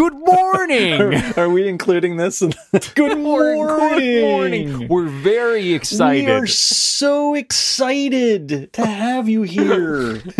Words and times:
Good 0.00 0.14
morning. 0.14 0.98
Are, 0.98 1.40
are 1.40 1.50
we 1.50 1.68
including 1.68 2.16
this? 2.16 2.40
in- 2.42 2.54
the- 2.72 2.90
Good 2.94 3.18
morning. 3.18 3.66
Good 3.66 4.22
morning. 4.22 4.88
We're 4.88 5.08
very 5.08 5.74
excited. 5.74 6.24
We 6.24 6.32
are 6.32 6.46
so 6.46 7.34
excited 7.34 8.72
to 8.72 8.86
have 8.86 9.28
you 9.28 9.42
here. 9.42 10.22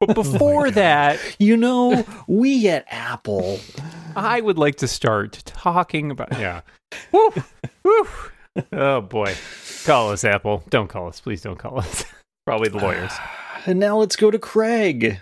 But 0.00 0.14
before 0.14 0.68
oh 0.68 0.70
that, 0.70 1.18
you 1.40 1.56
know, 1.56 2.06
we 2.28 2.68
at 2.68 2.84
Apple. 2.88 3.58
I 4.14 4.40
would 4.40 4.56
like 4.56 4.76
to 4.76 4.86
start 4.86 5.42
talking 5.44 6.12
about 6.12 6.38
yeah. 6.38 6.60
Woo, 7.12 7.30
woo. 7.82 8.06
Oh 8.70 9.00
boy. 9.00 9.34
Call 9.84 10.12
us 10.12 10.22
Apple. 10.22 10.62
Don't 10.70 10.86
call 10.86 11.08
us. 11.08 11.20
Please 11.20 11.42
don't 11.42 11.58
call 11.58 11.80
us. 11.80 12.04
Probably 12.46 12.68
the 12.68 12.78
lawyers. 12.78 13.10
And 13.66 13.80
now 13.80 13.98
let's 13.98 14.14
go 14.14 14.30
to 14.30 14.38
Craig. 14.38 15.20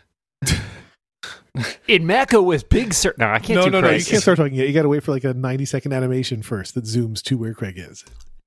In 1.88 2.06
Mac 2.06 2.32
OS 2.34 2.62
Big 2.62 2.94
Sur 2.94 3.14
No, 3.18 3.28
I 3.28 3.38
can't 3.38 3.58
no, 3.58 3.64
do 3.66 3.70
no, 3.70 3.80
no. 3.80 3.90
You 3.90 4.04
can't 4.04 4.22
start 4.22 4.38
talking 4.38 4.54
yet. 4.54 4.66
You 4.68 4.74
got 4.74 4.82
to 4.82 4.88
wait 4.88 5.02
for 5.02 5.12
like 5.12 5.24
a 5.24 5.34
90 5.34 5.64
second 5.64 5.92
animation 5.92 6.42
first 6.42 6.74
that 6.74 6.84
zooms 6.84 7.22
to 7.24 7.36
where 7.38 7.54
Craig 7.54 7.74
is. 7.78 8.04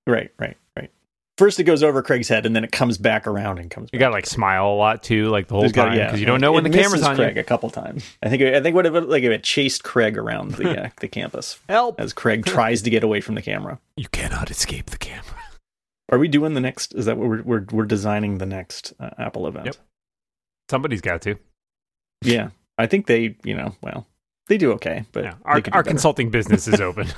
Right, 0.07 0.31
right, 0.39 0.57
right. 0.75 0.91
First 1.37 1.57
it 1.59 1.63
goes 1.63 1.83
over 1.83 2.01
Craig's 2.01 2.27
head 2.27 2.45
and 2.45 2.53
then 2.53 2.65
it 2.65 2.71
comes 2.73 2.97
back 2.97 3.25
around 3.25 3.59
and 3.59 3.71
comes 3.71 3.89
You 3.93 3.99
got 3.99 4.09
to 4.09 4.13
like 4.13 4.25
smile 4.25 4.67
a 4.67 4.75
lot 4.75 5.03
too, 5.03 5.29
like 5.29 5.47
the 5.47 5.53
whole 5.53 5.61
There's 5.61 5.71
got- 5.71 5.85
time 5.85 5.97
yeah, 5.97 6.07
because 6.07 6.19
you 6.19 6.25
don't 6.25 6.41
know 6.41 6.51
when 6.51 6.65
it 6.65 6.69
the 6.69 6.77
camera's 6.77 7.01
on 7.03 7.15
Craig 7.15 7.35
you. 7.35 7.41
a 7.41 7.45
couple 7.45 7.69
times. 7.69 8.03
I 8.21 8.29
think 8.29 8.41
I 8.43 8.61
think 8.61 8.75
what 8.75 8.85
if 8.85 8.93
it, 8.93 9.07
like 9.07 9.23
if 9.23 9.31
it 9.31 9.43
chased 9.43 9.83
Craig 9.83 10.17
around 10.17 10.51
the 10.55 10.83
uh, 10.85 10.89
the 10.99 11.07
campus 11.07 11.57
Help! 11.69 11.99
as 11.99 12.11
Craig 12.11 12.45
tries 12.45 12.81
to 12.81 12.89
get 12.89 13.03
away 13.03 13.21
from 13.21 13.35
the 13.35 13.41
camera. 13.41 13.79
You 13.95 14.07
cannot 14.09 14.51
escape 14.51 14.87
the 14.87 14.97
camera. 14.97 15.23
Are 16.11 16.17
we 16.17 16.27
doing 16.27 16.55
the 16.55 16.59
next? 16.59 16.93
Is 16.95 17.05
that 17.05 17.17
what 17.17 17.29
we're 17.29 17.41
we're, 17.43 17.65
we're 17.71 17.85
designing 17.85 18.39
the 18.39 18.45
next 18.45 18.93
uh, 18.99 19.11
Apple 19.17 19.47
event? 19.47 19.67
Yep. 19.67 19.75
Somebody's 20.69 21.01
got 21.01 21.21
to. 21.21 21.35
Yeah, 22.21 22.49
I 22.79 22.87
think 22.87 23.05
they. 23.05 23.35
You 23.43 23.55
know, 23.55 23.75
well, 23.81 24.07
they 24.47 24.57
do 24.57 24.71
okay, 24.73 25.05
but 25.11 25.23
Yeah. 25.25 25.33
Our, 25.45 25.61
our 25.71 25.83
consulting 25.83 26.31
business 26.31 26.67
is 26.67 26.81
open. 26.81 27.07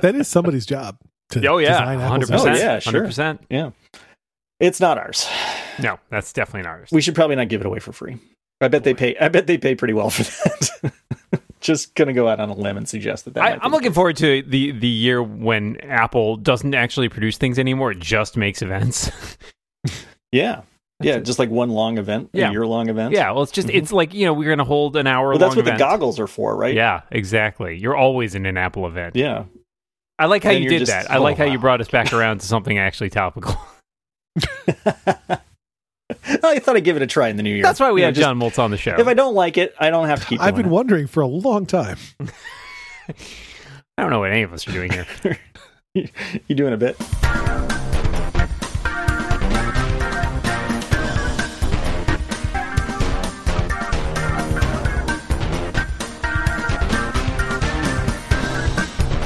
That 0.00 0.14
is 0.14 0.26
somebody's 0.26 0.64
job. 0.64 0.96
To 1.30 1.46
oh 1.46 1.58
yeah, 1.58 1.68
design 1.72 2.00
Apple's 2.00 2.10
hundred 2.10 2.30
Oh, 2.30 2.38
percent. 2.38 2.58
yeah, 2.58 2.78
sure. 2.78 2.92
hundred 2.92 3.06
percent. 3.06 3.40
Yeah, 3.50 3.70
it's 4.58 4.80
not 4.80 4.96
ours. 4.96 5.28
No, 5.80 5.98
that's 6.08 6.32
definitely 6.32 6.62
not 6.62 6.78
ours. 6.78 6.88
We 6.90 7.02
should 7.02 7.14
probably 7.14 7.36
not 7.36 7.48
give 7.48 7.60
it 7.60 7.66
away 7.66 7.78
for 7.78 7.92
free. 7.92 8.16
I 8.62 8.68
bet 8.68 8.84
they 8.84 8.94
pay. 8.94 9.14
I 9.18 9.28
bet 9.28 9.46
they 9.46 9.58
pay 9.58 9.74
pretty 9.74 9.92
well 9.94 10.08
for 10.10 10.22
that. 10.22 10.92
Just 11.60 11.94
gonna 11.94 12.14
go 12.14 12.26
out 12.26 12.40
on 12.40 12.48
a 12.48 12.54
limb 12.54 12.76
and 12.78 12.88
suggest 12.88 13.26
that 13.26 13.34
that. 13.34 13.42
I, 13.44 13.50
might 13.50 13.60
be 13.60 13.64
I'm 13.66 13.72
looking 13.72 13.92
forward 13.92 14.16
to 14.16 14.42
the 14.42 14.72
the 14.72 14.88
year 14.88 15.22
when 15.22 15.76
Apple 15.82 16.36
doesn't 16.38 16.74
actually 16.74 17.08
produce 17.10 17.36
things 17.36 17.58
anymore; 17.58 17.92
it 17.92 17.98
just 18.00 18.36
makes 18.36 18.62
events. 18.62 19.10
Yeah, 20.32 20.62
yeah, 21.04 21.16
it. 21.16 21.24
just 21.24 21.38
like 21.38 21.50
one 21.50 21.70
long 21.70 21.98
event, 21.98 22.30
Yeah. 22.32 22.48
a 22.48 22.52
year 22.52 22.66
long 22.66 22.88
event. 22.88 23.12
yeah, 23.12 23.30
well, 23.32 23.42
it's 23.42 23.52
just 23.52 23.68
Mhm. 23.68 23.74
it's 23.76 23.92
like 23.92 24.14
you 24.14 24.26
know 24.26 24.32
we're 24.32 24.48
gonna 24.50 24.64
hold 24.64 24.96
an 24.96 25.06
hour. 25.06 25.30
well, 25.30 25.38
that's 25.38 25.56
what 25.56 25.66
event. 25.66 25.78
the 25.78 25.84
goggles 25.84 26.18
are 26.20 26.26
for, 26.26 26.56
right? 26.56 26.74
Yeah, 26.74 27.02
exactly. 27.10 27.76
You're 27.76 27.96
always 27.96 28.34
in 28.34 28.46
an 28.46 28.56
Apple 28.56 28.86
event. 28.86 29.16
yeah. 29.16 29.44
I 30.18 30.26
like 30.26 30.44
how 30.44 30.50
And 30.50 30.62
you 30.62 30.70
did 30.70 30.80
just- 30.80 30.92
that. 30.92 31.10
I 31.10 31.16
like 31.18 31.34
oh, 31.40 31.44
how 31.46 31.50
you 31.52 31.58
brought 31.58 31.80
us 31.80 31.88
back 31.88 32.12
around 32.12 32.38
to 32.42 32.46
something 32.46 32.78
actually 32.78 33.10
topical. 33.10 33.56
I 36.44 36.58
thought 36.58 36.76
I'd 36.76 36.84
give 36.84 36.96
it 36.96 37.02
a 37.02 37.06
try 37.06 37.28
in 37.28 37.36
the 37.36 37.42
new 37.42 37.52
year. 37.54 37.62
That's 37.62 37.80
why 37.80 37.90
we 37.90 38.02
You 38.02 38.06
know, 38.08 38.12
just- 38.12 38.22
John 38.24 38.38
Moltz 38.38 38.58
on 38.58 38.70
the 38.70 38.76
show. 38.76 38.94
If 38.98 39.06
I 39.08 39.14
don't 39.14 39.34
like 39.34 39.56
it, 39.58 39.74
I 39.80 39.90
don't 39.90 40.06
have 40.06 40.20
to 40.20 40.26
keep. 40.26 40.40
It. 40.40 40.42
I've 40.44 40.54
doing 40.54 40.64
been 40.66 40.70
wondering 40.72 41.06
for 41.06 41.22
a 41.22 41.26
long 41.26 41.66
time. 41.66 41.96
I 42.20 43.14
don't 44.02 44.10
know 44.10 44.20
what 44.20 44.30
any 44.30 44.42
of 44.42 44.52
us 44.52 44.68
are 44.68 44.72
doing 44.72 44.92
here. 44.92 45.06
it. 45.94 46.10
you 46.46 46.54
doing 46.54 46.72
a 46.72 46.76
bit? 46.76 46.96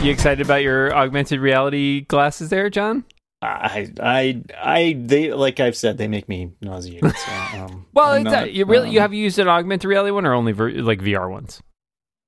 You 0.06 0.12
excited 0.12 0.46
about 0.46 0.62
your 0.62 0.94
augmented 0.94 1.40
reality 1.40 2.02
glasses 2.02 2.48
there, 2.48 2.70
John? 2.70 3.04
I, 3.42 3.92
I, 4.00 4.42
I, 4.56 4.96
they 4.96 5.32
like 5.32 5.58
I've 5.58 5.76
said, 5.76 5.98
they 5.98 6.06
make 6.06 6.28
me 6.28 6.52
nauseated. 6.60 7.12
So, 7.16 7.32
um, 7.58 7.86
Well, 7.92 8.12
I'm 8.12 8.24
it's, 8.24 8.32
uh, 8.32 8.40
not, 8.42 8.52
you 8.52 8.66
really 8.66 8.90
you 8.90 9.00
um, 9.00 9.02
have 9.02 9.12
used 9.14 9.40
an 9.40 9.48
augmented 9.48 9.88
reality 9.88 10.12
one 10.12 10.24
or 10.24 10.32
only 10.32 10.52
ver- 10.52 10.70
like 10.70 11.00
VR 11.00 11.28
ones? 11.28 11.60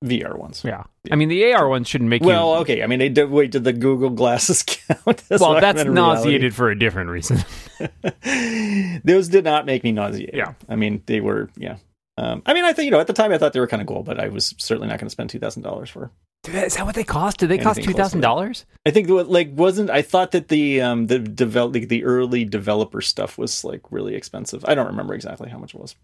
VR 0.04 0.36
ones. 0.36 0.62
Yeah, 0.64 0.82
I 1.12 1.14
mean 1.14 1.28
the 1.28 1.53
AR 1.53 1.69
ones 1.69 1.86
shouldn't 1.86 2.10
make 2.10 2.22
Well, 2.22 2.30
you. 2.30 2.50
Well, 2.50 2.60
okay. 2.62 2.82
I 2.82 2.88
mean, 2.88 2.98
they 2.98 3.10
did, 3.10 3.30
wait. 3.30 3.53
Did 3.53 3.62
the 3.62 3.72
Google 3.72 4.10
glasses 4.10 4.62
count? 4.66 5.22
as 5.30 5.41
well, 5.41 5.60
that's 5.60 5.84
nauseated 5.84 6.56
for 6.56 6.70
a 6.70 6.76
different 6.76 7.10
reason. 7.10 7.44
Those 9.04 9.28
did 9.28 9.44
not 9.44 9.66
make 9.66 9.84
me 9.84 9.92
nauseated. 9.92 10.34
Yeah. 10.34 10.54
I 10.69 10.74
mean, 10.74 11.04
they 11.06 11.20
were. 11.20 11.48
Yeah. 11.56 11.76
Um, 12.16 12.42
I 12.44 12.54
mean, 12.54 12.64
I 12.64 12.72
think 12.72 12.86
you 12.86 12.91
know 12.91 12.98
at 12.98 13.06
the 13.06 13.12
time 13.12 13.30
I 13.30 13.38
thought 13.38 13.53
they 13.53 13.60
were 13.60 13.69
kind 13.69 13.82
of 13.82 13.86
cool, 13.86 14.03
but 14.03 14.19
I 14.19 14.30
was 14.30 14.56
certainly 14.58 14.88
not 14.88 14.98
going 14.98 15.06
to 15.06 15.12
spend 15.12 15.30
two 15.30 15.38
thousand 15.38 15.62
dollars 15.62 15.88
for. 15.91 16.10
Dude, 16.53 16.64
is 16.64 16.76
that 16.76 16.86
what 16.86 16.94
they 16.94 17.04
cost? 17.04 17.38
Did 17.38 17.48
they 17.48 17.59
cost 17.59 17.76
two 17.76 17.81
Anything 17.82 17.94
close 17.94 17.94
to 17.94 18.03
thousand 18.03 18.20
dollars? 18.20 18.66
I 18.86 18.91
think 18.91 19.09
like 19.09 19.50
wasn't 19.53 19.91
I 19.91 20.03
thought 20.03 20.31
that 20.32 20.48
the 20.48 20.81
um 20.81 21.06
the 21.06 21.19
develop 21.19 21.72
the, 21.72 21.84
the 21.84 22.04
early 22.04 22.44
developer 22.44 23.00
stuff 23.00 23.36
was 23.38 23.64
like 23.64 23.81
really 23.91 24.14
expensive. 24.14 24.64
I 24.66 24.75
don't 24.75 24.86
remember 24.86 25.14
exactly 25.14 25.50
how 25.50 25.59
much 25.59 25.75
it 25.75 25.81
was. 25.81 25.94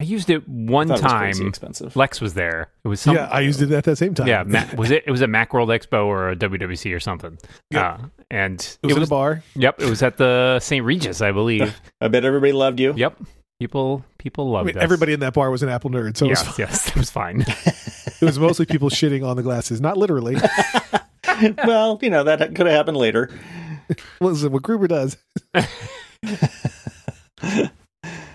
I 0.00 0.04
used 0.04 0.28
it 0.28 0.46
one 0.48 0.90
I 0.90 0.96
thought 0.96 1.22
it 1.22 1.28
was 1.28 1.38
time. 1.38 1.46
expensive. 1.48 1.94
Lex 1.94 2.20
was 2.20 2.34
there. 2.34 2.68
It 2.84 2.88
was 2.88 3.00
some, 3.00 3.14
yeah, 3.14 3.28
I 3.30 3.40
used 3.40 3.62
it 3.62 3.70
at 3.70 3.84
that 3.84 3.96
same 3.96 4.12
time. 4.12 4.26
Yeah, 4.26 4.42
Ma- 4.42 4.64
was 4.76 4.90
it? 4.90 5.04
It 5.06 5.10
was 5.12 5.22
a 5.22 5.26
MacWorld 5.26 5.68
Expo 5.68 6.06
or 6.06 6.30
a 6.30 6.36
WWDC 6.36 6.94
or 6.94 6.98
something. 6.98 7.38
Yeah, 7.70 7.92
Uh, 7.92 8.06
and 8.28 8.60
it 8.82 8.88
was, 8.88 8.96
in 8.96 9.02
a 9.04 9.06
bar. 9.06 9.44
Yep, 9.54 9.80
it 9.80 9.88
was 9.88 10.02
at 10.02 10.16
the 10.16 10.58
St. 10.58 10.84
Regis, 10.84 11.22
I 11.22 11.30
believe. 11.30 11.80
I 12.00 12.08
bet 12.08 12.24
everybody 12.24 12.52
loved 12.52 12.80
you. 12.80 12.92
yep, 12.96 13.16
people 13.60 14.04
people 14.18 14.48
I 14.48 14.58
loved 14.58 14.66
mean, 14.66 14.78
us. 14.78 14.82
everybody 14.82 15.12
in 15.12 15.20
that 15.20 15.34
bar 15.34 15.50
was 15.50 15.62
an 15.62 15.68
Apple 15.68 15.90
nerd, 15.90 16.16
so 16.16 16.26
it, 16.26 16.30
was, 16.30 16.44
Yes, 16.44 16.58
yes, 16.58 16.88
it 16.88 16.96
was 16.96 17.10
fine. 17.10 17.40
it 17.66 18.22
was 18.22 18.38
mostly 18.38 18.66
people 18.66 18.90
shitting 18.90 19.26
on 19.26 19.36
the 19.36 19.42
glasses, 19.42 19.80
not 19.80 19.96
literally. 19.96 20.36
well, 21.64 21.98
you 22.02 22.10
know 22.10 22.24
that 22.24 22.38
could 22.54 22.66
have 22.66 22.74
happened 22.74 22.96
later. 22.96 23.30
Listen, 24.20 24.52
what 24.52 24.62
Gruber 24.62 24.88
does. 24.88 25.16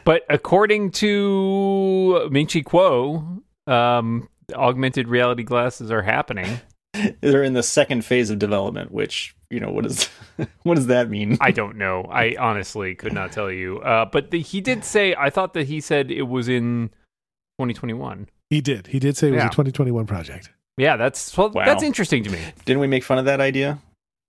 But 0.10 0.24
according 0.28 0.90
to 0.94 2.30
Ming-Chi 2.32 2.62
Kuo, 2.62 3.44
um, 3.68 4.28
augmented 4.56 5.08
reality 5.08 5.44
glasses 5.44 5.92
are 5.92 6.02
happening. 6.02 6.60
They're 7.22 7.44
in 7.44 7.54
the 7.54 7.64
second 7.64 8.04
phase 8.06 8.30
of 8.30 8.40
development, 8.40 8.92
which 8.92 9.36
you 9.50 9.60
know 9.60 9.72
what 9.72 9.84
does 9.84 10.06
what 10.64 10.76
does 10.76 10.88
that 10.88 11.10
mean? 11.10 11.38
I 11.42 11.52
don't 11.52 11.78
know. 11.78 12.04
I 12.10 12.36
honestly 12.40 12.96
could 12.96 13.14
not 13.14 13.32
tell 13.32 13.52
you. 13.52 13.80
Uh, 13.80 14.06
but 14.06 14.32
the, 14.32 14.42
he 14.42 14.62
did 14.62 14.84
say. 14.84 15.16
I 15.16 15.30
thought 15.30 15.54
that 15.54 15.68
he 15.68 15.82
said 15.82 16.12
it 16.12 16.24
was 16.24 16.48
in 16.50 16.90
2021. 17.60 18.28
He 18.50 18.62
did. 18.62 18.88
He 18.88 19.00
did 19.00 19.16
say 19.18 19.28
it 19.28 19.32
was 19.32 19.40
Yeah. 19.40 19.48
a 19.48 19.52
2021 19.52 20.06
project. 20.08 20.50
Yeah, 20.78 20.96
that's 20.98 21.36
well, 21.38 21.50
Wow. 21.52 21.66
that's 21.66 21.84
interesting 21.84 22.24
to 22.24 22.30
me. 22.30 22.40
Didn't 22.66 22.80
we 22.80 22.88
make 22.88 23.04
fun 23.04 23.18
of 23.20 23.26
that 23.26 23.42
idea 23.42 23.80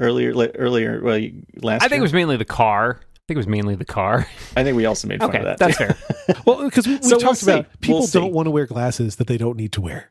earlier? 0.00 0.34
li- 0.34 0.50
Earlier, 0.54 1.00
well, 1.03 1.19
last. 1.62 1.82
I 1.82 1.88
think 1.88 2.00
it 2.00 2.03
was 2.03 2.12
mainly 2.12 2.37
the 2.37 2.44
car. 2.44 2.98
I 3.00 3.21
think 3.28 3.37
it 3.37 3.38
was 3.38 3.47
mainly 3.47 3.77
the 3.77 3.84
car. 3.84 4.27
I 4.56 4.65
think 4.65 4.77
we 4.77 4.84
also 4.84 5.06
made 5.06 5.21
fun 5.21 5.31
Okay, 5.31 5.38
of 5.38 5.44
that. 5.44 5.59
that's 5.59 5.78
too. 5.78 5.84
fair. 5.87 6.37
Well, 6.44 6.65
because 6.65 6.87
we, 6.88 6.97
we 6.97 7.03
So 7.03 7.10
we'll 7.16 7.21
talked 7.21 7.38
see. 7.38 7.50
about 7.53 7.81
people 7.81 8.00
We'll 8.00 8.09
don't 8.09 8.32
want 8.32 8.47
to 8.47 8.50
wear 8.50 8.66
glasses 8.66 9.16
that 9.16 9.28
they 9.28 9.38
don't 9.38 9.56
need 9.56 9.72
to 9.72 9.81
wear. 9.81 10.10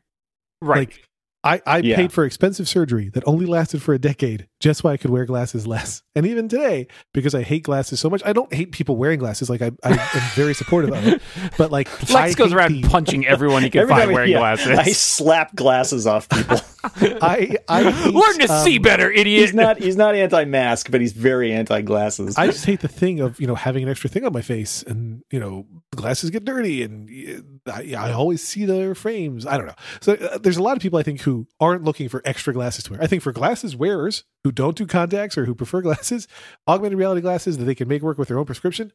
Right. 0.62 0.88
Like, 0.88 1.04
I, 1.42 1.62
I 1.66 1.78
Yeah. 1.78 1.96
paid 1.96 2.12
for 2.12 2.24
expensive 2.24 2.68
surgery 2.68 3.08
that 3.14 3.22
only 3.26 3.46
lasted 3.46 3.82
for 3.82 3.94
a 3.94 3.98
decade 3.98 4.46
just 4.60 4.80
so 4.82 4.88
I 4.90 4.96
could 4.98 5.10
wear 5.10 5.24
glasses 5.24 5.66
less. 5.66 6.02
And 6.14 6.26
even 6.26 6.48
today, 6.48 6.86
because 7.14 7.34
I 7.34 7.42
hate 7.42 7.62
glasses 7.62 7.98
so 7.98 8.10
much, 8.10 8.22
I 8.26 8.32
don't 8.34 8.52
hate 8.52 8.72
people 8.72 8.96
wearing 8.96 9.18
glasses. 9.18 9.48
Like, 9.48 9.62
I, 9.62 9.70
I 9.82 9.92
am 9.92 10.20
very 10.34 10.52
supportive 10.54 10.92
of 10.92 11.06
it. 11.06 11.22
But, 11.56 11.70
like, 11.72 11.88
I 12.10 12.14
Lex 12.24 12.34
goes 12.34 12.52
around 12.52 12.72
the- 12.72 12.88
punching 12.88 13.26
everyone 13.26 13.62
he 13.62 13.70
can 13.70 13.82
Every 13.82 13.94
find 13.94 14.12
wearing 14.12 14.32
yeah, 14.32 14.38
glasses. 14.38 14.78
I 14.78 14.92
slap 14.92 15.54
glasses 15.54 16.06
off 16.06 16.28
people. 16.28 16.58
I, 16.82 17.56
I 17.68 17.82
hate, 17.90 18.14
Learn 18.14 18.38
to 18.38 18.52
um, 18.52 18.64
see 18.64 18.78
better, 18.78 19.10
idiot. 19.10 19.40
he's 19.40 19.54
not 19.54 19.78
he's 19.78 19.96
not 19.96 20.14
anti-mask, 20.14 20.90
but 20.90 21.00
he's 21.00 21.12
very 21.12 21.52
anti-glasses. 21.52 22.36
I 22.36 22.46
just 22.46 22.64
hate 22.64 22.80
the 22.80 22.88
thing 22.88 23.20
of 23.20 23.40
you 23.40 23.46
know 23.46 23.54
having 23.54 23.82
an 23.82 23.88
extra 23.88 24.08
thing 24.08 24.24
on 24.24 24.32
my 24.32 24.42
face, 24.42 24.82
and 24.82 25.22
you 25.30 25.40
know 25.40 25.66
glasses 25.94 26.30
get 26.30 26.44
dirty, 26.44 26.82
and 26.82 27.60
uh, 27.66 27.72
I, 27.72 27.94
I 27.96 28.12
always 28.12 28.42
see 28.42 28.64
their 28.64 28.94
frames. 28.94 29.46
I 29.46 29.56
don't 29.56 29.66
know. 29.66 29.74
So 30.00 30.14
uh, 30.14 30.38
there's 30.38 30.56
a 30.56 30.62
lot 30.62 30.76
of 30.76 30.82
people 30.82 30.98
I 30.98 31.02
think 31.02 31.20
who 31.20 31.46
aren't 31.60 31.84
looking 31.84 32.08
for 32.08 32.22
extra 32.24 32.52
glasses 32.52 32.84
to 32.84 32.92
wear. 32.92 33.02
I 33.02 33.06
think 33.06 33.22
for 33.22 33.32
glasses 33.32 33.76
wearers 33.76 34.24
who 34.44 34.52
don't 34.52 34.76
do 34.76 34.86
contacts 34.86 35.36
or 35.36 35.44
who 35.44 35.54
prefer 35.54 35.82
glasses, 35.82 36.28
augmented 36.66 36.98
reality 36.98 37.20
glasses 37.20 37.58
that 37.58 37.64
they 37.64 37.74
can 37.74 37.88
make 37.88 38.02
work 38.02 38.18
with 38.18 38.28
their 38.28 38.38
own 38.38 38.46
prescription, 38.46 38.92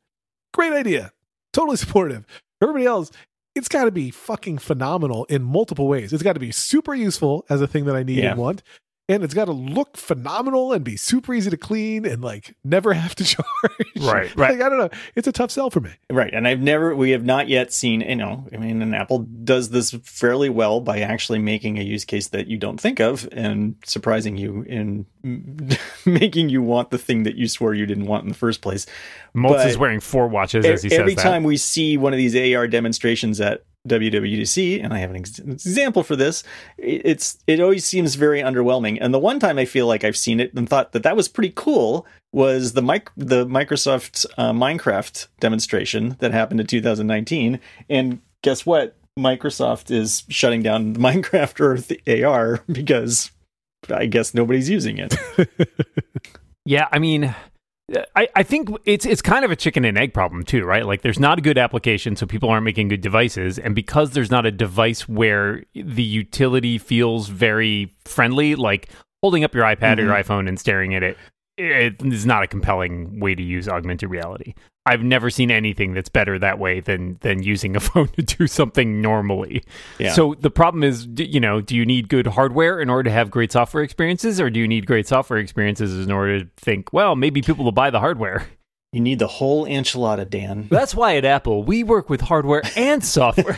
great 0.53 0.73
idea. 0.73 1.11
Totally 1.53 1.77
supportive. 1.77 2.25
For 2.59 2.69
everybody 2.69 2.85
else, 2.85 3.11
it's 3.55 3.67
got 3.69 3.85
to 3.85 3.91
be 3.91 4.11
fucking 4.11 4.57
phenomenal 4.57 5.25
in 5.25 5.41
multiple 5.43 5.87
ways. 5.87 6.11
It's 6.13 6.23
got 6.23 6.33
to 6.33 6.39
be 6.39 6.51
super 6.51 6.93
useful 6.93 7.45
as 7.49 7.61
a 7.61 7.67
thing 7.67 7.85
that 7.85 7.95
I 7.95 8.03
need 8.03 8.17
Yeah. 8.17 8.31
and 8.31 8.39
want. 8.39 8.61
And 9.07 9.23
it's 9.23 9.35
got 9.35 9.45
to 9.45 9.51
look 9.51 9.97
phenomenal 9.97 10.73
and 10.73 10.83
be 10.83 10.97
super 10.97 11.33
easy 11.33 11.51
to 11.51 11.57
clean 11.57 12.05
and 12.05 12.23
like 12.23 12.55
never 12.63 12.93
have 13.01 13.13
to 13.15 13.23
charge. 13.23 13.45
Right, 13.97 14.35
right. 14.35 14.35
Like, 14.35 14.61
I 14.61 14.69
don't 14.69 14.79
know. 14.79 14.89
It's 15.15 15.27
a 15.27 15.31
tough 15.31 15.51
sell 15.51 15.69
for 15.69 15.79
me. 15.79 15.91
Right, 16.09 16.33
and 16.33 16.47
I've 16.47 16.59
never, 16.59 16.95
we 16.95 17.11
have 17.11 17.23
not 17.23 17.47
yet 17.47 17.71
seen, 17.71 18.01
you 18.01 18.15
know, 18.15 18.47
I 18.51 18.57
mean, 18.57 18.81
and 18.81 18.95
Apple 18.95 19.19
does 19.43 19.69
this 19.69 19.91
fairly 19.91 20.49
well 20.49 20.81
by 20.81 21.01
actually 21.01 21.39
making 21.39 21.77
a 21.77 21.83
use 21.83 22.03
case 22.03 22.29
that 22.29 22.47
you 22.47 22.57
don't 22.57 22.79
think 22.79 22.99
of 22.99 23.29
and 23.31 23.75
surprising 23.85 24.37
you 24.37 24.63
in 24.63 25.05
making 26.05 26.49
you 26.49 26.61
want 26.61 26.89
the 26.89 26.97
thing 26.97 27.23
that 27.23 27.35
you 27.35 27.47
swore 27.47 27.73
you 27.73 27.85
didn't 27.85 28.05
want 28.05 28.23
in 28.23 28.29
the 28.29 28.35
first 28.35 28.61
place. 28.61 28.85
Moltz 29.35 29.65
is 29.65 29.77
wearing 29.77 29.99
four 29.99 30.27
watches 30.27 30.65
as 30.65 30.81
he 30.81 30.91
every 30.91 31.11
says 31.11 31.23
that. 31.23 31.29
time 31.29 31.43
we 31.43 31.57
see 31.57 31.97
one 31.97 32.13
of 32.13 32.17
these 32.17 32.35
AR 32.35 32.67
demonstrations 32.67 33.39
at 33.41 33.65
WWDC, 33.87 34.83
and 34.83 34.93
I 34.93 34.99
have 34.99 35.09
an 35.09 35.17
ex- 35.17 35.39
example 35.39 36.03
for 36.03 36.15
this. 36.15 36.43
It's 36.77 37.37
it 37.47 37.59
always 37.59 37.85
seems 37.85 38.15
very 38.15 38.41
underwhelming. 38.41 38.97
And 39.01 39.13
the 39.13 39.19
one 39.19 39.39
time 39.39 39.57
I 39.57 39.65
feel 39.65 39.87
like 39.87 40.03
I've 40.03 40.17
seen 40.17 40.39
it 40.39 40.53
and 40.53 40.67
thought 40.67 40.91
that 40.93 41.03
that 41.03 41.15
was 41.15 41.27
pretty 41.27 41.53
cool 41.55 42.05
was 42.31 42.73
the 42.73 42.81
mic- 42.81 43.11
the 43.15 43.45
Microsoft 43.45 44.25
uh, 44.37 44.51
Minecraft 44.51 45.27
demonstration 45.39 46.17
that 46.19 46.31
happened 46.31 46.59
in 46.59 46.67
2019. 46.67 47.59
And 47.89 48.21
guess 48.41 48.65
what? 48.65 48.95
Microsoft 49.17 49.91
is 49.91 50.23
shutting 50.29 50.61
down 50.61 50.95
Minecraft 50.97 51.59
Earth 51.59 51.91
AR 52.07 52.63
because 52.71 53.31
I 53.89 54.05
guess 54.07 54.33
nobody's 54.33 54.69
using 54.69 54.97
it. 54.97 55.15
Yeah, 56.65 56.87
I 56.91 56.97
mean, 56.99 57.33
I, 58.15 58.27
I 58.35 58.43
think 58.43 58.69
it's 58.85 59.05
it's 59.05 59.21
kind 59.21 59.45
of 59.45 59.51
a 59.51 59.55
chicken 59.55 59.85
and 59.85 59.97
egg 59.97 60.13
problem 60.13 60.43
too, 60.43 60.63
right? 60.63 60.85
Like 60.85 61.03
there's 61.03 61.19
not 61.19 61.37
a 61.37 61.41
good 61.41 61.57
application, 61.57 62.15
so 62.15 62.25
people 62.25 62.49
aren't 62.49 62.65
making 62.65 62.87
good 62.87 63.01
devices, 63.01 63.59
and 63.59 63.75
because 63.75 64.11
there's 64.11 64.31
not 64.31 64.45
a 64.45 64.51
device 64.51 65.07
where 65.07 65.63
the 65.75 66.03
utility 66.03 66.79
feels 66.79 67.27
very 67.27 67.93
friendly, 68.03 68.55
like 68.55 68.89
holding 69.21 69.43
up 69.43 69.53
your 69.53 69.65
iPad 69.65 69.99
or 69.99 70.03
your 70.03 70.13
mm-hmm. 70.13 70.31
iPhone 70.31 70.47
and 70.47 70.59
staring 70.59 70.95
at 70.95 71.03
it, 71.03 71.17
it 71.57 72.03
is 72.03 72.25
not 72.25 72.43
a 72.43 72.47
compelling 72.47 73.19
way 73.19 73.35
to 73.35 73.43
use 73.43 73.67
augmented 73.67 74.09
reality. 74.09 74.53
I've 74.87 75.01
never 75.01 75.31
seen 75.31 75.49
anything 75.49 75.95
that's 75.95 76.09
better 76.09 76.37
that 76.39 76.59
way 76.59 76.79
than 76.79 77.17
than 77.21 77.41
using 77.41 77.75
a 77.75 77.79
phone 77.81 78.07
to 78.09 78.21
do 78.21 78.47
something 78.47 79.01
normally. 79.01 79.63
Yeah. 79.97 80.13
So 80.13 80.35
the 80.39 80.51
problem 80.51 80.83
is, 80.83 81.07
you 81.17 81.39
know, 81.39 81.61
do 81.61 81.75
you 81.75 81.85
need 81.85 82.07
good 82.09 82.27
hardware 82.27 82.79
in 82.79 82.89
order 82.89 83.03
to 83.03 83.11
have 83.11 83.31
great 83.31 83.51
software 83.51 83.83
experiences, 83.83 84.39
or 84.39 84.49
do 84.49 84.59
you 84.59 84.67
need 84.67 84.85
great 84.85 85.07
software 85.07 85.39
experiences 85.39 86.05
in 86.05 86.11
order 86.11 86.41
to 86.41 86.49
think, 86.57 86.93
well, 86.93 87.15
maybe 87.15 87.41
people 87.41 87.65
will 87.65 87.71
buy 87.71 87.89
the 87.89 87.99
hardware? 87.99 88.47
You 88.91 89.01
need 89.01 89.19
the 89.19 89.27
whole 89.27 89.65
enchilada, 89.65 90.29
Dan. 90.29 90.67
That's 90.69 90.95
why 90.95 91.17
at 91.17 91.25
Apple 91.25 91.63
we 91.63 91.83
work 91.83 92.09
with 92.09 92.21
hardware 92.21 92.61
and 92.77 93.03
software. 93.03 93.57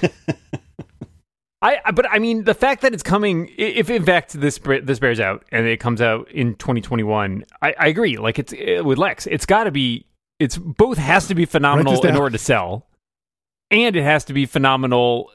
I, 1.62 1.92
but 1.92 2.06
I 2.12 2.19
mean 2.19 2.44
the 2.44 2.54
fact 2.54 2.81
that 2.83 2.94
it's 2.94 3.04
coming, 3.04 3.51
if 3.57 3.89
in 3.89 4.04
fact 4.04 4.39
this 4.39 4.59
this 4.59 5.00
bears 5.00 5.19
out 5.19 5.44
and 5.51 5.65
it 5.65 5.80
comes 5.80 6.01
out 6.01 6.30
in 6.31 6.56
2021, 6.56 7.45
I, 7.62 7.74
I 7.80 7.88
agree. 7.88 8.18
Like 8.18 8.38
it's 8.38 8.54
uh, 8.54 8.83
with 8.83 9.00
Lex, 9.00 9.25
it's 9.25 9.45
got 9.45 9.63
to 9.63 9.71
be, 9.71 10.06
it's 10.39 10.57
both 10.57 11.00
has 11.00 11.27
to 11.27 11.36
be 11.36 11.45
phenomenal 11.45 12.00
in 12.06 12.15
order 12.15 12.30
to 12.30 12.38
sell, 12.38 12.86
and 13.71 13.95
it 13.95 14.04
has 14.04 14.24
to 14.25 14.33
be 14.33 14.45
phenomenal 14.45 15.31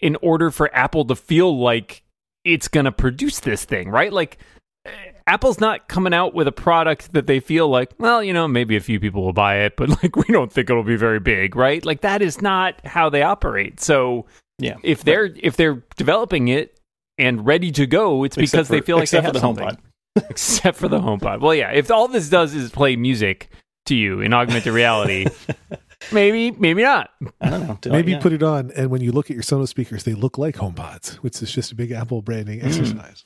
in 0.00 0.16
order 0.20 0.50
for 0.50 0.74
Apple 0.74 1.06
to 1.06 1.16
feel 1.16 1.58
like 1.58 2.02
it's 2.44 2.68
going 2.68 2.84
to 2.84 2.92
produce 2.92 3.40
this 3.40 3.64
thing, 3.64 3.88
right? 3.88 4.12
Like 4.12 4.36
uh, 4.84 4.90
Apple's 5.26 5.60
not 5.60 5.88
coming 5.88 6.12
out 6.12 6.34
with 6.34 6.48
a 6.48 6.52
product 6.52 7.14
that 7.14 7.26
they 7.26 7.40
feel 7.40 7.68
like, 7.68 7.92
well, 7.98 8.22
you 8.22 8.34
know, 8.34 8.46
maybe 8.46 8.76
a 8.76 8.80
few 8.80 9.00
people 9.00 9.24
will 9.24 9.32
buy 9.32 9.60
it, 9.60 9.76
but 9.76 9.88
like 10.02 10.16
we 10.16 10.24
don't 10.24 10.52
think 10.52 10.68
it'll 10.68 10.82
be 10.82 10.96
very 10.96 11.20
big, 11.20 11.56
right? 11.56 11.82
Like 11.82 12.02
that 12.02 12.20
is 12.20 12.42
not 12.42 12.84
how 12.84 13.08
they 13.08 13.22
operate. 13.22 13.80
So 13.80 14.26
Yeah. 14.58 14.76
if 14.82 15.02
they're 15.04 15.24
if 15.36 15.56
they're 15.56 15.82
developing 15.96 16.48
it 16.48 16.78
and 17.18 17.44
ready 17.46 17.70
to 17.72 17.86
go, 17.86 18.24
it's 18.24 18.36
because 18.36 18.52
Except 18.54 18.68
they 18.70 18.80
feel 18.80 18.96
like 18.98 19.10
they 19.10 19.20
have 19.20 19.32
the 19.32 19.40
something. 19.40 19.66
HomePod. 19.68 19.78
except 20.30 20.76
for 20.78 20.88
the 20.88 20.98
HomePod. 21.00 21.40
Well, 21.40 21.54
yeah, 21.54 21.70
if 21.72 21.90
all 21.90 22.08
this 22.08 22.28
does 22.28 22.54
is 22.54 22.70
play 22.70 22.96
music 22.96 23.50
to 23.86 23.94
you 23.94 24.20
in 24.20 24.32
augmented 24.34 24.72
reality, 24.72 25.26
maybe 26.12 26.50
maybe 26.52 26.82
not. 26.82 27.10
I 27.40 27.50
don't 27.50 27.66
know. 27.66 27.78
Do 27.80 27.90
I- 27.90 27.92
Maybe 27.96 28.12
yeah. 28.12 28.20
put 28.20 28.32
it 28.32 28.42
on, 28.42 28.70
and 28.76 28.90
when 28.90 29.00
you 29.00 29.10
look 29.12 29.30
at 29.30 29.34
your 29.34 29.42
Sonos 29.42 29.68
speakers, 29.68 30.04
they 30.04 30.14
look 30.14 30.38
like 30.38 30.56
HomePods, 30.56 31.14
which 31.16 31.42
is 31.42 31.50
just 31.52 31.72
a 31.72 31.74
big 31.74 31.90
Apple 31.92 32.22
branding 32.22 32.60
Mm. 32.60 32.66
exercise. 32.66 33.24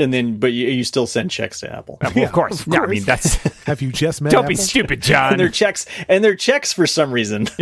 And 0.00 0.12
then, 0.12 0.38
but 0.38 0.52
you, 0.52 0.68
you 0.68 0.82
still 0.84 1.06
send 1.06 1.30
checks 1.30 1.60
to 1.60 1.72
Apple. 1.74 1.98
Well, 2.02 2.12
Yeah, 2.14 2.24
of 2.24 2.32
course. 2.32 2.60
of 2.66 2.72
Yeah, 2.72 2.80
I 2.80 2.86
mean 2.86 3.04
that's 3.04 3.34
Have 3.66 3.82
you 3.82 3.92
just 3.92 4.20
met? 4.22 4.32
don't 4.32 4.48
be 4.48 4.56
stupid, 4.56 5.00
John. 5.10 5.32
and 5.32 5.40
their 5.40 5.48
checks, 5.48 5.86
and 6.08 6.24
their 6.24 6.34
checks 6.34 6.72
for 6.72 6.86
some 6.86 7.12
reason, 7.12 7.46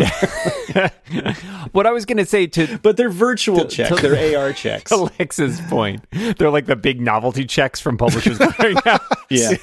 what 1.72 1.86
I 1.86 1.90
was 1.90 2.04
going 2.06 2.18
to 2.18 2.26
say 2.26 2.46
to 2.48 2.78
but 2.78 2.96
they're 2.96 3.10
virtual 3.10 3.60
To- 3.60 3.68
checks. 3.68 3.94
to- 3.96 4.02
they're 4.08 4.38
AR 4.38 4.52
checks. 4.52 4.90
Alexa's 4.90 5.60
point, 5.62 6.04
they're 6.38 6.50
like 6.50 6.66
the 6.66 6.76
big 6.76 7.00
novelty 7.00 7.44
checks 7.44 7.80
from 7.80 7.96
publishers 7.96 8.38
going 8.38 8.76
out. 8.86 9.00
Yeah. 9.30 9.56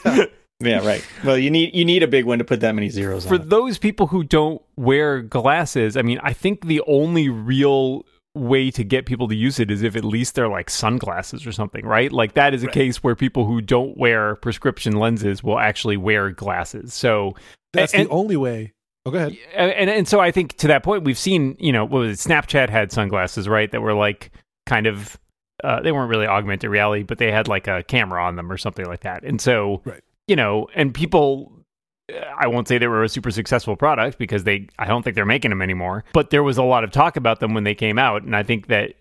yeah, 0.60 0.86
right. 0.86 1.06
Well, 1.24 1.38
you 1.38 1.50
need 1.51 1.74
you 1.75 1.86
need 1.86 2.04
a 2.04 2.07
big 2.07 2.25
one 2.25 2.39
to 2.39 2.44
put 2.45 2.60
that 2.62 2.75
many 2.75 2.89
zeros 2.89 3.25
For 3.25 3.36
on. 3.36 3.42
it. 3.42 3.50
those 3.50 3.77
people 3.77 4.07
who 4.07 4.24
don't 4.24 4.62
wear 4.75 5.22
glasses, 5.22 5.98
I 5.98 6.01
mean, 6.01 6.19
I 6.24 6.33
think 6.33 6.66
the 6.68 6.81
only 6.88 7.30
real 7.30 8.06
way 8.36 8.70
to 8.72 8.84
get 8.84 9.06
people 9.06 9.28
to 9.30 9.36
use 9.36 9.60
it 9.60 9.72
is 9.72 9.82
if 9.82 9.96
at 9.96 10.04
least 10.04 10.36
they're 10.36 10.48
like 10.50 10.70
sunglasses 10.70 11.48
or 11.48 11.52
something, 11.52 11.86
right? 11.86 12.12
Like 12.12 12.34
that 12.34 12.54
is 12.54 12.64
a 12.64 12.68
case 12.68 13.04
where 13.04 13.16
people 13.16 13.46
who 13.46 13.62
don't 13.62 13.98
wear 13.98 14.36
prescription 14.36 14.98
lenses 14.98 15.44
will 15.44 15.58
actually 15.60 15.98
wear 15.98 16.30
glasses. 16.32 16.94
So 16.94 17.36
That's 17.74 17.94
and- 17.94 18.08
the 18.08 18.12
only 18.12 18.38
way. 18.38 18.74
Oh, 19.08 19.12
go 19.12 19.18
ahead. 19.18 19.38
and, 19.54 19.72
and 19.72 19.90
and 19.90 20.08
so 20.08 20.20
I 20.20 20.32
think 20.32 20.58
to 20.58 20.68
that 20.70 20.82
point, 20.84 21.04
we've 21.04 21.18
seen, 21.18 21.56
you 21.60 21.72
know, 21.72 21.86
what 21.86 22.00
was 22.00 22.26
it? 22.26 22.28
Snapchat 22.30 22.70
had 22.70 22.92
sunglasses, 22.92 23.48
right? 23.48 23.72
That 23.72 23.82
were 23.82 23.94
like 23.94 24.32
kind 24.66 24.88
of, 24.88 25.20
uh, 25.64 25.80
they 25.82 25.92
weren't 25.92 26.10
really 26.10 26.26
augmented 26.26 26.72
reality, 26.72 27.04
but 27.04 27.20
they 27.20 27.32
had 27.32 27.48
like 27.48 27.68
a 27.68 27.84
camera 27.84 28.24
on 28.26 28.36
them 28.36 28.52
or 28.52 28.58
something 28.58 28.86
like 28.88 29.02
that. 29.02 29.24
And 29.24 29.40
so, 29.40 29.82
Right. 29.86 30.02
you 30.28 30.36
know, 30.36 30.68
and 30.74 30.92
people, 30.92 31.52
I 32.38 32.48
won't 32.48 32.68
say 32.68 32.78
they 32.78 32.88
were 32.88 33.04
a 33.04 33.10
super 33.10 33.31
successful 33.31 33.75
product 33.75 34.18
because 34.19 34.44
they, 34.44 34.68
I 34.78 34.86
don't 34.86 35.04
think 35.04 35.16
they're 35.16 35.25
making 35.25 35.50
them 35.50 35.62
anymore, 35.62 36.04
but 36.13 36.30
there 36.30 36.44
was 36.44 36.57
a 36.57 36.63
lot 36.63 36.84
of 36.84 36.92
talk 36.92 37.18
about 37.18 37.40
them 37.40 37.54
when 37.54 37.63
they 37.63 37.75
came 37.75 37.98
out. 37.98 38.24
And 38.24 38.36
I 38.36 38.44
think 38.44 38.68
that 38.68 38.94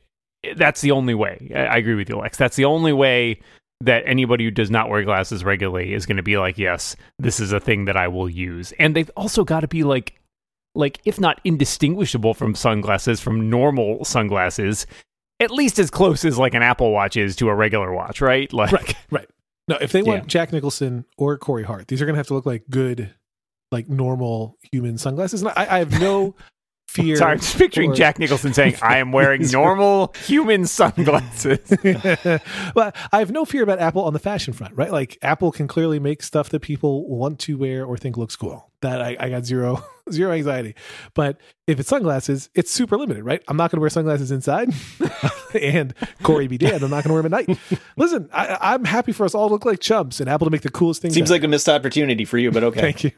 that's 0.57 0.81
the 0.81 0.91
only 0.91 1.15
way. 1.15 1.51
I, 1.55 1.77
agree 1.77 1.95
with 1.95 2.09
you, 2.09 2.17
Lex. 2.17 2.39
That's 2.39 2.57
the 2.57 2.65
only 2.65 2.93
way 2.93 3.41
that 3.81 4.05
anybody 4.07 4.45
who 4.45 4.51
does 4.51 4.71
not 4.71 4.89
wear 4.89 5.03
glasses 5.05 5.45
regularly 5.45 5.93
is 5.93 6.07
going 6.07 6.17
to 6.17 6.23
be 6.23 6.39
like, 6.39 6.57
yes, 6.57 6.97
this 7.19 7.41
is 7.41 7.53
a 7.53 7.61
thing 7.61 7.85
that 7.87 7.97
I 7.97 8.09
will 8.09 8.29
use. 8.29 8.73
And 8.79 8.97
they've 8.97 9.11
also 9.17 9.45
got 9.45 9.61
to 9.61 9.69
be 9.69 9.85
like, 9.85 10.19
like 10.75 11.01
if 11.05 11.21
not 11.21 11.41
indistinguishable 11.45 12.35
from 12.35 12.55
sunglasses 12.55 13.21
from 13.21 13.51
normal 13.51 14.05
sunglasses, 14.05 14.87
at 15.41 15.51
least 15.51 15.79
as 15.79 15.91
close 15.91 16.25
as 16.25 16.39
like 16.39 16.55
an 16.55 16.63
Apple 16.63 16.91
Watch 16.93 17.17
is 17.17 17.37
to 17.37 17.49
a 17.49 17.55
regular 17.55 17.93
watch, 17.93 18.21
right? 18.21 18.51
Like, 18.53 18.73
Right, 18.73 18.97
right. 19.11 19.29
No, 19.69 19.77
if 19.81 19.93
they 19.93 20.03
want 20.03 20.23
Yeah. 20.25 20.27
Jack 20.29 20.53
Nicholson 20.53 21.05
or 21.17 21.39
Corey 21.39 21.63
Hart, 21.65 21.89
these 21.89 22.03
are 22.03 22.05
going 22.07 22.15
to 22.15 22.19
have 22.19 22.27
to 22.29 22.35
look 22.35 22.47
like 22.47 22.65
good, 22.71 23.15
like 23.73 23.89
normal 23.89 24.59
human 24.73 24.99
sunglasses. 24.99 25.41
And 25.43 25.51
I, 25.57 25.67
I 25.77 25.79
have 25.79 25.99
no 26.01 26.35
fear. 26.89 27.17
sorry, 27.17 27.33
I'm 27.33 27.39
just 27.41 27.57
picturing 27.57 27.93
or- 27.93 27.95
Jack 27.95 28.19
Nicholson 28.19 28.53
saying, 28.53 28.77
"I 28.83 28.99
am 28.99 29.11
wearing 29.11 29.43
normal 29.51 30.15
human 30.27 30.67
sunglasses." 30.67 31.61
well, 32.75 32.93
I 33.13 33.19
have 33.19 33.31
no 33.31 33.45
fear 33.45 33.63
about 33.63 33.79
Apple 33.81 34.05
on 34.05 34.13
the 34.13 34.19
fashion 34.19 34.53
front, 34.53 34.77
right? 34.77 34.93
Like 34.93 35.17
Apple 35.23 35.51
can 35.51 35.67
clearly 35.67 35.99
make 35.99 36.23
stuff 36.23 36.51
that 36.51 36.61
people 36.61 37.09
want 37.09 37.39
to 37.41 37.57
wear 37.57 37.85
or 37.87 37.97
think 37.97 38.17
looks 38.17 38.37
cool. 38.37 38.71
That 38.85 39.01
I, 39.01 39.17
I 39.19 39.31
got 39.31 39.47
zero 39.47 39.83
zero 40.13 40.33
anxiety. 40.33 40.75
But 41.15 41.39
if 41.67 41.81
it's 41.81 41.89
sunglasses, 41.89 42.51
it's 42.55 42.71
super 42.71 42.99
limited, 42.99 43.25
right? 43.25 43.43
I'm 43.49 43.57
not 43.57 43.71
going 43.71 43.79
to 43.79 43.81
wear 43.81 43.89
sunglasses 43.89 44.31
inside, 44.31 44.69
and 45.61 45.95
Corey 46.23 46.47
be 46.49 46.59
damned, 46.65 46.83
I'm 46.83 46.91
not 46.91 47.03
going 47.03 47.09
to 47.09 47.13
wear 47.15 47.23
them 47.23 47.33
at 47.33 47.49
night. 47.49 47.59
Listen, 47.97 48.29
I, 48.33 48.59
I'm 48.61 48.85
happy 48.85 49.13
for 49.13 49.25
us 49.25 49.35
all 49.35 49.49
to 49.49 49.55
look 49.55 49.65
like 49.65 49.81
chumps 49.81 50.21
and 50.21 50.29
Apple 50.29 50.47
to 50.47 50.51
make 50.51 50.61
the 50.63 50.71
coolest 50.71 51.01
things. 51.01 51.15
Seems 51.15 51.31
like 51.31 51.45
a 51.45 51.49
missed 51.49 51.69
opportunity 51.69 52.27
for 52.27 52.37
you, 52.37 52.51
but 52.51 52.63
okay. 52.65 52.81
Thank 52.81 53.05
you. 53.05 53.13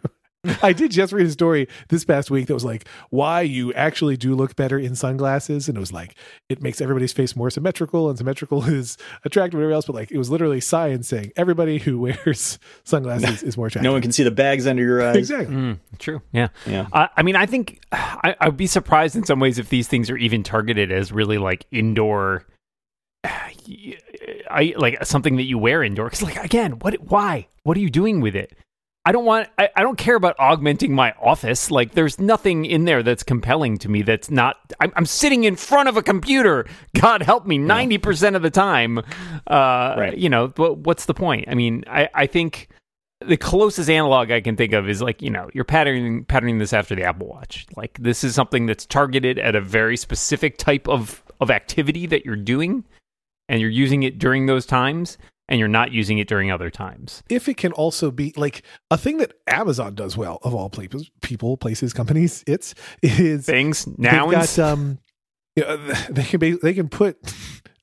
I 0.63 0.73
did 0.73 0.91
just 0.91 1.13
read 1.13 1.27
a 1.27 1.31
story 1.31 1.69
this 1.89 2.05
past 2.05 2.31
week 2.31 2.47
that 2.47 2.55
was 2.55 2.65
like 2.65 2.87
why 3.11 3.43
you 3.43 3.73
actually 3.75 4.17
do 4.17 4.35
look 4.35 4.57
better 4.57 4.79
in 4.79 4.95
sunglasses, 4.95 5.69
and 5.69 5.77
it 5.77 5.81
was 5.81 5.93
like 5.93 6.15
it 6.49 6.63
makes 6.63 6.81
everybody's 6.81 7.13
face 7.13 7.35
more 7.37 7.51
symmetrical, 7.51 8.09
and 8.09 8.19
symmetrical 8.19 8.65
is 8.69 8.97
attractive, 9.25 9.59
whatever 9.59 9.73
else. 9.73 9.87
But 9.87 9.95
like 9.97 10.11
it 10.11 10.19
was 10.19 10.31
literally 10.31 10.61
science 10.61 11.09
saying 11.09 11.33
everybody 11.37 11.79
who 11.79 11.99
wears 12.27 12.59
sunglasses 12.85 13.43
is 13.43 13.57
more 13.57 13.67
attractive. 13.69 13.85
No 13.85 13.93
one 13.93 14.03
can 14.03 14.13
see 14.13 14.23
the 14.23 14.31
bags 14.31 14.67
under 14.67 14.83
your 14.83 15.03
eyes. 15.03 15.17
exactly. 15.17 15.55
Mm, 15.55 15.79
true. 15.99 16.23
Yeah. 16.33 16.49
Yeah. 16.67 16.87
I 16.93 17.09
I 17.17 17.23
mean, 17.23 17.37
I 17.37 17.47
think 17.47 17.81
I, 17.93 18.35
I'd 18.41 18.57
be 18.57 18.67
surprised 18.67 19.17
in 19.17 19.25
some 19.25 19.41
ways 19.41 19.59
if 19.59 19.69
these 19.69 19.89
things 19.89 20.11
are 20.11 20.17
even 20.17 20.43
targeted 20.43 20.93
as 20.93 21.13
really 21.13 21.39
like 21.39 21.67
indoor. 21.71 22.45
I 24.49 24.75
like 24.77 25.05
something 25.05 25.37
that 25.37 25.45
you 25.45 25.59
wear 25.59 25.83
indoor. 25.83 26.07
Because, 26.07 26.23
like, 26.23 26.37
again, 26.37 26.73
what? 26.79 26.95
Why? 27.11 27.49
What 27.65 27.77
are 27.77 27.81
you 27.81 27.91
doing 27.91 28.21
with 28.21 28.37
it? 28.37 28.57
I 29.07 29.13
don't 29.13 29.25
want. 29.25 29.49
I, 29.57 29.69
I 29.77 29.83
don't 29.83 29.97
care 29.97 30.17
about 30.17 30.35
augmenting 30.41 30.93
my 30.93 31.15
office. 31.23 31.71
Like, 31.71 31.93
there's 31.93 32.19
nothing 32.19 32.65
in 32.65 32.87
there 32.87 33.05
that's 33.05 33.23
compelling 33.23 33.79
to 33.79 33.89
me. 33.89 34.03
That's 34.03 34.33
not. 34.33 34.57
I'm, 34.81 34.93
I'm 34.97 35.07
sitting 35.07 35.45
in 35.45 35.55
front 35.55 35.89
of 35.89 35.97
a 35.97 36.03
computer. 36.03 36.67
God 37.01 37.23
help 37.23 37.47
me, 37.47 37.57
ninety 37.57 37.99
percent 37.99 38.35
of 38.35 38.43
the 38.43 38.51
time. 38.51 38.99
Uh, 39.47 39.95
Right. 39.97 40.19
You 40.19 40.29
know, 40.29 40.49
what's 40.49 41.07
the 41.07 41.15
point? 41.15 41.45
I 41.49 41.55
mean, 41.55 41.85
I, 41.87 42.09
I 42.15 42.27
think 42.27 42.69
the 43.25 43.37
closest 43.37 43.89
analog 43.89 44.33
I 44.33 44.41
can 44.41 44.57
think 44.57 44.73
of 44.73 44.89
is 44.89 45.01
like 45.01 45.23
you 45.23 45.31
know 45.31 45.49
you're 45.55 45.65
patterning 45.65 46.25
patterning 46.25 46.59
this 46.59 46.73
after 46.73 46.97
the 46.97 47.05
Apple 47.05 47.29
Watch. 47.29 47.65
Like 47.77 47.97
this 48.01 48.25
is 48.25 48.35
something 48.35 48.67
that's 48.67 48.87
targeted 48.87 49.39
at 49.39 49.55
a 49.55 49.61
very 49.61 49.97
specific 49.97 50.59
type 50.59 50.89
of 50.89 51.23
of 51.41 51.49
activity 51.51 52.07
that 52.07 52.25
you're 52.25 52.35
doing, 52.35 52.83
and 53.49 53.61
you're 53.61 53.71
using 53.71 54.03
it 54.03 54.19
during 54.19 54.47
those 54.47 54.67
times, 54.67 55.17
and 55.49 55.59
you're 55.59 55.69
not 55.69 55.93
using 55.93 56.19
it 56.19 56.29
during 56.29 56.51
other 56.51 56.71
times. 56.71 57.23
If 57.29 57.49
it 57.49 57.57
can 57.57 57.73
also 57.73 58.11
be 58.11 58.33
like 58.37 58.63
a 58.91 58.99
thing 58.99 59.19
that 59.19 59.33
Amazon 59.47 59.95
does 59.95 60.17
well 60.17 60.39
of 60.43 60.55
all 60.55 60.71
places, 60.71 61.11
people, 61.23 61.57
places, 61.57 61.93
companies, 61.93 62.45
it's 62.47 62.75
is 63.03 63.47
Things 63.47 63.85
they've 63.85 64.13
got 64.13 64.59
um 64.59 64.99
you 65.55 65.65
know, 65.65 65.77
they 66.11 66.25
can 66.25 66.41
be 66.41 66.53
they 66.53 66.75
can 66.75 66.89
put 66.89 67.19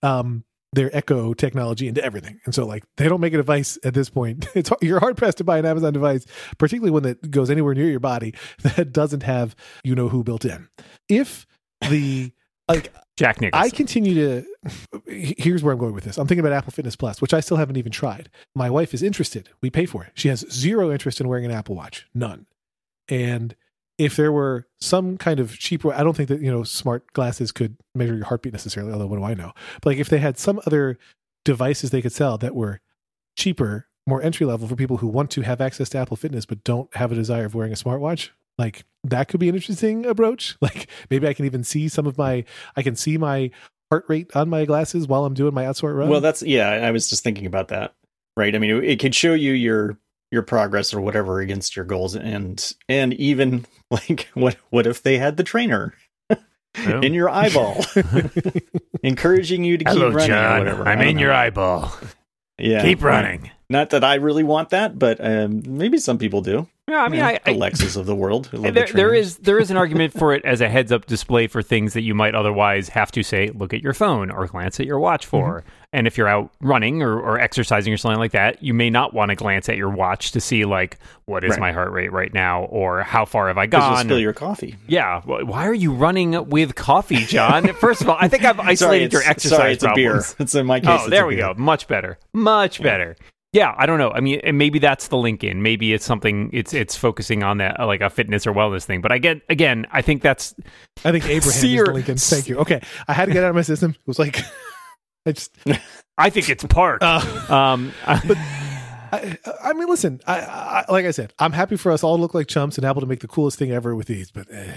um 0.01 0.43
their 0.73 0.95
echo 0.95 1.35
technology 1.35 1.87
into 1.87 2.03
everything 2.03 2.39
and 2.45 2.55
so 2.55 2.65
like 2.65 2.83
they 2.97 3.07
don't 3.07 3.21
make 3.21 3.33
a 3.33 3.37
device 3.37 3.77
at 3.83 3.93
this 3.93 4.09
point 4.09 4.47
it's 4.55 4.71
you're 4.81 4.99
hard 4.99 5.15
pressed 5.15 5.37
to 5.37 5.43
buy 5.43 5.59
an 5.59 5.67
amazon 5.67 5.93
device 5.93 6.25
particularly 6.57 6.89
one 6.89 7.03
that 7.03 7.29
goes 7.29 7.51
anywhere 7.51 7.75
near 7.75 7.87
your 7.87 7.99
body 7.99 8.33
that 8.63 8.91
doesn't 8.91 9.21
have 9.21 9.55
you 9.83 9.93
know 9.93 10.09
who 10.09 10.23
built 10.23 10.45
in 10.45 10.67
if 11.09 11.45
the 11.91 12.31
like 12.67 12.91
Jack 13.17 13.41
Nicholson. 13.41 13.65
I 13.65 13.69
continue 13.69 14.15
to. 14.15 14.45
Here's 15.07 15.63
where 15.63 15.73
I'm 15.73 15.79
going 15.79 15.93
with 15.93 16.03
this. 16.03 16.17
I'm 16.17 16.27
thinking 16.27 16.45
about 16.45 16.53
Apple 16.53 16.71
Fitness 16.71 16.95
Plus, 16.95 17.21
which 17.21 17.33
I 17.33 17.39
still 17.39 17.57
haven't 17.57 17.77
even 17.77 17.91
tried. 17.91 18.29
My 18.55 18.69
wife 18.69 18.93
is 18.93 19.03
interested. 19.03 19.49
We 19.61 19.69
pay 19.69 19.85
for 19.85 20.03
it. 20.03 20.11
She 20.13 20.29
has 20.29 20.45
zero 20.51 20.91
interest 20.91 21.19
in 21.19 21.27
wearing 21.27 21.45
an 21.45 21.51
Apple 21.51 21.75
Watch, 21.75 22.07
none. 22.13 22.45
And 23.09 23.55
if 23.97 24.15
there 24.15 24.31
were 24.31 24.67
some 24.79 25.17
kind 25.17 25.39
of 25.39 25.57
cheaper, 25.57 25.93
I 25.93 26.03
don't 26.03 26.15
think 26.15 26.29
that 26.29 26.41
you 26.41 26.51
know 26.51 26.63
smart 26.63 27.11
glasses 27.13 27.51
could 27.51 27.77
measure 27.93 28.15
your 28.15 28.25
heartbeat 28.25 28.53
necessarily. 28.53 28.91
Although 28.91 29.07
what 29.07 29.17
do 29.17 29.23
I 29.23 29.33
know? 29.33 29.53
But 29.81 29.91
like 29.91 29.99
if 29.99 30.09
they 30.09 30.17
had 30.19 30.37
some 30.37 30.61
other 30.65 30.97
devices 31.45 31.91
they 31.91 32.01
could 32.01 32.13
sell 32.13 32.37
that 32.37 32.55
were 32.55 32.79
cheaper, 33.37 33.87
more 34.07 34.21
entry 34.21 34.45
level 34.45 34.67
for 34.67 34.75
people 34.75 34.97
who 34.97 35.07
want 35.07 35.29
to 35.31 35.41
have 35.41 35.61
access 35.61 35.89
to 35.89 35.97
Apple 35.97 36.17
Fitness 36.17 36.45
but 36.45 36.63
don't 36.63 36.93
have 36.95 37.11
a 37.11 37.15
desire 37.15 37.45
of 37.45 37.55
wearing 37.55 37.73
a 37.73 37.75
smartwatch, 37.75 38.29
like 38.57 38.85
that 39.03 39.27
could 39.27 39.39
be 39.39 39.49
an 39.49 39.55
interesting 39.55 40.05
approach. 40.05 40.57
Like 40.61 40.87
maybe 41.09 41.27
I 41.27 41.33
can 41.33 41.45
even 41.45 41.63
see 41.63 41.87
some 41.87 42.07
of 42.07 42.17
my, 42.17 42.45
I 42.75 42.81
can 42.81 42.95
see 42.95 43.17
my 43.17 43.51
heart 43.93 44.05
rate 44.07 44.35
on 44.35 44.49
my 44.49 44.65
glasses 44.65 45.07
while 45.07 45.23
I'm 45.25 45.35
doing 45.35 45.53
my 45.53 45.65
outsort 45.65 45.95
run. 45.95 46.09
Well, 46.09 46.19
that's 46.21 46.41
yeah. 46.41 46.69
I 46.69 46.89
was 46.91 47.09
just 47.09 47.23
thinking 47.23 47.45
about 47.45 47.67
that. 47.67 47.93
Right. 48.35 48.55
I 48.55 48.57
mean, 48.57 48.71
it, 48.77 48.83
it 48.83 48.99
could 48.99 49.13
show 49.13 49.33
you 49.35 49.53
your 49.53 49.99
your 50.31 50.41
progress 50.41 50.93
or 50.95 51.01
whatever 51.01 51.39
against 51.41 51.75
your 51.75 51.85
goals, 51.85 52.15
and 52.15 52.73
and 52.89 53.13
even 53.13 53.65
like 53.91 54.29
what 54.33 54.55
what 54.71 54.87
if 54.87 55.03
they 55.03 55.17
had 55.19 55.37
the 55.37 55.43
trainer 55.43 55.93
Oh. 56.75 57.01
in 57.01 57.13
your 57.13 57.29
eyeball, 57.29 57.85
encouraging 59.03 59.63
you 59.63 59.77
to 59.77 59.85
keep 59.85 59.93
Hello, 59.93 60.07
running 60.09 60.23
or 60.23 60.27
John. 60.27 60.59
whatever. 60.59 60.87
I 60.87 60.93
I'm 60.93 61.01
in 61.01 61.15
know. 61.17 61.21
your 61.21 61.31
eyeball. 61.33 61.93
Yeah, 62.57 62.81
Keep 62.81 63.03
running. 63.03 63.51
Not 63.73 63.89
that 63.89 64.03
I 64.03 64.15
really 64.15 64.43
want 64.43 64.69
that, 64.69 64.99
but 64.99 65.17
um, 65.19 65.63
maybe 65.65 65.97
some 65.97 66.19
people 66.19 66.41
do. 66.41 66.67
Yeah, 66.87 67.01
I 67.03 67.07
mean, 67.09 67.19
Yeah, 67.21 67.37
I, 67.45 67.51
of 67.99 68.05
the 68.05 68.13
world. 68.15 68.49
there, 68.53 68.71
the 68.85 68.91
there 68.93 69.13
is 69.15 69.37
there 69.37 69.57
is 69.57 69.71
an 69.71 69.77
argument 69.77 70.13
for 70.13 70.33
it 70.33 70.43
as 70.45 70.59
a 70.61 70.67
heads 70.69 70.91
up 70.91 71.05
display 71.05 71.47
for 71.47 71.61
things 71.63 71.93
that 71.93 72.01
you 72.01 72.13
might 72.13 72.35
otherwise 72.35 72.89
have 72.89 73.09
to 73.13 73.23
say 73.23 73.49
look 73.55 73.73
at 73.73 73.81
your 73.81 73.93
phone 73.93 74.29
or 74.29 74.45
glance 74.47 74.79
at 74.79 74.85
your 74.85 74.99
watch 74.99 75.25
for. 75.25 75.59
Mm-hmm. 75.61 75.69
And 75.93 76.07
if 76.07 76.17
you're 76.17 76.27
out 76.27 76.51
running 76.59 77.01
or, 77.01 77.19
or 77.19 77.39
exercising 77.39 77.93
or 77.93 77.97
something 77.97 78.19
like 78.19 78.31
that, 78.33 78.61
you 78.61 78.73
may 78.73 78.89
not 78.89 79.13
want 79.13 79.29
to 79.29 79.35
glance 79.35 79.69
at 79.69 79.77
your 79.77 79.89
watch 79.91 80.31
to 80.33 80.41
see 80.41 80.65
like 80.65 80.99
what 81.25 81.43
is 81.45 81.51
Right. 81.51 81.59
my 81.59 81.71
heart 81.71 81.91
rate 81.93 82.11
right 82.11 82.33
now 82.33 82.63
or 82.65 83.01
how 83.01 83.25
far 83.25 83.47
have 83.47 83.57
I 83.57 83.65
'Cause 83.67 83.81
you'll 83.81 83.95
gone. 83.95 84.05
spill 84.05 84.19
your 84.19 84.33
coffee. 84.33 84.75
yeah, 84.87 85.21
why 85.21 85.65
are 85.67 85.73
you 85.73 85.93
running 85.93 86.49
with 86.49 86.75
coffee, 86.75 87.25
John? 87.25 87.67
First 87.79 88.01
of 88.01 88.09
all, 88.09 88.17
I 88.19 88.27
think 88.27 88.43
I've 88.43 88.57
Sorry, 88.57 88.69
isolated 88.69 89.05
it's, 89.05 89.13
your 89.13 89.23
exercise 89.23 89.57
sorry, 89.57 89.71
it's 89.73 89.83
a 89.83 89.91
beer. 89.95 90.21
It's 90.39 90.53
in 90.55 90.65
my 90.65 90.79
case. 90.81 90.89
Oh, 90.89 90.95
it's 90.95 91.09
there 91.09 91.25
we 91.25 91.35
beer. 91.37 91.53
go. 91.53 91.59
Much 91.61 91.87
better. 91.87 92.17
Much 92.33 92.79
Yeah. 92.79 92.83
better. 92.83 93.15
Yeah, 93.53 93.73
I 93.77 93.85
don't 93.85 93.99
know. 93.99 94.09
I 94.11 94.19
mean, 94.19 94.41
and 94.43 94.57
maybe 94.57 94.79
that's 94.79 95.07
the 95.09 95.17
link 95.17 95.43
in. 95.43 95.61
Maybe 95.61 95.93
it's 95.93 96.03
something. 96.03 96.49
It's 96.51 96.73
it's 96.73 96.95
focusing 96.95 97.43
on 97.43 97.59
that 97.59 97.79
uh, 97.79 97.85
like 97.85 98.01
a 98.01 98.09
fitness 98.09 98.47
or 98.47 98.51
wellness 98.53 98.83
thing. 98.83 98.99
But 99.01 99.11
I 99.11 99.19
get 99.19 99.41
again. 99.47 99.85
I 99.91 100.01
think 100.01 100.23
that's 100.23 100.55
I 101.05 101.11
think 101.11 101.25
Abraham 101.25 101.41
See 101.41 101.67
is 101.67 101.73
your- 101.75 101.85
the 101.85 101.93
Lincoln. 101.93 102.17
Thank 102.17 102.49
you. 102.49 102.57
Okay, 102.57 102.81
I 103.07 103.13
had 103.13 103.25
to 103.25 103.31
get 103.33 103.43
out 103.43 103.49
of 103.51 103.55
my 103.55 103.61
system. 103.61 103.91
It 103.91 104.07
was 104.07 104.17
like, 104.17 104.39
I 105.27 105.31
just, 105.33 105.55
I 106.17 106.31
think 106.31 106.49
it's 106.49 106.63
Park. 106.65 107.03
uh, 107.03 107.45
um, 107.49 107.93
I, 108.05 109.37
I 109.63 109.73
mean, 109.73 109.87
listen. 109.87 110.19
I, 110.25 110.39
I, 110.39 110.85
like 110.91 111.05
I 111.05 111.11
said, 111.11 111.31
I'm 111.37 111.51
happy 111.51 111.75
for 111.77 111.91
us 111.91 112.03
all 112.03 112.15
to 112.17 112.21
look 112.21 112.33
like 112.33 112.47
chumps 112.47 112.77
and 112.79 112.85
Apple 112.85 113.01
to 113.01 113.07
make 113.07 113.19
the 113.19 113.27
coolest 113.27 113.59
thing 113.59 113.71
ever 113.71 113.95
with 113.95 114.07
these. 114.07 114.31
But 114.31 114.47
eh, 114.51 114.73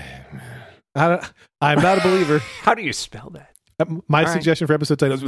I 0.95 1.09
don't, 1.09 1.33
I'm 1.63 1.81
not 1.81 1.97
a 1.97 2.03
believer. 2.03 2.39
how 2.61 2.75
do 2.75 2.83
you 2.83 2.93
spell 2.93 3.31
that? 3.31 3.57
My 4.09 4.21
All 4.21 4.27
right. 4.27 4.33
suggestion 4.35 4.67
for 4.67 4.75
episode 4.75 4.99
titles. 4.99 5.23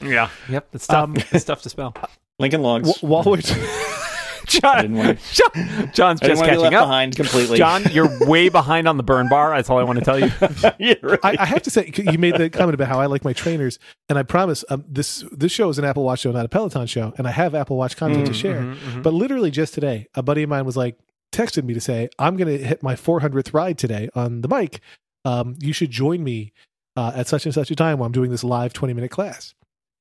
Yeah. 0.00 0.28
Yep. 0.48 0.68
It's 0.72 0.86
tough. 0.86 1.04
Um, 1.04 1.16
it's 1.32 1.44
tough 1.44 1.62
to 1.62 1.68
spell. 1.70 1.94
Lincoln 2.38 2.62
Logs. 2.62 2.98
While 3.00 3.22
we're 3.24 3.40
John, 4.46 4.76
didn't 4.82 4.96
wanna- 4.98 5.18
John- 5.32 5.90
John's 5.94 6.20
I 6.20 6.26
didn't 6.26 6.28
just 6.28 6.28
want 6.28 6.36
to 6.38 6.42
be 6.42 6.46
catching 6.46 6.60
left 6.60 6.74
up. 6.74 6.82
behind 6.84 7.16
completely. 7.16 7.56
John, 7.58 7.82
you're 7.92 8.28
way 8.28 8.50
behind 8.50 8.86
on 8.86 8.98
the 8.98 9.02
burn 9.02 9.28
bar. 9.28 9.54
That's 9.56 9.70
all 9.70 9.78
I 9.78 9.84
want 9.84 9.98
to 10.00 10.04
tell 10.04 10.18
you. 10.18 10.30
Yeah, 10.78 10.94
right. 11.02 11.18
I, 11.22 11.36
I 11.40 11.46
have 11.46 11.62
to 11.62 11.70
say, 11.70 11.90
you 11.96 12.18
made 12.18 12.36
the 12.36 12.50
comment 12.50 12.74
about 12.74 12.88
how 12.88 13.00
I 13.00 13.06
like 13.06 13.24
my 13.24 13.32
trainers, 13.32 13.78
and 14.10 14.18
I 14.18 14.22
promise 14.22 14.62
um, 14.68 14.84
this 14.86 15.24
this 15.32 15.50
show 15.50 15.70
is 15.70 15.78
an 15.78 15.84
Apple 15.86 16.04
Watch 16.04 16.20
show, 16.20 16.32
not 16.32 16.44
a 16.44 16.48
Peloton 16.48 16.86
show, 16.86 17.14
and 17.16 17.26
I 17.26 17.30
have 17.30 17.54
Apple 17.54 17.76
Watch 17.78 17.96
content 17.96 18.26
to 18.26 18.32
Mm, 18.32 18.34
share. 18.34 18.60
Mhm, 18.60 18.76
mhm. 18.76 19.02
But 19.02 19.14
literally 19.14 19.50
just 19.50 19.72
today, 19.72 20.08
a 20.14 20.22
buddy 20.22 20.42
of 20.42 20.50
mine 20.50 20.66
was 20.66 20.76
like, 20.76 20.98
texted 21.32 21.64
me 21.64 21.72
to 21.72 21.80
say, 21.80 22.10
I'm 22.18 22.36
going 22.36 22.58
to 22.58 22.62
hit 22.62 22.82
my 22.82 22.94
400th 22.96 23.54
ride 23.54 23.78
today 23.78 24.10
on 24.14 24.42
the 24.42 24.48
bike. 24.48 24.80
Um, 25.24 25.56
you 25.60 25.72
should 25.72 25.90
join 25.90 26.22
me 26.22 26.52
uh, 26.96 27.12
at 27.14 27.28
such 27.28 27.46
and 27.46 27.54
such 27.54 27.70
a 27.70 27.74
time 27.76 27.98
while 27.98 28.06
I'm 28.06 28.12
doing 28.12 28.30
this 28.30 28.44
live 28.44 28.72
20 28.74 28.92
minute 28.92 29.10
class. 29.10 29.54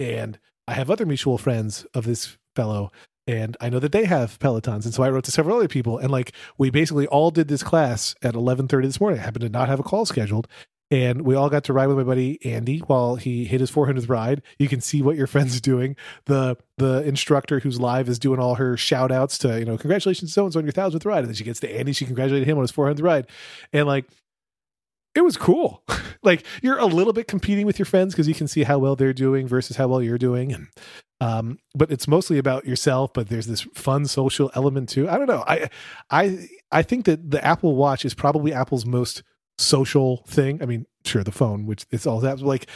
And 0.03 0.38
I 0.67 0.74
have 0.74 0.91
other 0.91 1.05
mutual 1.05 1.38
friends 1.38 1.86
of 1.93 2.05
this 2.05 2.38
fellow, 2.55 2.91
and 3.25 3.55
I 3.62 3.69
know 3.69 3.79
that 3.79 3.93
they 3.93 4.05
have 4.05 4.38
Pelotons. 4.39 4.83
And 4.83 4.93
so 4.93 5.01
I 5.01 5.10
wrote 5.10 5.24
to 5.25 5.31
several 5.31 5.57
other 5.57 5.69
people, 5.69 5.98
and 5.98 6.12
like 6.12 6.33
we 6.57 6.69
basically 6.69 7.07
all 7.07 7.31
did 7.31 7.48
this 7.48 7.63
class 7.63 8.15
at 8.22 8.33
11:30 8.36 8.83
this 8.83 9.00
morning. 9.00 9.19
I 9.19 9.24
happened 9.24 9.43
to 9.43 9.50
not 9.50 9.69
have 9.69 9.79
a 9.79 9.83
call 9.83 10.05
scheduled. 10.05 10.48
And 10.91 11.24
we 11.24 11.33
all 11.33 11.50
got 11.50 11.63
to 11.63 11.74
ride 11.74 11.88
with 11.88 11.98
my 11.98 12.03
buddy 12.03 12.38
Andy 12.45 12.77
while 12.79 13.15
he 13.15 13.45
hit 13.45 13.62
his 13.62 13.72
400th 13.72 14.07
ride. 14.10 14.43
You 14.60 14.67
can 14.67 14.79
see 14.79 15.01
what 15.01 15.15
your 15.15 15.25
friends 15.33 15.60
doing. 15.60 15.95
The 16.25 16.55
the 16.77 17.01
instructor 17.03 17.60
who's 17.60 17.79
live 17.79 18.10
is 18.10 18.19
doing 18.19 18.39
all 18.39 18.55
her 18.55 18.77
shout 18.77 19.12
outs 19.12 19.39
to, 19.39 19.57
you 19.57 19.65
know, 19.65 19.77
congratulations 19.77 20.33
so 20.33 20.43
and 20.43 20.53
so 20.53 20.60
on 20.60 20.65
your 20.65 20.72
thousandth 20.72 21.05
ride. 21.05 21.19
And 21.19 21.29
then 21.29 21.36
she 21.36 21.45
gets 21.45 21.60
to 21.62 21.75
Andy, 21.75 21.93
she 21.93 22.05
congratulated 22.05 22.48
him 22.48 22.57
on 22.57 22.63
his 22.63 22.72
400th 22.72 23.01
ride. 23.01 23.27
And 23.72 23.88
like, 23.88 24.05
it 25.15 25.22
was 25.22 25.38
cool. 25.38 25.84
like 26.24 26.46
you're 26.62 26.77
a 26.77 26.86
little 26.86 27.13
bit 27.13 27.27
competing 27.27 27.65
with 27.65 27.79
your 27.79 27.86
friends 27.86 28.13
because 28.13 28.27
you 28.27 28.34
can 28.34 28.48
see 28.48 28.63
how 28.63 28.79
well 28.79 28.96
they're 28.96 29.13
doing 29.13 29.48
versus 29.48 29.77
how 29.77 29.88
well 29.88 30.01
you're 30.01 30.17
doing. 30.17 30.53
And 30.53 30.67
um, 31.22 31.60
but 31.74 31.91
it's 31.91 32.08
mostly 32.08 32.38
about 32.38 32.65
yourself, 32.65 33.13
but 33.13 33.29
there's 33.29 33.48
this 33.48 33.62
fun 33.74 34.05
social 34.05 34.51
element 34.55 34.89
too. 34.89 35.10
I 35.10 35.17
don't 35.17 35.27
know. 35.27 35.43
I 35.48 35.70
I 36.10 36.48
I 36.72 36.82
think 36.82 37.05
that 37.05 37.32
the 37.32 37.43
Apple 37.43 37.75
Watch 37.75 38.05
is 38.05 38.13
probably 38.13 38.53
Apple's 38.53 38.86
most 38.86 39.24
social 39.58 40.24
thing. 40.27 40.62
I 40.62 40.65
mean, 40.65 40.86
sure, 41.05 41.24
the 41.24 41.32
phone, 41.32 41.65
which 41.65 41.86
it's 41.91 42.05
all 42.05 42.20
that 42.22 42.41
like 42.41 42.67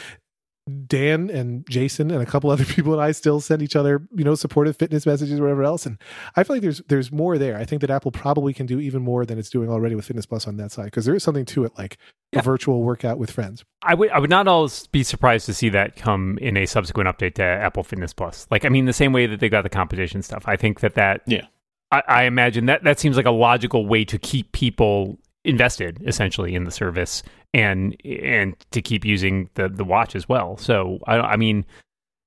Dan 0.87 1.29
and 1.29 1.67
Jason 1.69 2.11
and 2.11 2.21
a 2.21 2.25
couple 2.25 2.49
other 2.49 2.65
people 2.75 2.93
and 2.93 3.01
I 3.01 3.11
still 3.11 3.39
send 3.39 3.61
each 3.61 3.75
other, 3.75 4.07
you 4.15 4.23
know, 4.23 4.35
supportive 4.35 4.75
fitness 4.77 5.05
messages 5.05 5.39
or 5.39 5.43
whatever 5.43 5.63
else. 5.63 5.85
And 5.85 5.97
I 6.35 6.43
feel 6.43 6.55
like 6.57 6.63
there's 6.63 6.81
there's 6.87 7.11
more 7.11 7.37
there. 7.37 7.57
I 7.57 7.65
think 7.65 7.81
that 7.81 7.89
Apple 7.89 8.11
probably 8.11 8.53
can 8.53 8.65
do 8.65 8.79
even 8.79 9.01
more 9.01 9.25
than 9.25 9.39
it's 9.39 9.49
doing 9.49 9.69
already 9.69 9.95
with 9.95 10.05
Fitness 10.05 10.25
Plus 10.25 10.47
on 10.47 10.57
that 10.57 10.71
side 10.71 10.85
because 10.85 11.05
there 11.05 11.15
is 11.15 11.23
something 11.23 11.45
to 11.45 11.63
it, 11.65 11.71
like 11.77 11.97
Yeah. 12.33 12.39
a 12.39 12.41
virtual 12.43 12.81
workout 12.83 13.17
with 13.17 13.31
friends. 13.31 13.63
I 13.81 13.93
would 13.93 14.09
I 14.09 14.19
would 14.19 14.29
not 14.29 14.47
always 14.47 14.87
be 14.87 15.03
surprised 15.03 15.45
to 15.47 15.53
see 15.53 15.69
that 15.69 15.95
come 15.95 16.37
in 16.39 16.57
a 16.57 16.65
subsequent 16.65 17.07
update 17.09 17.35
to 17.35 17.43
Apple 17.43 17.83
Fitness 17.83 18.13
Plus. 18.13 18.47
Like 18.51 18.65
I 18.65 18.69
mean, 18.69 18.85
the 18.85 18.93
same 18.93 19.13
way 19.13 19.25
that 19.27 19.39
they 19.39 19.49
got 19.49 19.61
the 19.63 19.69
competition 19.69 20.21
stuff. 20.21 20.43
I 20.47 20.55
think 20.57 20.81
that 20.81 20.95
that 20.95 21.21
Yeah. 21.27 21.45
I, 21.91 22.03
I 22.07 22.23
imagine 22.23 22.65
that 22.65 22.83
that 22.83 22.99
seems 22.99 23.15
like 23.15 23.25
a 23.25 23.31
logical 23.31 23.85
way 23.85 24.03
to 24.05 24.17
keep 24.19 24.51
people 24.51 25.17
invested 25.47 26.01
essentially 26.05 26.53
in 26.53 26.63
the 26.65 26.71
service 26.71 27.23
and 27.53 27.95
and 28.05 28.55
to 28.71 28.81
keep 28.81 29.05
using 29.05 29.49
the 29.55 29.69
the 29.69 29.83
watch 29.83 30.15
as 30.15 30.27
well. 30.27 30.57
So 30.57 30.99
I 31.07 31.19
I 31.19 31.35
mean. 31.35 31.65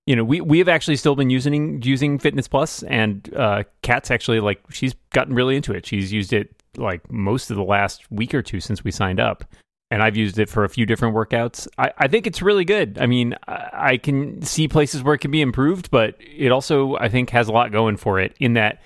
You 0.07 0.17
know, 0.17 0.25
we, 0.25 0.41
we 0.41 0.59
have 0.59 0.67
actually 0.67 0.97
still 0.97 1.15
been 1.15 1.31
using 1.31 1.83
using 1.83 2.19
Fitness 2.19 2.49
Plus, 2.49 2.83
and 2.85 3.33
uh, 3.37 3.63
Kat's 3.83 4.11
actually 4.11 4.41
like 4.41 4.61
she's 4.69 4.95
gotten 5.11 5.35
really 5.35 5.55
into 5.55 5.73
it. 5.73 5.87
She's 5.87 6.13
used 6.13 6.33
it 6.33 6.53
like 6.77 7.09
most 7.13 7.51
of 7.51 7.57
the 7.57 7.63
last 7.63 8.11
week 8.11 8.35
or 8.35 8.43
two 8.43 8.59
since 8.59 8.83
we 8.83 8.91
signed 8.91 9.21
up 9.21 9.45
and 9.91 10.03
I've 10.03 10.17
used 10.17 10.39
it 10.39 10.49
for 10.49 10.65
a 10.65 10.69
few 10.69 10.87
different 10.87 11.15
workouts. 11.15 11.67
I, 11.77 11.93
I 11.99 12.09
think 12.09 12.27
it's 12.27 12.41
really 12.41 12.65
good. 12.65 12.99
I 13.01 13.07
mean, 13.07 13.35
I, 13.49 13.71
I 13.73 13.97
can 13.97 14.41
see 14.43 14.69
places 14.69 15.03
where 15.03 15.15
it 15.15 15.19
can 15.19 15.31
be 15.31 15.41
improved, 15.41 15.91
but 15.91 16.15
it 16.19 16.53
also, 16.53 16.97
I 16.97 17.09
think, 17.09 17.31
has 17.31 17.49
a 17.49 17.53
lot 17.53 17.73
going 17.73 17.97
for 17.97 18.21
it 18.21 18.35
in 18.39 18.55
that 18.55 18.83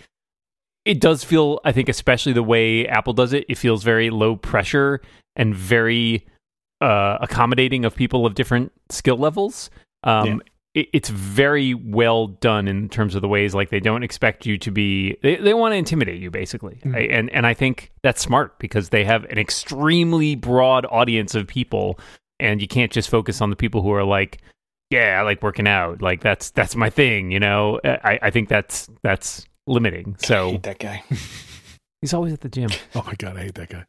it 0.84 1.00
does 1.00 1.24
feel, 1.24 1.60
I 1.64 1.72
think, 1.72 1.88
especially 1.88 2.32
the 2.32 2.42
way 2.42 2.86
Apple 2.86 3.12
does 3.12 3.32
it, 3.32 3.44
it 3.48 3.56
feels 3.58 3.82
very 3.82 4.10
low 4.10 4.36
pressure 4.36 5.00
and 5.36 5.54
very 5.54 6.26
uh, 6.80 7.18
accommodating 7.20 7.84
of 7.84 7.94
people 7.96 8.26
of 8.26 8.34
different 8.34 8.72
skill 8.90 9.16
levels. 9.16 9.70
Um, 10.02 10.26
Yeah. 10.26 10.36
it, 10.82 10.88
it's 10.92 11.08
very 11.08 11.72
well 11.72 12.26
done 12.26 12.68
in 12.68 12.88
terms 12.88 13.14
of 13.14 13.22
the 13.22 13.28
ways 13.28 13.54
like 13.54 13.70
they 13.70 13.80
don't 13.80 14.02
expect 14.02 14.44
you 14.44 14.58
to 14.58 14.70
be 14.70 15.16
they, 15.22 15.36
they 15.36 15.54
want 15.54 15.72
to 15.72 15.76
intimidate 15.76 16.20
you 16.20 16.30
basically 16.30 16.80
Mhm. 16.84 16.92
right? 16.92 17.10
and 17.10 17.30
and 17.30 17.46
i 17.46 17.54
think 17.54 17.90
that's 18.02 18.20
smart 18.20 18.58
because 18.58 18.88
they 18.90 19.04
have 19.04 19.24
an 19.26 19.38
extremely 19.38 20.34
broad 20.34 20.84
audience 20.90 21.34
of 21.36 21.46
people 21.46 21.98
and 22.40 22.60
you 22.60 22.66
can't 22.68 22.90
just 22.92 23.08
focus 23.08 23.40
on 23.40 23.48
the 23.50 23.56
people 23.56 23.80
who 23.82 23.92
are 23.92 24.04
like 24.04 24.38
yeah 24.90 25.18
i 25.20 25.22
like 25.22 25.42
working 25.42 25.68
out 25.68 26.02
like 26.02 26.20
that's 26.22 26.50
that's 26.50 26.74
my 26.76 26.90
thing 26.90 27.30
you 27.30 27.40
know 27.40 27.80
i 27.84 28.18
i 28.22 28.30
think 28.30 28.48
that's 28.50 28.88
that's 29.02 29.46
limiting 29.66 30.16
I 30.22 30.26
so 30.26 30.50
hate 30.52 30.62
that 30.64 30.78
guy. 30.78 31.02
he's 32.00 32.12
always 32.14 32.32
at 32.32 32.40
the 32.40 32.48
gym 32.48 32.70
Oh 32.94 33.02
my 33.06 33.14
god, 33.14 33.36
I 33.36 33.42
hate 33.44 33.54
that 33.54 33.68
guy. 33.68 33.84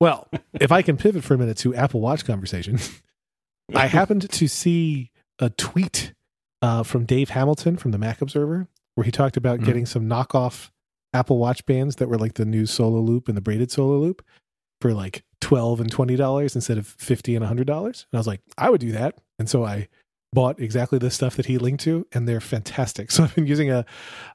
well, 0.00 0.28
if 0.54 0.72
I 0.72 0.82
can 0.82 0.96
pivot 0.96 1.24
for 1.24 1.34
a 1.34 1.38
minute 1.38 1.56
to 1.58 1.74
Apple 1.74 2.00
Watch 2.00 2.24
conversation, 2.24 2.78
I 3.74 3.86
happened 3.88 4.30
to 4.30 4.48
see 4.48 5.10
a 5.38 5.50
tweet 5.50 6.14
uh, 6.62 6.82
from 6.82 7.04
Dave 7.06 7.30
Hamilton 7.30 7.76
from 7.76 7.90
the 7.90 7.98
Mac 7.98 8.20
Observer 8.20 8.68
where 8.94 9.04
he 9.04 9.10
talked 9.10 9.36
about 9.36 9.60
Mhm. 9.60 9.64
getting 9.64 9.86
some 9.86 10.06
knockoff 10.06 10.70
Apple 11.12 11.38
Watch 11.38 11.64
bands 11.66 11.96
that 11.96 12.08
were 12.08 12.18
like 12.18 12.34
the 12.34 12.44
new 12.44 12.66
Solo 12.66 13.00
Loop 13.00 13.28
and 13.28 13.36
the 13.36 13.40
braided 13.40 13.70
Solo 13.70 13.98
Loop 13.98 14.22
for 14.80 14.92
like 14.92 15.22
twelve 15.40 15.80
and 15.80 15.90
twenty 15.90 16.16
dollars 16.16 16.54
instead 16.54 16.76
of 16.78 16.86
fifty 16.86 17.34
and 17.34 17.44
hundred 17.44 17.66
dollars. 17.66 18.06
And 18.12 18.18
I 18.18 18.20
was 18.20 18.26
like, 18.26 18.40
I 18.58 18.68
would 18.70 18.80
do 18.80 18.92
that. 18.92 19.18
And 19.38 19.48
so 19.48 19.64
I 19.64 19.88
bought 20.32 20.60
exactly 20.60 20.98
the 20.98 21.10
stuff 21.10 21.36
that 21.36 21.46
he 21.46 21.58
linked 21.58 21.82
to, 21.84 22.06
and 22.12 22.28
they're 22.28 22.40
fantastic. 22.40 23.10
So 23.20 23.24
I've 23.24 23.34
been 23.34 23.46
using 23.46 23.70
a 23.70 23.84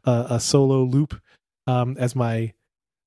a, 0.03 0.25
a 0.31 0.39
Solo 0.39 0.83
Loop 0.83 1.19
um, 1.67 1.95
as 1.97 2.15
my 2.15 2.53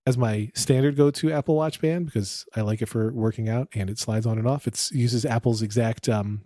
as 0.07 0.17
my 0.17 0.51
standard 0.55 0.97
go-to 0.97 1.31
Apple 1.31 1.55
Watch 1.55 1.83
band 1.83 2.07
because 2.07 2.47
I 2.57 2.63
like 2.63 2.81
it 2.81 2.87
for 2.87 3.13
working 3.13 3.49
out 3.49 3.69
and 3.75 3.91
it 3.91 3.99
slides 3.99 4.25
on 4.25 4.39
and 4.39 4.49
off. 4.49 4.67
It 4.67 4.91
uses 4.91 5.27
Apple's 5.27 5.61
exact 5.61 6.09
um, 6.09 6.45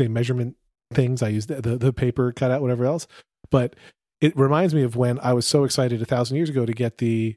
measurement 0.00 0.56
things. 0.92 1.22
I 1.22 1.28
use 1.28 1.46
the, 1.46 1.60
the 1.60 1.76
the 1.76 1.92
paper 1.92 2.32
cutout, 2.32 2.60
whatever 2.60 2.84
else. 2.84 3.06
But 3.50 3.76
it 4.20 4.36
reminds 4.36 4.74
me 4.74 4.82
of 4.82 4.96
when 4.96 5.18
I 5.20 5.32
was 5.32 5.46
so 5.46 5.64
excited 5.64 6.02
a 6.02 6.04
thousand 6.04 6.36
years 6.36 6.50
ago 6.50 6.66
to 6.66 6.72
get 6.72 6.98
the 6.98 7.36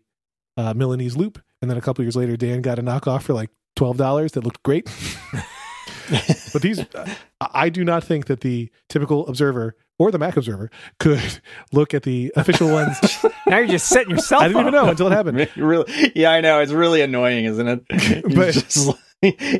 uh, 0.57 0.73
Milanese 0.73 1.15
loop, 1.15 1.41
and 1.61 1.69
then 1.69 1.77
a 1.77 1.81
couple 1.81 2.03
years 2.03 2.15
later, 2.15 2.35
Dan 2.35 2.61
got 2.61 2.79
a 2.79 2.83
knockoff 2.83 3.23
for 3.23 3.33
like 3.33 3.51
twelve 3.75 3.97
dollars 3.97 4.31
that 4.33 4.43
looked 4.43 4.63
great. 4.63 4.89
but 6.53 6.61
these, 6.61 6.83
I 7.39 7.69
do 7.69 7.83
not 7.83 8.03
think 8.03 8.25
that 8.27 8.41
the 8.41 8.69
typical 8.89 9.27
observer 9.27 9.75
or 9.99 10.11
the 10.11 10.17
Mac 10.19 10.35
observer 10.37 10.69
could 10.99 11.21
look 11.71 11.93
at 11.93 12.03
the 12.03 12.31
official 12.35 12.71
ones. 12.71 12.97
now 13.47 13.59
you're 13.59 13.67
just 13.67 13.87
setting 13.87 14.11
yourself. 14.11 14.41
I 14.43 14.47
didn't 14.47 14.61
up. 14.61 14.67
even 14.67 14.73
know 14.83 14.89
until 14.89 15.07
it 15.07 15.11
happened. 15.11 15.49
really, 15.55 16.11
yeah, 16.15 16.31
I 16.31 16.41
know. 16.41 16.59
It's 16.59 16.71
really 16.71 17.01
annoying, 17.01 17.45
isn't 17.45 17.67
it? 17.67 17.83
He's, 18.01 18.35
But- 18.35 18.53
just 18.53 18.89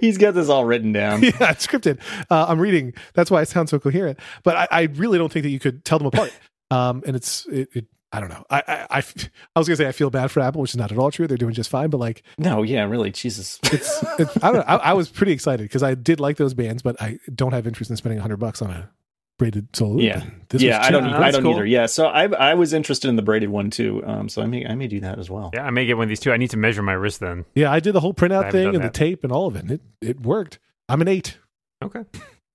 he's 0.01 0.17
got 0.17 0.34
this 0.34 0.50
all 0.50 0.65
written 0.65 0.91
down. 0.91 1.22
yeah, 1.24 1.51
it's 1.51 1.67
scripted. 1.67 2.00
Uh, 2.29 2.46
I'm 2.48 2.60
reading. 2.60 2.93
That's 3.13 3.29
why 3.29 3.41
I 3.41 3.43
sound 3.43 3.70
so 3.70 3.79
coherent. 3.79 4.20
But 4.43 4.55
I, 4.58 4.67
I 4.72 4.81
really 4.96 5.17
don't 5.20 5.31
think 5.31 5.43
that 5.43 5.50
you 5.51 5.60
could 5.60 5.86
tell 5.86 6.00
them 6.00 6.08
apart. 6.08 6.34
Um, 6.72 7.03
and 7.05 7.15
it's 7.15 7.46
it, 7.48 7.70
it 7.74 7.86
I 8.13 8.20
don't 8.20 8.30
know. 8.30 8.44
I 8.50 8.62
I 8.89 9.60
was 9.60 9.68
gonna 9.68 9.77
say 9.77 9.88
I 9.88 9.91
feel 9.91 10.10
bad 10.10 10.32
for 10.32 10.41
Apple, 10.41 10.62
which 10.62 10.72
is 10.72 10.77
not 10.77 10.91
at 10.91 10.98
all 10.98 11.12
true. 11.12 11.27
They're 11.27 11.38
doing 11.38 11.53
just 11.53 11.70
fine. 11.70 11.89
But 11.89 12.00
like 12.00 12.24
No, 12.38 12.63
yeah, 12.63 12.84
really, 12.84 13.12
Jesus. 13.12 13.60
it's, 13.72 14.03
it's 14.20 14.44
I 14.44 14.51
don't 14.51 14.56
know. 14.56 14.65
I, 14.68 14.75
I 14.77 14.94
was 14.94 15.10
pretty 15.10 15.32
excited 15.32 15.63
because 15.63 15.84
I 15.84 15.96
did 15.96 16.20
like 16.20 16.38
those 16.38 16.53
bands, 16.53 16.82
but 16.82 17.01
I 17.01 17.20
don't 17.34 17.53
have 17.53 17.68
interest 17.68 17.89
in 17.89 17.98
spending 17.98 18.20
hundred 18.20 18.38
bucks 18.38 18.62
on 18.62 18.70
a 18.70 18.89
braided 19.38 19.75
solo. 19.75 19.94
loop. 19.94 20.03
Yeah. 20.03 20.24
This 20.50 20.62
yeah, 20.62 20.84
I 20.84 20.91
don't. 20.91 21.03
cheap. 21.03 21.12
cheap. 21.13 21.20
I 21.22 21.32
don't 21.32 21.44
cool. 21.44 21.53
either. 21.53 21.65
Yeah, 21.65 21.86
so 21.86 22.08
I 22.08 22.25
I 22.25 22.53
was 22.53 22.74
interested 22.74 23.08
in 23.08 23.15
the 23.15 23.22
braided 23.22 23.50
one 23.50 23.70
too. 23.70 24.03
Um, 24.06 24.30
so 24.30 24.41
I 24.41 24.46
may 24.46 24.65
I 24.65 24.75
may 24.75 24.88
do 24.88 25.00
that 25.00 25.18
as 25.18 25.30
well. 25.30 25.51
Yeah, 25.53 25.65
I 25.65 25.72
may 25.72 25.86
get 25.86 25.98
one 25.98 26.03
of 26.03 26.10
these 26.10 26.20
too. 26.20 26.32
I 26.32 26.38
need 26.38 26.51
to 26.51 26.58
measure 26.58 26.84
my 26.84 26.94
wrist 26.94 27.22
then. 27.22 27.46
Yeah, 27.56 27.72
I 27.72 27.80
did 27.80 27.94
the 27.94 28.01
whole 28.01 28.13
printout 28.13 28.51
thing 28.51 28.65
done 28.65 28.75
and 28.75 28.84
the 28.84 28.89
tape 28.89 29.24
and 29.24 29.32
all 29.32 29.48
of 29.48 29.56
it. 29.56 29.63
And 29.63 29.72
it 29.72 29.82
it 30.01 30.20
worked. 30.22 30.60
I'm 30.89 31.01
an 31.01 31.08
eight. 31.08 31.38
Okay. 31.82 32.03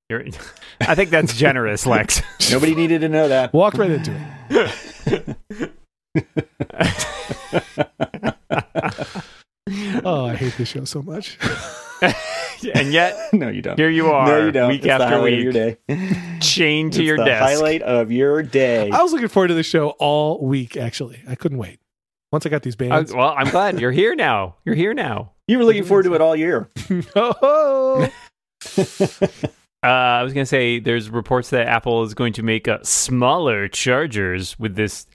You're, 0.09 0.25
I 0.81 0.95
think 0.95 1.11
that's 1.11 1.37
generous, 1.37 1.85
Lex. 1.87 2.23
Nobody 2.51 2.75
needed 2.77 3.01
to 3.01 3.09
know 3.09 3.29
that. 3.29 3.53
Walk 3.53 3.75
right 3.75 3.91
into 3.91 4.15
it. 4.51 5.36
Oh, 10.05 10.27
I 10.27 10.37
hate 10.37 10.57
this 10.57 10.69
show 10.69 10.85
so 10.85 11.03
much. 11.03 11.37
and 12.03 12.93
yet, 12.93 13.17
no, 13.33 13.49
you 13.49 13.63
don't. 13.63 13.77
here 13.77 13.91
you 13.91 14.07
are, 14.13 14.27
no, 14.27 14.45
you 14.47 14.53
don't. 14.53 14.69
week 14.69 14.85
It's 14.85 14.89
after 14.91 15.21
week, 15.21 15.43
your 15.43 15.53
day. 15.53 15.77
chained 16.41 16.93
to 16.93 17.01
It's 17.01 17.07
your 17.07 17.17
the 17.19 17.25
desk. 17.25 17.43
Highlight 17.43 17.83
of 17.83 18.13
your 18.13 18.45
day. 18.45 18.91
I 18.93 19.03
was 19.03 19.13
looking 19.13 19.27
forward 19.27 19.49
to 19.49 19.55
this 19.55 19.67
show 19.67 19.91
all 19.99 20.41
week. 20.47 20.77
Actually, 20.77 21.21
I 21.29 21.35
couldn't 21.35 21.59
wait. 21.59 21.81
Once 22.31 22.47
I 22.47 22.49
got 22.49 22.63
these 22.63 22.75
Uh, 22.77 22.79
bands, 22.79 23.13
well, 23.13 23.35
I'm 23.37 23.51
glad 23.51 23.81
you're 23.81 23.91
here 23.91 24.15
now. 24.15 24.55
You're 24.65 24.77
here 24.77 24.95
now. 24.95 25.33
You 25.49 25.59
were 25.59 25.65
looking 25.65 25.85
forward 25.85 26.05
to 26.05 26.15
it 26.15 26.21
all 26.21 26.37
year. 26.37 26.71
oh, 27.17 28.09
Uh, 29.83 29.89
I 29.89 30.23
was 30.25 30.33
going 30.33 30.43
to 30.43 30.49
say 30.49 30.79
there's 30.81 31.11
reports 31.11 31.51
that 31.51 31.67
Apple 31.69 32.03
is 32.05 32.15
going 32.15 32.33
to 32.35 32.43
make 32.43 32.67
uh, 32.69 32.79
smaller 32.83 33.69
chargers 33.69 34.59
with 34.59 34.75
this. 34.77 35.07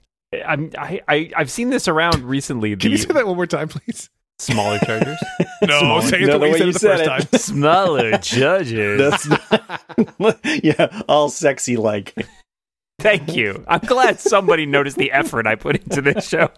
I'm, 0.46 0.70
I, 0.78 1.00
I, 1.08 1.30
I've 1.36 1.50
seen 1.50 1.70
this 1.70 1.88
around 1.88 2.24
recently. 2.24 2.74
can 2.76 2.90
you 2.90 2.98
say 2.98 3.12
that 3.12 3.26
one 3.26 3.36
more 3.36 3.46
time, 3.46 3.68
please? 3.68 4.08
smaller 4.38 4.78
chargers. 4.80 5.18
No, 5.62 5.78
Smaller. 5.78 6.02
say 6.02 6.22
it 6.22 6.26
No, 6.26 6.32
the 6.32 6.38
way 6.40 6.48
you 6.48 6.56
said 6.58 6.68
it 6.68 6.72
the 6.72 6.78
first 6.80 6.80
said 6.80 7.06
time. 7.06 7.20
smaller 7.38 8.18
chargers. 8.18 8.98
That's 8.98 10.18
not, 10.18 10.40
yeah, 10.64 11.02
all 11.08 11.28
sexy 11.28 11.76
like. 11.76 12.16
Thank 12.98 13.36
you. 13.36 13.64
I'm 13.68 13.78
glad 13.80 14.18
somebody 14.18 14.66
noticed 14.66 14.96
the 14.96 15.12
effort 15.12 15.46
I 15.46 15.54
put 15.54 15.76
into 15.76 16.02
this 16.02 16.28
show. 16.28 16.50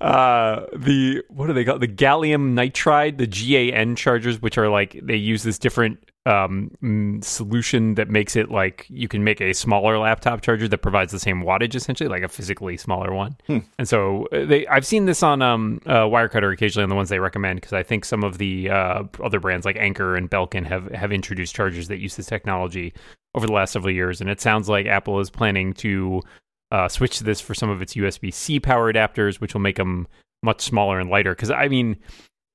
Uh 0.00 0.66
the 0.76 1.22
what 1.28 1.50
are 1.50 1.52
they 1.52 1.64
called 1.64 1.80
the 1.80 1.88
gallium 1.88 2.54
nitride 2.54 3.18
the 3.18 3.26
GAN 3.26 3.96
chargers 3.96 4.40
which 4.40 4.58
are 4.58 4.68
like 4.68 4.98
they 5.02 5.16
use 5.16 5.42
this 5.42 5.58
different 5.58 5.98
um 6.26 6.70
mm, 6.82 7.24
solution 7.24 7.94
that 7.94 8.10
makes 8.10 8.36
it 8.36 8.50
like 8.50 8.86
you 8.88 9.08
can 9.08 9.24
make 9.24 9.40
a 9.40 9.52
smaller 9.52 9.98
laptop 9.98 10.42
charger 10.42 10.68
that 10.68 10.78
provides 10.78 11.12
the 11.12 11.18
same 11.18 11.42
wattage 11.42 11.74
essentially 11.74 12.08
like 12.08 12.22
a 12.22 12.28
physically 12.28 12.76
smaller 12.76 13.14
one. 13.14 13.36
Hmm. 13.46 13.58
and 13.78 13.88
so 13.88 14.26
uh, 14.32 14.44
they 14.44 14.66
i've 14.66 14.84
seen 14.84 15.06
this 15.06 15.22
on 15.22 15.40
um 15.42 15.80
uh, 15.86 16.04
wirecutter 16.04 16.52
occasionally 16.52 16.82
on 16.82 16.90
the 16.90 16.96
ones 16.96 17.08
they 17.08 17.20
recommend 17.20 17.58
because 17.60 17.72
i 17.72 17.82
think 17.82 18.04
some 18.04 18.24
of 18.24 18.38
the 18.38 18.68
uh 18.68 19.04
other 19.22 19.40
brands 19.40 19.64
like 19.64 19.76
Anker 19.76 20.16
and 20.16 20.30
belkin 20.30 20.66
have 20.66 20.90
have 20.90 21.12
introduced 21.12 21.54
chargers 21.54 21.88
that 21.88 21.98
use 21.98 22.16
this 22.16 22.26
technology 22.26 22.92
over 23.34 23.46
the 23.46 23.52
last 23.52 23.72
several 23.72 23.94
years. 23.94 24.20
And 24.20 24.28
it 24.30 24.40
sounds 24.40 24.68
like 24.68 24.86
apple 24.86 25.20
is 25.20 25.30
planning 25.30 25.72
to 25.74 26.22
uh, 26.70 26.88
switch 26.88 27.18
to 27.18 27.24
this 27.24 27.40
for 27.40 27.54
some 27.54 27.70
of 27.70 27.82
its 27.82 27.94
USB-C 27.94 28.60
power 28.60 28.92
adapters, 28.92 29.40
which 29.40 29.54
will 29.54 29.60
make 29.60 29.76
them 29.76 30.06
much 30.42 30.60
smaller 30.60 31.00
and 31.00 31.10
lighter. 31.10 31.34
Because 31.34 31.50
I 31.50 31.68
mean, 31.68 31.96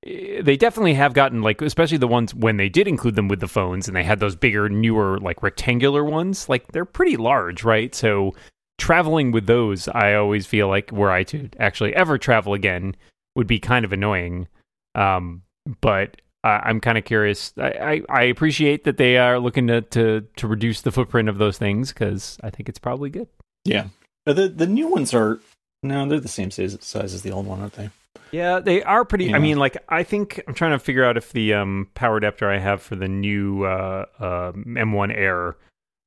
eh, 0.06 0.42
they 0.42 0.58
definitely 0.58 0.94
have 0.94 1.14
gotten 1.14 1.42
like, 1.42 1.62
especially 1.62 1.98
the 1.98 2.08
ones 2.08 2.34
when 2.34 2.58
they 2.58 2.70
did 2.70 2.88
include 2.88 3.16
them 3.16 3.28
with 3.28 3.40
the 3.40 3.48
phones, 3.48 3.88
and 3.88 3.96
they 3.96 4.04
had 4.04 4.20
those 4.20 4.36
bigger, 4.36 4.70
newer, 4.70 5.20
like 5.20 5.44
rectangular 5.44 6.04
ones. 6.04 6.48
Like 6.50 6.72
they're 6.72 6.86
pretty 6.86 7.18
large, 7.18 7.64
right? 7.64 7.94
So 7.94 8.34
traveling 8.78 9.32
with 9.32 9.48
those, 9.48 9.88
I 9.88 10.14
always 10.14 10.46
feel 10.46 10.68
like 10.68 10.92
were 10.92 11.12
I 11.12 11.24
to 11.24 11.50
actually 11.60 11.96
ever 11.96 12.18
travel 12.18 12.54
again, 12.54 12.96
would 13.36 13.48
be 13.48 13.60
kind 13.60 13.86
of 13.86 13.94
annoying. 13.94 14.48
Um, 14.96 15.44
but 15.82 16.18
I'm 16.44 16.82
kind 16.82 16.98
of 16.98 17.06
curious. 17.06 17.54
I, 17.58 17.70
I, 17.70 18.02
I 18.10 18.24
appreciate 18.24 18.84
that 18.84 18.98
they 18.98 19.18
are 19.18 19.40
looking 19.40 19.68
to 19.68 19.82
to, 19.82 20.22
to 20.36 20.48
reduce 20.48 20.82
the 20.82 20.92
footprint 20.92 21.30
of 21.30 21.38
those 21.38 21.58
things 21.58 21.94
because 21.94 22.38
I 22.44 22.50
think 22.50 22.68
it's 22.68 22.80
probably 22.80 23.10
good. 23.10 23.28
Yeah, 23.64 23.88
the 24.26 24.48
the 24.48 24.68
new 24.68 24.88
ones 24.88 25.14
are 25.14 25.40
no, 25.82 26.08
they're 26.08 26.20
the 26.20 26.28
same 26.30 26.50
size, 26.50 26.78
size 26.82 27.14
as 27.14 27.24
the 27.24 27.32
old 27.32 27.46
one, 27.46 27.60
aren't 27.60 27.74
they? 27.74 27.90
Yeah, 28.32 28.60
they 28.60 28.82
are 28.84 29.04
pretty. 29.06 29.26
Yeah. 29.26 29.36
I 29.36 29.40
mean, 29.40 29.58
like 29.58 29.78
I 29.90 30.04
think 30.04 30.42
I'm 30.48 30.54
trying 30.54 30.72
to 30.72 30.80
figure 30.80 31.04
out 31.04 31.18
if 31.18 31.32
the 31.34 31.54
um, 31.54 31.90
power 31.94 32.18
adapter 32.18 32.50
I 32.50 32.58
have 32.60 32.82
for 32.82 32.96
the 32.96 33.08
new 33.08 33.64
uh, 33.66 34.06
uh, 34.20 34.52
M1 34.54 35.14
Air, 35.16 35.56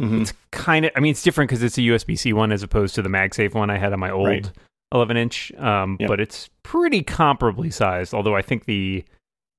Mhm. 0.02 0.22
it's 0.22 0.32
kind 0.50 0.86
of. 0.86 0.92
I 0.96 1.00
mean, 1.00 1.10
it's 1.12 1.22
different 1.22 1.50
because 1.50 1.62
it's 1.62 1.78
a 1.78 1.82
USB 1.82 2.18
C 2.18 2.32
one 2.32 2.52
as 2.52 2.62
opposed 2.62 2.94
to 2.96 3.02
the 3.02 3.08
MagSafe 3.08 3.54
one 3.54 3.70
I 3.70 3.78
had 3.78 3.92
on 3.92 4.00
my 4.00 4.10
old 4.10 4.26
Right. 4.28 4.50
11 4.92 5.16
inch. 5.16 5.52
Um, 5.54 5.96
Yep. 6.00 6.08
but 6.08 6.20
it's 6.20 6.48
pretty 6.62 7.02
comparably 7.02 7.72
sized. 7.72 8.14
Although 8.14 8.34
I 8.36 8.42
think 8.42 8.64
the 8.64 9.04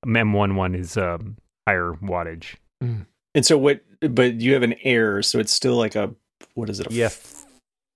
M1 0.06 0.56
one 0.56 0.74
is 0.76 0.98
um, 0.98 1.38
higher 1.68 1.94
wattage. 2.02 2.56
And 2.82 3.46
so 3.46 3.58
what? 3.58 3.82
But 4.02 4.36
you 4.42 4.54
have 4.54 4.64
an 4.64 4.76
Air, 4.84 5.22
so 5.24 5.40
it's 5.40 5.52
still 5.54 5.76
like 5.76 5.96
a 5.96 6.14
what 6.54 6.70
is 6.70 6.80
it? 6.80 6.88
A 6.92 6.94
Yeah, 6.94 7.10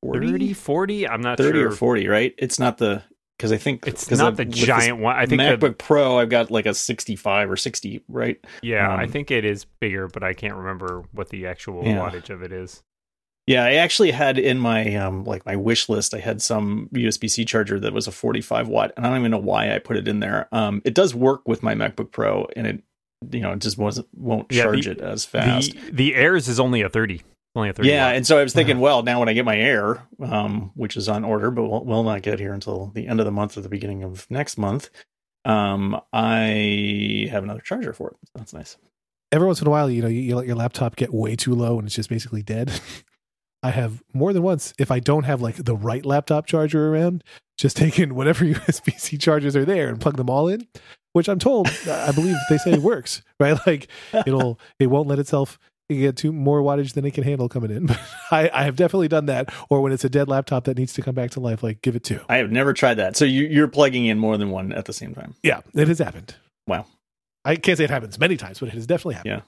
40? 0.03 0.31
30, 0.31 0.53
40? 0.53 1.07
I'm 1.07 1.21
not 1.21 1.37
30 1.37 1.59
sure. 1.59 1.67
or 1.67 1.71
forty, 1.71 2.07
right? 2.07 2.33
It's 2.37 2.59
not 2.59 2.77
the 2.77 3.03
because 3.37 3.51
I 3.51 3.57
think 3.57 3.87
it's 3.87 4.09
not 4.11 4.33
I've- 4.33 4.43
the 4.43 4.45
giant 4.49 4.99
one. 4.99 5.15
I 5.15 5.25
think 5.25 5.41
the, 5.41 5.57
MacBook 5.57 5.77
Pro, 5.77 6.19
I've 6.19 6.29
got 6.29 6.51
like 6.51 6.65
a 6.65 6.73
sixty-five 6.73 7.49
or 7.49 7.55
sixty, 7.57 8.03
right? 8.07 8.37
yeah, 8.61 8.87
I 8.87 9.03
um, 9.05 9.09
think 9.11 9.31
it 9.31 9.45
is 9.45 9.65
bigger, 9.65 10.07
but 10.07 10.23
I 10.23 10.33
can't 10.33 10.55
remember 10.55 11.03
what 11.11 11.29
the 11.29 11.47
actual 11.47 11.83
Yeah. 11.85 11.97
wattage 11.97 12.29
of 12.29 12.41
it 12.43 12.51
is. 12.51 12.83
Yeah, 13.47 13.65
I 13.65 13.73
actually 13.73 14.11
had 14.11 14.37
in 14.37 14.59
my 14.59 14.95
um 14.95 15.23
like 15.23 15.45
my 15.45 15.55
wish 15.55 15.89
list, 15.89 16.13
I 16.13 16.19
had 16.19 16.41
some 16.41 16.87
USB 16.93 17.29
C 17.29 17.43
charger 17.43 17.79
that 17.79 17.91
was 17.93 18.07
a 18.07 18.11
45 18.11 18.67
watt, 18.67 18.93
and 18.95 19.05
I 19.05 19.09
don't 19.09 19.19
even 19.19 19.31
know 19.31 19.39
why 19.39 19.73
I 19.73 19.79
put 19.79 19.97
it 19.97 20.07
in 20.07 20.19
there. 20.19 20.47
Um, 20.51 20.81
it 20.85 20.93
does 20.93 21.15
work 21.15 21.47
with 21.47 21.63
my 21.63 21.73
MacBook 21.73 22.11
Pro, 22.11 22.47
and 22.55 22.67
it 22.67 22.83
you 23.31 23.39
know 23.41 23.51
it 23.53 23.59
just 23.59 23.77
wasn't 23.79 24.07
won't 24.15 24.51
Yeah, 24.51 24.63
charge 24.63 24.85
the- 24.85 24.91
it 24.91 25.01
as 25.01 25.25
fast. 25.25 25.73
The 25.73 25.91
the 25.91 26.15
Airs 26.15 26.47
is 26.47 26.59
only 26.59 26.81
a 26.83 26.89
thirty. 26.89 27.21
Only 27.55 27.69
a 27.69 27.73
thirty. 27.73 27.89
yeah, 27.89 28.07
watt. 28.07 28.15
and 28.15 28.27
so 28.27 28.37
I 28.37 28.43
was 28.43 28.53
thinking, 28.53 28.79
well, 28.81 29.03
now 29.03 29.19
when 29.19 29.29
I 29.29 29.33
get 29.33 29.45
my 29.45 29.57
Air, 29.57 30.07
um, 30.21 30.71
which 30.75 30.95
is 30.95 31.09
on 31.09 31.23
order, 31.23 31.51
but 31.51 31.63
will, 31.63 31.83
will 31.83 32.03
not 32.03 32.21
get 32.21 32.39
here 32.39 32.53
until 32.53 32.87
the 32.93 33.07
end 33.07 33.19
of 33.19 33.25
the 33.25 33.31
month 33.31 33.57
or 33.57 33.61
the 33.61 33.69
beginning 33.69 34.03
of 34.03 34.25
next 34.29 34.57
month, 34.57 34.89
um, 35.45 35.99
I 36.13 37.27
have 37.31 37.43
another 37.43 37.61
charger 37.61 37.93
for 37.93 38.09
it. 38.11 38.17
So 38.25 38.31
that's 38.35 38.53
nice. 38.53 38.77
Every 39.31 39.47
once 39.47 39.61
in 39.61 39.67
a 39.67 39.69
while, 39.69 39.89
you 39.89 40.01
know, 40.01 40.07
you, 40.07 40.21
you 40.21 40.35
let 40.35 40.45
your 40.45 40.55
laptop 40.55 40.95
get 40.95 41.13
way 41.13 41.35
too 41.35 41.55
low 41.55 41.77
and 41.77 41.87
it's 41.87 41.95
just 41.95 42.09
basically 42.09 42.43
dead. 42.43 42.71
I 43.63 43.69
have 43.69 44.01
more 44.13 44.33
than 44.33 44.41
once, 44.43 44.73
if 44.79 44.89
I 44.89 44.99
don't 44.99 45.23
have 45.23 45.41
like 45.41 45.55
the 45.55 45.75
right 45.75 46.05
laptop 46.05 46.47
charger 46.47 46.89
around, 46.89 47.23
just 47.57 47.77
taken 47.77 48.15
whatever 48.15 48.43
USB 48.45 48.99
C 48.99 49.17
chargers 49.17 49.55
are 49.55 49.65
there 49.65 49.87
and 49.89 50.01
plug 50.01 50.17
them 50.17 50.29
all 50.29 50.47
in, 50.47 50.67
which 51.13 51.29
I'm 51.29 51.39
told, 51.39 51.69
I 51.87 52.11
believe 52.11 52.35
they 52.49 52.57
say 52.57 52.71
it 52.71 52.81
works, 52.81 53.21
right? 53.39 53.57
Like 53.67 53.87
it'll, 54.25 54.59
it 54.79 54.87
won't 54.87 55.07
let 55.07 55.19
itself 55.19 55.59
get 55.99 56.15
two 56.17 56.31
more 56.31 56.61
wattage 56.61 56.93
than 56.93 57.05
it 57.05 57.11
can 57.11 57.23
handle 57.23 57.49
coming 57.49 57.71
in. 57.71 57.85
But 57.87 57.99
I, 58.31 58.49
I 58.53 58.63
have 58.63 58.75
definitely 58.75 59.09
done 59.09 59.25
that. 59.25 59.53
Or 59.69 59.81
when 59.81 59.91
it's 59.91 60.05
a 60.05 60.09
dead 60.09 60.27
laptop 60.29 60.63
that 60.65 60.77
needs 60.77 60.93
to 60.93 61.01
come 61.01 61.15
back 61.15 61.31
to 61.31 61.39
life, 61.39 61.63
like 61.63 61.81
give 61.81 61.95
it 61.95 62.03
two. 62.03 62.19
I 62.29 62.37
have 62.37 62.51
never 62.51 62.73
tried 62.73 62.95
that. 62.95 63.17
So 63.17 63.25
you, 63.25 63.45
you're 63.45 63.67
plugging 63.67 64.05
in 64.05 64.17
more 64.19 64.37
than 64.37 64.51
one 64.51 64.71
at 64.71 64.85
the 64.85 64.93
same 64.93 65.13
time. 65.13 65.35
Yeah, 65.43 65.61
it 65.73 65.87
has 65.87 65.99
happened. 65.99 66.35
Wow. 66.67 66.85
I 67.43 67.55
can't 67.55 67.77
say 67.77 67.83
it 67.83 67.89
happens 67.89 68.19
many 68.19 68.37
times, 68.37 68.59
but 68.59 68.69
it 68.69 68.75
has 68.75 68.87
definitely 68.87 69.15
happened. 69.15 69.31
Yeah. 69.31 69.41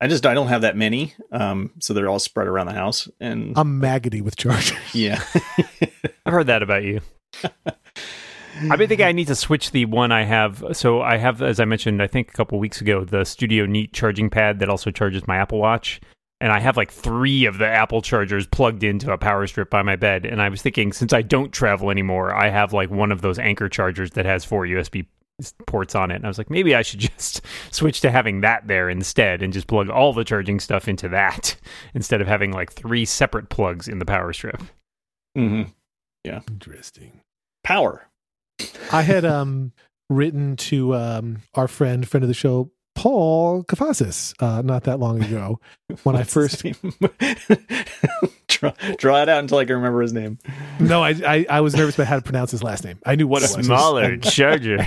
I 0.00 0.08
just 0.08 0.26
I 0.26 0.34
don't 0.34 0.48
have 0.48 0.62
that 0.62 0.76
many, 0.76 1.14
um, 1.30 1.70
so 1.78 1.94
they're 1.94 2.08
all 2.08 2.18
spread 2.18 2.48
around 2.48 2.66
the 2.66 2.72
house, 2.72 3.08
and 3.20 3.52
I'm 3.56 3.78
maggoty 3.78 4.20
with 4.20 4.34
chargers. 4.34 4.76
yeah, 4.92 5.22
I've 6.26 6.32
heard 6.32 6.48
that 6.48 6.60
about 6.60 6.82
you. 6.82 7.02
I 8.70 8.76
think 8.86 9.00
I 9.00 9.12
need 9.12 9.28
to 9.28 9.34
switch 9.34 9.70
the 9.70 9.86
one 9.86 10.12
I 10.12 10.24
have. 10.24 10.64
So 10.72 11.00
I 11.02 11.16
have, 11.16 11.42
as 11.42 11.58
I 11.60 11.64
mentioned, 11.64 12.02
I 12.02 12.06
think 12.06 12.28
a 12.30 12.32
couple 12.32 12.58
weeks 12.58 12.80
ago, 12.80 13.04
the 13.04 13.24
Studio 13.24 13.66
Neat 13.66 13.92
charging 13.92 14.30
pad 14.30 14.58
that 14.60 14.68
also 14.68 14.90
charges 14.90 15.26
my 15.26 15.36
Apple 15.36 15.58
Watch. 15.58 16.00
and 16.40 16.52
I 16.52 16.58
have 16.60 16.76
like 16.76 16.90
three 16.90 17.44
of 17.44 17.58
the 17.58 17.68
Apple 17.68 18.02
chargers 18.02 18.46
plugged 18.48 18.82
into 18.82 19.12
a 19.12 19.18
power 19.18 19.46
strip 19.46 19.70
by 19.70 19.82
my 19.82 19.96
bed. 19.96 20.26
And 20.26 20.42
I 20.42 20.48
was 20.48 20.60
thinking, 20.60 20.92
since 20.92 21.12
I 21.12 21.22
don't 21.22 21.52
travel 21.52 21.90
anymore, 21.90 22.34
I 22.34 22.48
have 22.50 22.72
like 22.72 22.90
one 22.90 23.12
of 23.12 23.22
those 23.22 23.38
Anker 23.38 23.68
chargers 23.68 24.10
that 24.12 24.26
has 24.26 24.44
four 24.44 24.64
USB 24.66 25.06
ports 25.66 25.94
on 25.94 26.10
it. 26.10 26.16
And 26.16 26.24
I 26.24 26.28
was 26.28 26.38
like, 26.38 26.50
maybe 26.50 26.74
I 26.74 26.82
should 26.82 27.00
just 27.16 27.42
switch 27.70 28.00
to 28.02 28.10
having 28.10 28.40
that 28.42 28.66
there 28.66 28.90
instead 28.90 29.40
and 29.42 29.52
just 29.52 29.66
plug 29.68 29.88
all 29.88 30.12
the 30.12 30.24
charging 30.24 30.58
stuff 30.60 30.88
into 30.88 31.08
that 31.10 31.56
instead 31.94 32.20
of 32.20 32.26
having 32.26 32.52
like 32.52 32.72
three 32.72 33.04
separate 33.04 33.48
plugs 33.48 33.86
in 33.88 33.98
the 33.98 34.04
power 34.04 34.32
strip. 34.32 34.60
Mm-hmm. 35.38 35.70
Yeah. 36.24 36.40
Interesting. 36.50 37.20
Power. 37.64 38.08
I 38.92 39.02
had 39.02 39.24
um 39.24 39.72
written 40.10 40.56
to 40.56 40.94
um 40.94 41.38
our 41.54 41.68
friend, 41.68 42.06
friend 42.08 42.22
of 42.24 42.28
the 42.28 42.34
show, 42.34 42.70
Paul 42.94 43.64
Kafasis, 43.64 44.34
uh, 44.40 44.62
not 44.62 44.84
that 44.84 45.00
long 45.00 45.22
ago 45.22 45.60
when 46.02 46.14
I 46.16 46.24
first. 46.24 46.64
name? 46.64 46.76
draw, 48.48 48.72
draw 48.98 49.22
it 49.22 49.28
out 49.28 49.40
until 49.40 49.58
I 49.58 49.64
can 49.64 49.76
remember 49.76 50.02
his 50.02 50.12
name. 50.12 50.38
No, 50.78 51.02
I, 51.02 51.10
I 51.26 51.46
I 51.48 51.60
was 51.60 51.74
nervous 51.74 51.94
about 51.94 52.06
how 52.06 52.16
to 52.16 52.22
pronounce 52.22 52.50
his 52.50 52.62
last 52.62 52.84
name. 52.84 52.98
I 53.06 53.14
knew 53.16 53.26
what 53.26 53.42
it 53.42 53.56
was, 53.56 53.66
Smaller 53.66 54.16
charger. 54.18 54.86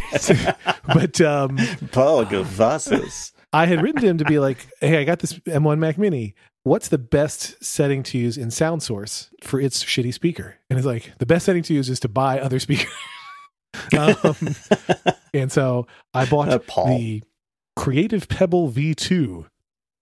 but 0.88 1.20
um, 1.22 1.58
Paul 1.92 2.26
Kafasis. 2.26 3.32
I 3.54 3.68
had 3.68 3.82
written 3.82 4.02
to 4.02 4.08
him 4.08 4.18
to 4.20 4.26
be 4.26 4.38
like, 4.38 4.68
"Hey, 4.82 4.98
I 5.00 5.04
got 5.04 5.20
this 5.20 5.34
M1 5.40 5.80
Mac 5.80 5.98
Mini. 5.98 6.36
What's 6.64 6.90
the 6.90 6.98
best 6.98 7.64
setting 7.64 8.04
to 8.04 8.18
use 8.18 8.38
in 8.38 8.52
Sound 8.52 8.84
Source 8.84 9.30
for 9.42 9.60
its 9.60 9.84
shitty 9.84 10.14
speaker?" 10.14 10.58
And 10.70 10.78
it's 10.78 10.86
like, 10.86 11.12
"The 11.20 11.26
best 11.26 11.46
setting 11.46 11.64
to 11.64 11.74
use 11.74 11.90
is 11.90 12.00
to 12.02 12.10
buy 12.10 12.40
other 12.40 12.60
speakers." 12.60 12.92
Um, 13.98 14.36
and 15.34 15.52
so 15.52 15.88
I 16.14 16.26
bought 16.26 16.50
Uh, 16.50 16.58
the 16.88 17.24
Creative 17.76 18.28
Pebble 18.28 18.70
V2 18.72 19.46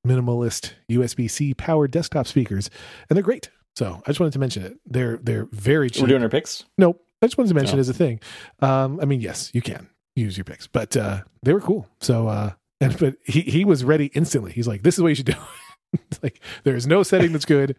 minimalist 0.07 0.73
USB 0.91 1.29
C 1.29 1.53
powered 1.53 1.91
desktop 1.91 2.27
speakers, 2.27 2.69
and 3.09 3.15
they're 3.17 3.23
great. 3.23 3.49
So 3.75 4.01
I 4.05 4.09
just 4.09 4.19
wanted 4.19 4.33
to 4.33 4.39
mention 4.39 4.63
it. 4.63 4.77
They're 4.85 5.17
they're 5.17 5.47
very 5.51 5.89
cheap. 5.89 6.03
We're 6.03 6.09
doing 6.09 6.23
our 6.23 6.29
picks. 6.29 6.65
Nope. 6.77 7.03
I 7.21 7.25
just 7.25 7.37
wanted 7.37 7.49
to 7.49 7.55
mention 7.55 7.75
Oh. 7.75 7.77
it 7.77 7.81
as 7.81 7.89
a 7.89 7.93
thing. 7.93 8.19
Um, 8.59 8.99
I 9.01 9.05
mean, 9.05 9.21
yes, 9.21 9.49
you 9.53 9.61
can 9.61 9.89
use 10.15 10.37
your 10.37 10.43
picks, 10.43 10.67
but 10.67 10.95
uh, 10.97 11.21
they 11.41 11.53
were 11.53 11.61
cool. 11.61 11.87
So, 12.01 12.27
uh, 12.27 12.51
and 12.81 12.97
but 12.99 13.15
he 13.25 13.41
he 13.41 13.65
was 13.65 13.83
ready 13.83 14.07
instantly. 14.13 14.51
He's 14.51 14.67
like, 14.67 14.83
"This 14.83 14.95
is 14.95 15.01
what 15.01 15.07
you 15.09 15.15
should 15.15 15.25
do." 15.27 15.33
it's 15.93 16.21
like 16.21 16.39
there 16.65 16.75
is 16.75 16.85
no 16.85 17.01
setting 17.01 17.31
that's 17.31 17.45
good 17.45 17.75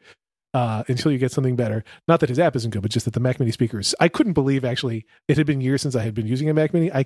uh, 0.55 0.85
until 0.89 1.13
you 1.13 1.19
get 1.19 1.33
something 1.33 1.57
better. 1.57 1.85
Not 2.09 2.21
that 2.21 2.29
his 2.31 2.39
app 2.39 2.57
isn't 2.57 2.71
good, 2.71 2.81
but 2.81 2.91
just 2.91 3.05
that 3.05 3.13
the 3.15 3.21
Mac 3.21 3.39
Mini 3.41 3.53
speakers. 3.53 3.95
I 4.01 4.09
couldn't 4.09 4.33
believe 4.33 4.65
actually 4.65 5.05
it 5.29 5.37
had 5.37 5.47
been 5.47 5.61
years 5.61 5.83
since 5.83 5.95
I 5.95 6.03
had 6.03 6.15
been 6.15 6.27
using 6.27 6.49
a 6.49 6.55
Mac 6.55 6.73
Mini. 6.73 6.91
I 6.93 7.05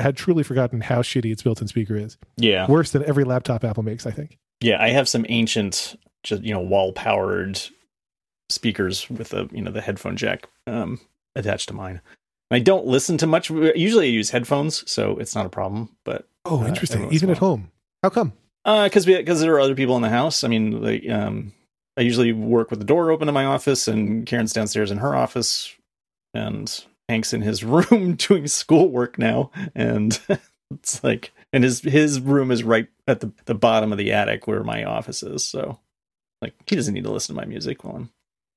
had 0.00 0.16
truly 0.16 0.42
forgotten 0.42 0.80
how 0.82 1.00
shitty 1.00 1.32
its 1.32 1.42
built-in 1.42 1.68
speaker 1.68 1.96
is. 1.96 2.18
Yeah. 2.36 2.66
Worse 2.68 2.90
than 2.90 3.04
every 3.04 3.24
laptop 3.24 3.64
Apple 3.64 3.82
makes, 3.84 4.04
I 4.06 4.10
think. 4.10 4.36
Yeah, 4.60 4.82
I 4.82 4.90
have 4.90 5.08
some 5.08 5.24
ancient, 5.28 5.96
just 6.24 6.42
you 6.42 6.52
know, 6.52 6.60
wall 6.60 6.92
powered 6.92 7.60
speakers 8.50 9.08
with 9.10 9.30
the 9.30 9.48
you 9.52 9.62
know 9.62 9.70
the 9.70 9.80
headphone 9.80 10.16
jack 10.16 10.48
um, 10.66 11.00
attached 11.34 11.68
to 11.68 11.74
mine. 11.74 12.00
I 12.50 12.58
don't 12.60 12.86
listen 12.86 13.18
to 13.18 13.26
much. 13.26 13.50
Usually, 13.50 14.06
I 14.06 14.10
use 14.10 14.30
headphones, 14.30 14.90
so 14.90 15.18
it's 15.18 15.34
not 15.34 15.46
a 15.46 15.50
problem. 15.50 15.90
But 16.04 16.26
Oh, 16.44 16.62
Uh, 16.62 16.66
interesting. 16.68 17.02
once 17.02 17.14
Even 17.14 17.28
a 17.28 17.32
at 17.32 17.38
home. 17.38 17.70
How 18.02 18.08
come? 18.10 18.32
because 18.64 19.06
because 19.06 19.40
there 19.40 19.54
are 19.54 19.60
other 19.60 19.74
people 19.74 19.96
in 19.96 20.02
the 20.02 20.08
house. 20.08 20.44
I 20.44 20.48
mean, 20.48 20.82
like 20.82 21.08
um, 21.08 21.52
I 21.98 22.02
usually 22.02 22.32
work 22.32 22.70
with 22.70 22.78
the 22.78 22.84
door 22.84 23.10
open 23.10 23.26
in 23.26 23.34
my 23.34 23.44
office, 23.44 23.88
and 23.88 24.24
Karen's 24.24 24.52
downstairs 24.52 24.92
in 24.92 24.98
her 24.98 25.16
office, 25.16 25.74
and 26.32 26.84
Hank's 27.08 27.32
in 27.32 27.42
his 27.42 27.64
room 27.64 28.14
doing 28.14 28.46
schoolwork 28.46 29.18
now, 29.18 29.50
and 29.74 30.18
it's 30.70 31.02
like, 31.02 31.32
and 31.52 31.64
his 31.64 31.80
his 31.80 32.20
room 32.20 32.52
is 32.52 32.62
right 32.62 32.86
at 33.08 33.18
the 33.18 33.32
the 33.46 33.54
bottom 33.54 33.90
of 33.90 33.98
the 33.98 34.12
attic 34.12 34.46
where 34.46 34.62
my 34.62 34.84
office 34.84 35.24
is. 35.24 35.44
So, 35.44 35.80
like, 36.40 36.54
he 36.68 36.76
doesn't 36.76 36.94
need 36.94 37.04
to 37.04 37.10
listen 37.10 37.34
to 37.34 37.40
my 37.40 37.46
music 37.46 37.84
while 37.84 37.96
I'm. 37.96 38.10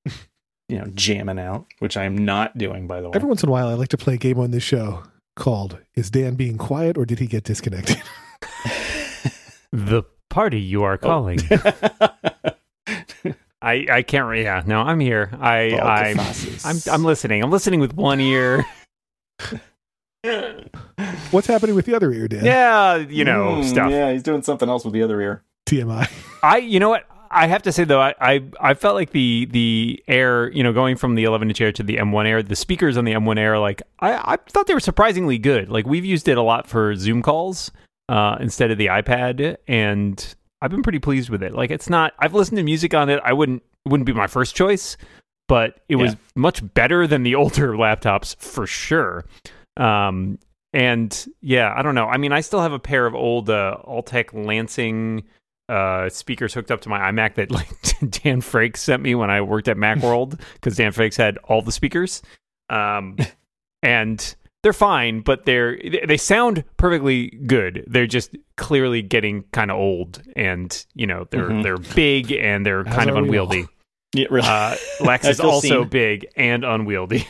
You 0.68 0.78
know, 0.78 0.86
jamming 0.94 1.38
out, 1.38 1.66
which 1.80 1.98
I'm 1.98 2.16
not 2.16 2.56
doing, 2.56 2.86
by 2.86 3.02
the 3.02 3.10
way. 3.10 3.12
Every 3.14 3.28
once 3.28 3.42
in 3.42 3.50
a 3.50 3.52
while, 3.52 3.68
I 3.68 3.74
like 3.74 3.88
to 3.88 3.98
play 3.98 4.14
a 4.14 4.16
game 4.16 4.38
on 4.38 4.52
this 4.52 4.62
show 4.62 5.02
called 5.36 5.76
"Is 5.96 6.08
Dan 6.08 6.34
being 6.34 6.56
quiet 6.56 6.96
or 6.96 7.04
did 7.04 7.18
he 7.18 7.26
get 7.26 7.44
disconnected?" 7.44 8.00
the 9.70 10.04
party 10.30 10.58
you 10.58 10.82
are 10.82 10.94
oh. 10.94 10.96
calling. 10.96 11.40
I, 13.62 13.86
I 13.90 14.02
can't. 14.02 14.26
re- 14.26 14.42
Yeah, 14.42 14.62
no, 14.66 14.80
I'm 14.80 14.98
here. 15.00 15.30
I 15.40 15.78
I'm, 15.78 16.18
I'm 16.64 16.76
I'm 16.90 17.04
listening. 17.04 17.42
I'm 17.42 17.50
listening 17.50 17.80
with 17.80 17.94
one 17.94 18.20
ear. 18.20 18.64
What's 21.30 21.46
happening 21.48 21.74
with 21.74 21.86
the 21.86 21.94
other 21.94 22.12
ear, 22.12 22.28
Dan? 22.28 22.44
yeah, 22.44 22.96
you 22.96 23.24
know 23.24 23.56
Mm, 23.60 23.64
stuff. 23.64 23.90
Yeah, 23.90 24.12
he's 24.12 24.22
doing 24.22 24.42
something 24.42 24.68
else 24.68 24.84
with 24.84 24.94
the 24.94 25.02
other 25.02 25.20
ear. 25.20 25.42
TMI. 25.68 26.08
I 26.42 26.58
you 26.58 26.78
know 26.80 26.88
what 26.90 27.06
I 27.30 27.46
have 27.46 27.62
to 27.62 27.72
say 27.72 27.84
though 27.84 28.00
I, 28.00 28.14
I 28.20 28.42
I 28.60 28.74
felt 28.74 28.94
like 28.94 29.10
the 29.10 29.46
the 29.50 30.02
Air 30.06 30.50
you 30.52 30.62
know 30.62 30.72
going 30.72 30.96
from 30.96 31.14
the 31.14 31.24
11 31.24 31.48
inch 31.48 31.60
Air 31.60 31.72
to 31.72 31.82
the 31.82 31.96
M1 31.96 32.26
Air 32.26 32.42
the 32.42 32.54
speakers 32.56 32.96
on 32.96 33.04
the 33.04 33.12
M1 33.12 33.38
Air 33.38 33.58
like 33.58 33.82
I 34.00 34.34
I 34.34 34.36
thought 34.50 34.66
they 34.66 34.74
were 34.74 34.80
surprisingly 34.80 35.38
good 35.38 35.68
like 35.70 35.86
we've 35.86 36.04
used 36.04 36.28
it 36.28 36.36
a 36.36 36.42
lot 36.42 36.66
for 36.68 36.94
Zoom 36.94 37.22
calls 37.22 37.70
uh, 38.08 38.36
instead 38.40 38.70
of 38.70 38.76
the 38.78 38.86
iPad 38.86 39.56
and 39.66 40.34
I've 40.62 40.70
been 40.70 40.82
pretty 40.82 41.00
pleased 41.00 41.28
with 41.28 41.42
it. 41.42 41.52
Like 41.54 41.70
it's 41.70 41.90
not 41.90 42.14
I've 42.18 42.34
listened 42.34 42.56
to 42.58 42.62
music 42.62 42.94
on 42.94 43.10
it. 43.10 43.20
I 43.24 43.32
wouldn't 43.32 43.62
it 43.84 43.88
wouldn't 43.90 44.06
be 44.06 44.12
my 44.12 44.26
first 44.28 44.54
choice 44.54 44.96
but 45.48 45.80
it 45.88 45.96
was 45.96 46.12
Yeah. 46.12 46.18
much 46.36 46.62
better 46.74 47.06
than 47.06 47.24
the 47.24 47.34
older 47.42 47.72
laptops 47.72 48.36
for 48.36 48.66
sure. 48.66 49.24
Um 49.76 50.38
and 50.72 51.26
yeah 51.40 51.74
I 51.76 51.82
don't 51.82 51.94
know. 51.94 52.06
I 52.06 52.16
mean 52.16 52.32
I 52.32 52.40
still 52.40 52.60
have 52.62 52.72
a 52.72 52.78
pair 52.78 53.04
of 53.06 53.14
old 53.14 53.50
uh, 53.50 53.76
Altec 53.86 54.32
Lansing 54.32 55.24
uh, 55.68 56.08
speakers 56.10 56.52
hooked 56.54 56.70
up 56.70 56.80
to 56.82 56.88
my 56.88 56.98
iMac 57.10 57.34
that 57.34 57.50
like 57.58 57.68
Dan 58.10 58.40
Frakes 58.42 58.78
sent 58.78 59.02
me 59.02 59.14
when 59.14 59.30
I 59.30 59.40
worked 59.40 59.68
at 59.68 59.76
Macworld 59.76 60.38
because 60.54 60.76
Dan 60.76 60.92
Frakes 60.92 61.16
had 61.16 61.38
all 61.44 61.62
the 61.62 61.72
speakers, 61.72 62.20
um, 62.68 63.16
and 63.82 64.34
they're 64.62 64.72
fine, 64.72 65.20
but 65.20 65.44
they're 65.44 65.76
they- 65.76 66.04
they 66.06 66.16
sound 66.16 66.64
perfectly 66.76 67.28
good. 67.46 67.84
They're 67.86 68.06
just 68.06 68.36
clearly 68.56 69.02
getting 69.02 69.44
kind 69.52 69.70
of 69.70 69.76
old, 69.78 70.22
and 70.36 70.84
you 70.94 71.06
know 71.06 71.26
they're 71.30 71.48
Mhm. 71.50 71.62
they're 71.62 71.78
big 71.94 72.32
and 72.32 72.64
they're 72.64 72.86
As 72.86 72.94
kind 72.94 73.10
of 73.10 73.16
are 73.16 73.22
we 73.22 73.38
all. 73.38 73.46
unwieldy. 73.50 73.66
Yeah, 74.14 74.26
really. 74.30 74.46
Uh, 74.46 74.76
Lex 75.00 75.26
is 75.26 75.40
also 75.40 75.80
seen. 75.82 75.88
big 75.88 76.26
and 76.36 76.64
unwieldy. 76.66 77.26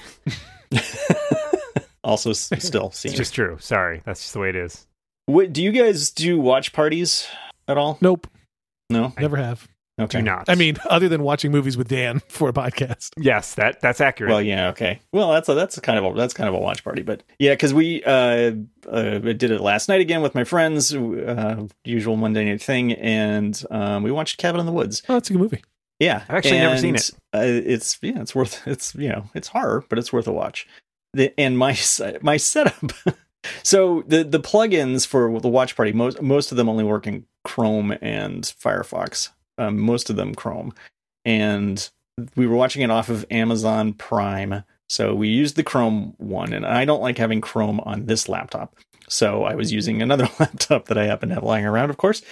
also, 2.04 2.30
s- 2.30 2.50
still 2.58 2.88
It's 2.88 3.02
just 3.14 3.34
true. 3.34 3.56
Sorry, 3.60 4.02
that's 4.04 4.20
just 4.20 4.32
the 4.32 4.40
way 4.40 4.48
it 4.48 4.56
is. 4.56 4.86
What, 5.26 5.52
do 5.52 5.62
you 5.62 5.70
guys 5.70 6.10
do 6.10 6.40
watch 6.40 6.72
parties 6.72 7.28
at 7.68 7.78
all? 7.78 7.98
Nope, 8.00 8.26
No. 8.90 9.12
never 9.18 9.36
have. 9.36 9.68
Okay. 10.00 10.18
Do 10.18 10.24
not. 10.24 10.48
I 10.48 10.54
mean, 10.54 10.76
other 10.90 11.08
than 11.08 11.22
watching 11.22 11.52
movies 11.52 11.76
with 11.76 11.88
Dan 11.88 12.20
for 12.28 12.48
a 12.48 12.52
podcast. 12.52 13.10
yes, 13.18 13.54
that 13.54 13.80
that's 13.80 14.00
accurate. 14.00 14.30
Well, 14.30 14.42
yeah, 14.42 14.68
okay. 14.68 15.00
Well, 15.12 15.32
that's 15.32 15.48
a, 15.48 15.54
that's 15.54 15.76
a 15.76 15.80
kind 15.80 15.98
of 15.98 16.04
a 16.04 16.16
that's 16.16 16.34
kind 16.34 16.48
of 16.48 16.54
a 16.54 16.58
watch 16.58 16.82
party, 16.84 17.02
but 17.02 17.22
yeah, 17.38 17.52
because 17.52 17.74
we 17.74 18.02
uh, 18.04 18.52
uh 18.90 19.18
did 19.18 19.50
it 19.50 19.60
last 19.60 19.88
night 19.88 20.00
again 20.00 20.22
with 20.22 20.34
my 20.34 20.44
friends, 20.44 20.94
uh, 20.94 21.66
usual 21.84 22.16
Monday 22.16 22.44
night 22.44 22.62
thing, 22.62 22.92
and 22.92 23.62
um, 23.70 24.02
we 24.02 24.10
watched 24.10 24.38
Cabin 24.38 24.60
in 24.60 24.66
the 24.66 24.72
Woods. 24.72 25.02
Oh, 25.08 25.16
it's 25.16 25.30
a 25.30 25.32
good 25.32 25.42
movie. 25.42 25.62
Yeah, 26.00 26.24
I've 26.28 26.38
actually 26.38 26.58
never 26.58 26.78
seen 26.78 26.96
it. 26.96 27.10
Uh, 27.32 27.42
it's 27.44 27.98
yeah, 28.02 28.20
it's 28.20 28.34
worth 28.34 28.66
it's 28.66 28.94
you 28.94 29.08
know 29.08 29.30
it's 29.34 29.48
horror, 29.48 29.84
but 29.88 29.98
it's 29.98 30.12
worth 30.12 30.26
a 30.26 30.32
watch. 30.32 30.66
The, 31.14 31.32
and 31.38 31.56
my 31.58 31.76
my 32.22 32.38
setup. 32.38 32.92
so 33.62 34.02
the 34.06 34.24
the 34.24 34.40
plugins 34.40 35.06
for 35.06 35.38
the 35.38 35.48
watch 35.48 35.76
party 35.76 35.92
most 35.92 36.20
most 36.22 36.50
of 36.50 36.56
them 36.56 36.68
only 36.68 36.84
work 36.84 37.06
in 37.06 37.26
Chrome 37.44 37.96
and 38.00 38.42
Firefox. 38.42 39.30
Um, 39.58 39.78
most 39.78 40.10
of 40.10 40.16
them 40.16 40.34
Chrome, 40.34 40.72
and 41.24 41.88
we 42.36 42.46
were 42.46 42.56
watching 42.56 42.82
it 42.82 42.90
off 42.90 43.08
of 43.08 43.26
Amazon 43.30 43.92
Prime. 43.92 44.64
So 44.88 45.14
we 45.14 45.28
used 45.28 45.56
the 45.56 45.62
Chrome 45.62 46.14
one, 46.18 46.52
and 46.52 46.66
I 46.66 46.84
don't 46.84 47.02
like 47.02 47.18
having 47.18 47.40
Chrome 47.40 47.80
on 47.80 48.06
this 48.06 48.28
laptop. 48.28 48.76
So 49.08 49.44
I 49.44 49.54
was 49.54 49.72
using 49.72 50.02
another 50.02 50.28
laptop 50.38 50.86
that 50.86 50.98
I 50.98 51.06
happen 51.06 51.28
to 51.30 51.36
have 51.36 51.44
lying 51.44 51.66
around, 51.66 51.90
of 51.90 51.96
course 51.96 52.22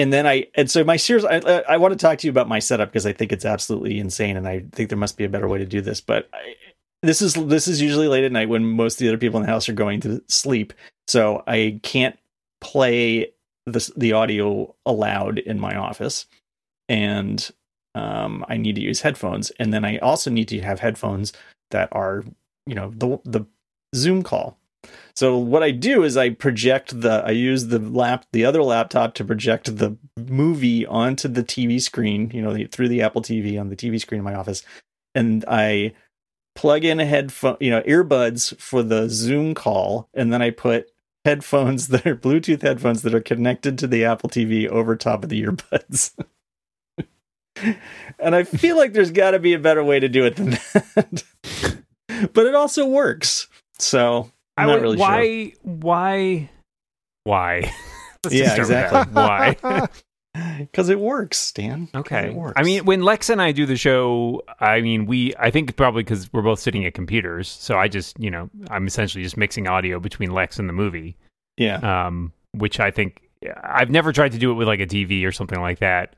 and 0.00 0.12
then 0.12 0.26
I 0.26 0.46
and 0.54 0.70
so 0.70 0.82
my 0.82 0.96
serious 0.96 1.26
I, 1.26 1.36
I 1.38 1.62
I 1.68 1.76
want 1.76 1.92
to 1.92 1.98
talk 1.98 2.18
to 2.18 2.26
you 2.26 2.30
about 2.30 2.48
my 2.48 2.58
setup 2.58 2.90
because 2.90 3.04
I 3.04 3.12
think 3.12 3.32
it's 3.32 3.44
absolutely 3.44 3.98
insane 3.98 4.36
and 4.36 4.48
I 4.48 4.64
think 4.72 4.88
there 4.88 4.98
must 4.98 5.18
be 5.18 5.24
a 5.24 5.28
better 5.28 5.46
way 5.46 5.58
to 5.58 5.66
do 5.66 5.82
this. 5.82 6.00
But 6.00 6.28
I, 6.32 6.54
this 7.02 7.20
is 7.20 7.34
this 7.34 7.68
is 7.68 7.80
usually 7.82 8.08
late 8.08 8.24
at 8.24 8.32
night 8.32 8.48
when 8.48 8.64
most 8.64 8.94
of 8.94 8.98
the 9.00 9.08
other 9.08 9.18
people 9.18 9.38
in 9.40 9.46
the 9.46 9.52
house 9.52 9.68
are 9.68 9.74
going 9.74 10.00
to 10.00 10.22
sleep, 10.28 10.72
so 11.06 11.42
I 11.46 11.80
can't 11.82 12.18
play 12.60 13.32
the 13.66 13.92
the 13.96 14.12
audio 14.12 14.74
aloud 14.86 15.38
in 15.38 15.60
my 15.60 15.76
office, 15.76 16.26
and 16.90 17.50
um, 17.94 18.44
I 18.48 18.56
need 18.56 18.74
to 18.74 18.82
use 18.82 19.00
headphones, 19.00 19.50
and 19.58 19.72
then 19.72 19.84
I 19.84 19.98
also 19.98 20.30
need 20.30 20.48
to 20.48 20.60
have 20.60 20.80
headphones 20.80 21.32
that 21.70 21.88
are 21.92 22.24
you 22.66 22.74
know 22.74 22.90
the 22.90 23.18
the 23.24 23.46
Zoom 23.94 24.22
call. 24.22 24.58
So 25.14 25.36
what 25.36 25.62
I 25.62 25.70
do 25.70 26.02
is 26.02 26.16
I 26.16 26.30
project 26.30 27.00
the 27.00 27.22
I 27.24 27.30
use 27.30 27.68
the 27.68 27.78
lap 27.78 28.26
the 28.32 28.44
other 28.44 28.62
laptop 28.62 29.14
to 29.14 29.24
project 29.24 29.76
the 29.76 29.96
movie 30.18 30.84
onto 30.84 31.28
the 31.28 31.44
TV 31.44 31.80
screen, 31.80 32.30
you 32.34 32.42
know, 32.42 32.56
through 32.70 32.88
the 32.88 33.02
Apple 33.02 33.22
TV 33.22 33.58
on 33.58 33.68
the 33.68 33.76
TV 33.76 34.00
screen 34.00 34.18
in 34.18 34.24
my 34.24 34.34
office, 34.34 34.62
and 35.14 35.44
I 35.46 35.92
plug 36.56 36.84
in 36.84 36.98
a 36.98 37.06
headphone, 37.06 37.56
you 37.60 37.70
know, 37.70 37.82
earbuds 37.82 38.58
for 38.58 38.82
the 38.82 39.08
Zoom 39.08 39.54
call, 39.54 40.08
and 40.12 40.32
then 40.32 40.42
I 40.42 40.50
put 40.50 40.90
headphones 41.24 41.88
that 41.88 42.06
are 42.06 42.16
Bluetooth 42.16 42.62
headphones 42.62 43.02
that 43.02 43.14
are 43.14 43.20
connected 43.20 43.78
to 43.78 43.86
the 43.86 44.04
Apple 44.04 44.28
TV 44.28 44.66
over 44.66 44.96
top 44.96 45.22
of 45.22 45.28
the 45.28 45.42
earbuds. 45.44 46.14
and 48.18 48.34
I 48.34 48.44
feel 48.44 48.76
like 48.76 48.92
there's 48.92 49.10
got 49.10 49.32
to 49.32 49.38
be 49.38 49.54
a 49.54 49.58
better 49.58 49.82
way 49.84 50.00
to 50.00 50.08
do 50.08 50.24
it 50.24 50.36
than 50.36 50.50
that. 50.94 51.24
but 52.32 52.46
it 52.46 52.54
also 52.54 52.86
works. 52.86 53.48
So 53.78 54.30
I'm 54.56 54.64
I 54.64 54.66
not 54.66 54.72
would- 54.74 54.82
really 54.82 54.96
why, 54.98 55.44
sure. 55.50 55.52
why, 55.62 56.50
why? 57.24 57.72
Let's 58.24 58.34
Yeah, 58.36 58.56
just 58.56 58.70
start 58.70 59.06
with 59.06 59.14
that. 59.14 59.62
Why? 59.62 59.86
Because 60.60 60.88
it 60.90 61.00
works, 61.00 61.50
Dan. 61.50 61.88
'Cause 61.88 62.00
Okay. 62.02 62.26
It 62.28 62.34
works. 62.34 62.52
I 62.56 62.62
mean, 62.62 62.84
when 62.84 63.02
Lex 63.02 63.30
and 63.30 63.42
I 63.42 63.50
do 63.50 63.66
the 63.66 63.74
show, 63.76 64.42
I 64.60 64.80
mean, 64.80 65.06
we, 65.06 65.34
I 65.40 65.50
think 65.50 65.74
probably 65.74 66.04
because 66.04 66.32
we're 66.32 66.40
both 66.42 66.60
sitting 66.60 66.84
at 66.86 66.94
computers. 66.94 67.48
So 67.48 67.76
I 67.76 67.88
just, 67.88 68.18
you 68.20 68.30
know, 68.30 68.48
I'm 68.70 68.86
essentially 68.86 69.24
just 69.24 69.36
mixing 69.36 69.66
audio 69.66 69.98
between 69.98 70.30
Lex 70.30 70.60
and 70.60 70.68
the 70.68 70.72
movie, 70.72 71.16
yeah. 71.56 72.06
um, 72.06 72.32
which 72.52 72.78
I 72.78 72.92
think 72.92 73.22
I've 73.64 73.90
never 73.90 74.12
tried 74.12 74.30
to 74.32 74.38
do 74.38 74.52
it 74.52 74.54
with 74.54 74.68
like 74.68 74.78
a 74.78 74.86
TV 74.86 75.26
or 75.26 75.32
something 75.32 75.60
like 75.60 75.80
that. 75.80 76.14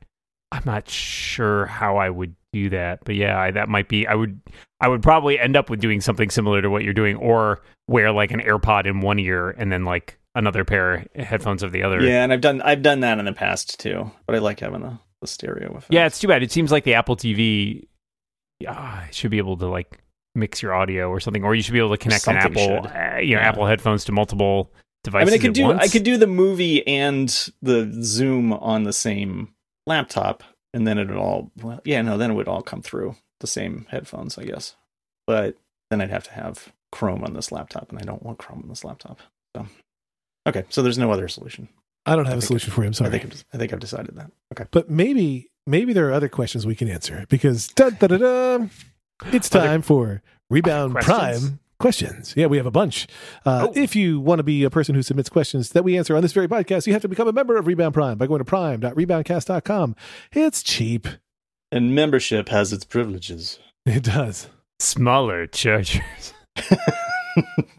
I'm 0.53 0.63
not 0.65 0.87
sure 0.87 1.65
how 1.65 1.97
I 1.97 2.09
would 2.09 2.35
do 2.51 2.69
that, 2.69 2.99
but 3.05 3.15
yeah, 3.15 3.39
I, 3.39 3.51
that 3.51 3.69
might 3.69 3.87
be. 3.89 4.05
I 4.05 4.13
would, 4.13 4.39
I 4.79 4.87
would 4.87 5.01
probably 5.01 5.39
end 5.39 5.55
up 5.55 5.69
with 5.69 5.79
doing 5.81 5.99
something 5.99 6.29
similar 6.29 6.61
to 6.61 6.69
what 6.69 6.83
you're 6.83 6.93
doing, 6.93 7.15
or 7.15 7.61
wear 7.87 8.11
like 8.11 8.31
an 8.31 8.39
AirPod 8.39 8.85
in 8.85 9.01
one 9.01 9.17
ear 9.19 9.49
and 9.49 9.71
then 9.71 9.83
like 9.83 10.19
another 10.35 10.63
pair 10.63 10.93
of 11.15 11.25
headphones 11.25 11.63
of 11.63 11.71
the 11.71 11.81
other. 11.81 12.01
Yeah, 12.03 12.23
and 12.23 12.31
I've 12.31 12.41
done 12.41 12.61
I've 12.61 12.83
done 12.83 12.99
that 12.99 13.17
in 13.17 13.25
the 13.25 13.33
past 13.33 13.79
too. 13.79 14.11
But 14.27 14.35
I 14.35 14.39
like 14.39 14.59
having 14.59 14.81
the, 14.81 14.99
the 15.21 15.27
stereo 15.27 15.71
effect. 15.71 15.91
Yeah, 15.91 16.05
it's 16.05 16.19
too 16.19 16.27
bad. 16.27 16.43
It 16.43 16.51
seems 16.51 16.71
like 16.71 16.83
the 16.83 16.93
Apple 16.93 17.15
TV 17.17 17.87
uh, 18.67 19.03
should 19.11 19.31
be 19.31 19.39
able 19.39 19.57
to 19.57 19.67
like 19.67 20.03
mix 20.35 20.61
your 20.61 20.73
audio 20.75 21.09
or 21.09 21.19
something, 21.19 21.43
or 21.43 21.55
you 21.55 21.63
should 21.63 21.73
be 21.73 21.79
able 21.79 21.91
to 21.91 21.97
connect 21.97 22.27
an 22.27 22.35
Apple, 22.37 22.61
uh, 22.87 23.17
you 23.17 23.35
know, 23.35 23.41
Yeah. 23.41 23.49
Apple 23.49 23.65
headphones 23.65 24.05
to 24.05 24.11
multiple 24.11 24.71
devices. 25.03 25.29
I 25.29 25.31
mean, 25.31 25.39
I 25.39 25.41
could 25.43 25.53
do 25.53 25.63
once. 25.63 25.79
I 25.81 25.87
could 25.87 26.03
do 26.03 26.17
the 26.17 26.27
movie 26.27 26.85
and 26.87 27.27
the 27.61 27.91
Zoom 28.03 28.53
on 28.53 28.83
the 28.83 28.93
same 28.93 29.52
laptop, 29.87 30.43
and 30.73 30.87
then 30.87 30.97
it 30.97 31.07
would 31.07 31.17
all 31.17 31.51
well, 31.61 31.81
yeah, 31.85 32.01
no, 32.01 32.17
then 32.17 32.31
it 32.31 32.33
would 32.35 32.47
all 32.47 32.61
come 32.61 32.81
through 32.81 33.15
the 33.39 33.47
same 33.47 33.85
headphones, 33.89 34.37
I 34.37 34.43
guess. 34.45 34.75
But 35.27 35.57
then 35.89 36.01
I'd 36.01 36.09
have 36.09 36.23
to 36.25 36.31
have 36.33 36.71
Chrome 36.91 37.23
on 37.23 37.33
this 37.33 37.51
laptop, 37.51 37.89
and 37.89 37.99
I 37.99 38.03
don't 38.03 38.23
want 38.23 38.37
Chrome 38.39 38.61
on 38.63 38.69
this 38.69 38.83
laptop. 38.83 39.19
So, 39.55 39.67
okay, 40.47 40.63
so 40.69 40.81
there's 40.81 40.97
no 40.97 41.11
other 41.11 41.27
solution. 41.27 41.69
I 42.05 42.15
don't 42.15 42.25
have 42.25 42.35
I 42.35 42.37
a 42.39 42.41
solution 42.41 42.71
for 42.73 42.81
you. 42.81 42.87
I'm 42.87 42.91
I 42.91 42.93
sorry. 42.93 43.09
think 43.11 43.25
I've, 43.25 43.45
I 43.53 43.57
think 43.57 43.73
I've 43.73 43.79
decided 43.79 44.15
that. 44.15 44.31
Okay, 44.53 44.65
but 44.71 44.89
maybe 44.89 45.49
maybe 45.65 45.93
there 45.93 46.07
are 46.09 46.13
other 46.13 46.29
questions 46.29 46.65
we 46.65 46.75
can 46.75 46.89
answer 46.89 47.25
because 47.29 47.67
da, 47.69 47.89
da, 47.91 48.07
da, 48.07 48.17
da, 48.17 48.65
it's 49.31 49.53
Other- 49.55 49.65
time 49.67 49.81
for 49.81 50.21
Rebound? 50.49 50.95
Prime 50.95 51.59
questions. 51.83 52.33
Yeah, 52.35 52.47
we 52.47 52.57
have 52.57 52.65
a 52.65 52.71
bunch. 52.71 53.07
Uh, 53.45 53.67
Oh. 53.69 53.73
If 53.75 53.95
you 53.95 54.19
want 54.19 54.39
to 54.39 54.43
be 54.43 54.63
a 54.63 54.69
person 54.71 54.95
who 54.95 55.03
submits 55.03 55.29
questions 55.29 55.69
that 55.71 55.83
we 55.83 55.97
answer 55.97 56.15
on 56.15 56.21
this 56.23 56.33
very 56.33 56.47
podcast, 56.47 56.87
you 56.87 56.93
have 56.93 57.01
to 57.03 57.07
become 57.07 57.27
a 57.27 57.31
member 57.33 57.57
of 57.57 57.67
Rebound 57.67 57.93
Prime 57.93 58.17
by 58.17 58.25
going 58.25 58.39
to 58.39 58.45
prime.reboundcast.com. 58.45 59.95
It's 60.31 60.63
cheap. 60.63 61.07
and 61.71 61.93
membership 61.93 62.49
has 62.49 62.71
its 62.73 62.85
privileges. 62.85 63.59
It 63.85 64.03
does. 64.03 64.47
smaller 64.79 65.45
chargers. 65.47 66.33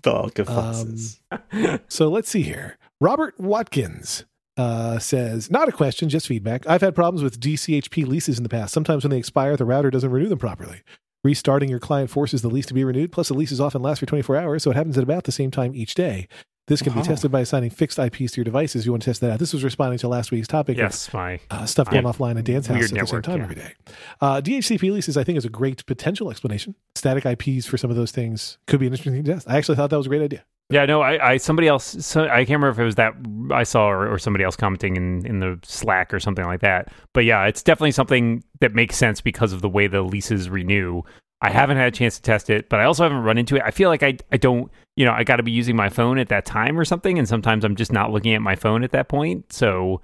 Bulk 0.03 0.39
of 0.39 0.49
fuzzes. 0.49 1.19
So 1.89 2.09
let's 2.09 2.29
see 2.29 2.43
here. 2.43 2.77
Robert 3.01 3.39
Watkins 3.39 4.25
uh, 4.57 4.99
says, 4.99 5.51
not 5.51 5.69
a 5.69 5.73
question, 5.73 6.09
just 6.09 6.27
feedback. 6.29 6.67
I've 6.69 6.81
had 6.81 6.95
problems 6.95 7.23
with 7.23 7.39
DHCP 7.41 8.07
leases 8.07 8.37
in 8.39 8.43
the 8.43 8.49
past. 8.49 8.73
Sometimes 8.75 9.05
when 9.05 9.11
they 9.11 9.19
expire, 9.19 9.57
the 9.57 9.65
router 9.65 9.91
doesn't 9.91 10.11
renew 10.11 10.29
them 10.29 10.39
properly. 10.39 10.83
Restarting 11.25 11.71
your 11.71 11.81
client 11.81 12.11
forces 12.11 12.43
the 12.43 12.49
lease 12.49 12.67
to 12.67 12.75
be 12.75 12.85
renewed, 12.85 13.11
plus 13.11 13.29
the 13.29 13.35
leases 13.35 13.59
often 13.59 13.81
last 13.81 14.01
for 14.01 14.07
24 14.07 14.37
hours, 14.37 14.63
so 14.63 14.71
it 14.71 14.77
happens 14.77 14.99
at 14.99 15.03
about 15.03 15.25
the 15.25 15.33
same 15.33 15.51
time 15.51 15.75
each 15.75 15.95
day. 15.95 16.29
This 16.67 16.81
can 16.81 16.95
Wow. 16.95 17.03
be 17.03 17.09
tested 17.09 17.31
by 17.31 17.41
assigning 17.41 17.69
fixed 17.71 17.99
IPs 17.99 18.33
to 18.33 18.37
your 18.39 18.45
devices. 18.45 18.87
You 18.87 18.93
want 18.93 19.03
to 19.03 19.11
test 19.11 19.21
that 19.21 19.33
out. 19.33 19.39
This 19.39 19.53
was 19.53 19.63
responding 19.63 19.99
to 19.99 20.09
last 20.09 20.31
week's 20.33 20.49
topic 20.49 20.77
of 20.77 20.85
yes, 20.85 21.13
my 21.13 21.39
uh, 21.51 21.67
stuff 21.67 21.91
going 21.91 22.05
offline 22.05 22.39
at 22.39 22.45
Dan's 22.45 22.67
house 22.67 22.91
at 22.91 22.99
the 22.99 23.07
same 23.07 23.23
time 23.23 23.39
yeah. 23.39 23.43
every 23.43 23.55
day. 23.57 23.73
Uh, 24.21 24.41
DHCP 24.41 24.91
leases, 24.91 25.17
I 25.19 25.25
think, 25.25 25.37
is 25.37 25.45
a 25.45 25.51
great 25.51 25.85
potential 25.85 26.31
explanation. 26.31 26.75
Static 26.95 27.27
IPs 27.27 27.67
for 27.67 27.77
some 27.77 27.91
of 27.91 27.97
those 27.97 28.13
things 28.13 28.57
could 28.67 28.81
be 28.81 28.87
an 28.87 28.93
interesting 28.93 29.13
thing 29.13 29.25
to 29.25 29.35
test. 29.35 29.49
I 29.49 29.59
actually 29.59 29.77
thought 29.77 29.91
that 29.91 29.99
was 29.99 30.07
a 30.07 30.09
great 30.09 30.23
idea. 30.23 30.45
yeah. 30.71 30.87
No, 30.87 31.03
I, 31.03 31.33
I 31.33 31.37
somebody 31.37 31.69
else. 31.69 31.85
So, 32.05 32.25
I 32.25 32.47
can't 32.47 32.61
remember 32.63 32.71
if 32.71 32.79
it 32.79 32.85
was 32.85 32.95
that 32.95 33.13
I 33.53 33.65
saw 33.65 33.89
or, 33.91 34.11
or 34.11 34.19
somebody 34.19 34.45
else 34.45 34.57
commenting 34.57 34.97
in 34.97 35.27
in 35.27 35.41
the 35.41 35.59
Slack 35.65 36.15
or 36.15 36.21
something 36.21 36.47
like 36.47 36.61
that. 36.61 36.91
But 37.13 37.27
yeah, 37.27 37.45
it's 37.45 37.63
definitely 37.63 37.93
something 37.93 38.43
that 38.61 38.75
makes 38.75 38.97
sense 38.97 39.21
because 39.21 39.53
of 39.53 39.61
the 39.61 39.69
way 39.69 39.87
the 39.87 40.01
leases 40.01 40.49
renew. 40.49 41.03
I 41.45 41.51
haven't 41.51 41.77
had 41.77 41.89
a 41.89 41.91
chance 41.91 42.17
to 42.17 42.23
test 42.23 42.49
it, 42.49 42.71
but 42.71 42.81
I 42.81 42.85
also 42.85 43.03
haven't 43.03 43.19
run 43.19 43.37
into 43.37 43.57
it. 43.57 43.63
I 43.65 43.71
feel 43.71 43.91
like 43.91 44.03
I 44.03 44.17
I 44.33 44.39
don't 44.39 44.73
you 44.97 45.05
know 45.05 45.13
I 45.13 45.25
got 45.25 45.37
to 45.37 45.43
be 45.43 45.53
using 45.53 45.77
my 45.77 45.91
phone 45.91 46.19
at 46.19 46.29
that 46.29 46.47
time 46.47 46.81
or 46.81 46.87
something, 46.87 47.19
and 47.19 47.29
sometimes 47.29 47.65
I'm 47.65 47.77
just 47.77 47.93
not 47.93 48.11
looking 48.11 48.33
at 48.33 48.41
my 48.41 48.57
phone 48.57 48.83
at 48.83 48.93
that 48.93 49.09
point. 49.09 49.53
So 49.53 50.01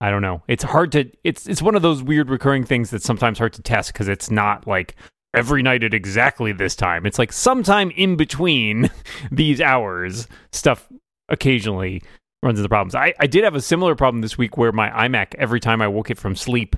I 0.00 0.10
don't 0.10 0.22
know. 0.22 0.42
It's 0.48 0.64
hard 0.64 0.92
to. 0.92 1.10
It's 1.22 1.46
it's 1.46 1.60
one 1.60 1.74
of 1.74 1.82
those 1.82 2.02
weird 2.02 2.30
recurring 2.30 2.64
things 2.64 2.88
that's 2.88 3.04
sometimes 3.04 3.38
hard 3.38 3.52
to 3.52 3.62
test 3.62 3.92
because 3.92 4.08
it's 4.08 4.30
not 4.30 4.66
like 4.66 4.96
every 5.34 5.62
night 5.62 5.84
at 5.84 5.92
exactly 5.92 6.50
this 6.50 6.74
time. 6.74 7.04
It's 7.04 7.18
like 7.18 7.30
sometime 7.30 7.90
in 7.90 8.16
between 8.16 8.90
these 9.30 9.60
hours, 9.60 10.28
stuff 10.50 10.88
occasionally 11.28 12.02
runs 12.42 12.58
into 12.58 12.70
problems. 12.70 12.94
I, 12.94 13.12
I 13.20 13.26
did 13.26 13.44
have 13.44 13.54
a 13.54 13.60
similar 13.60 13.94
problem 13.94 14.22
this 14.22 14.38
week 14.38 14.56
where 14.56 14.72
my 14.72 14.88
iMac, 14.88 15.34
every 15.34 15.60
time 15.60 15.82
I 15.82 15.88
woke 15.88 16.10
it 16.10 16.16
from 16.16 16.34
sleep, 16.34 16.74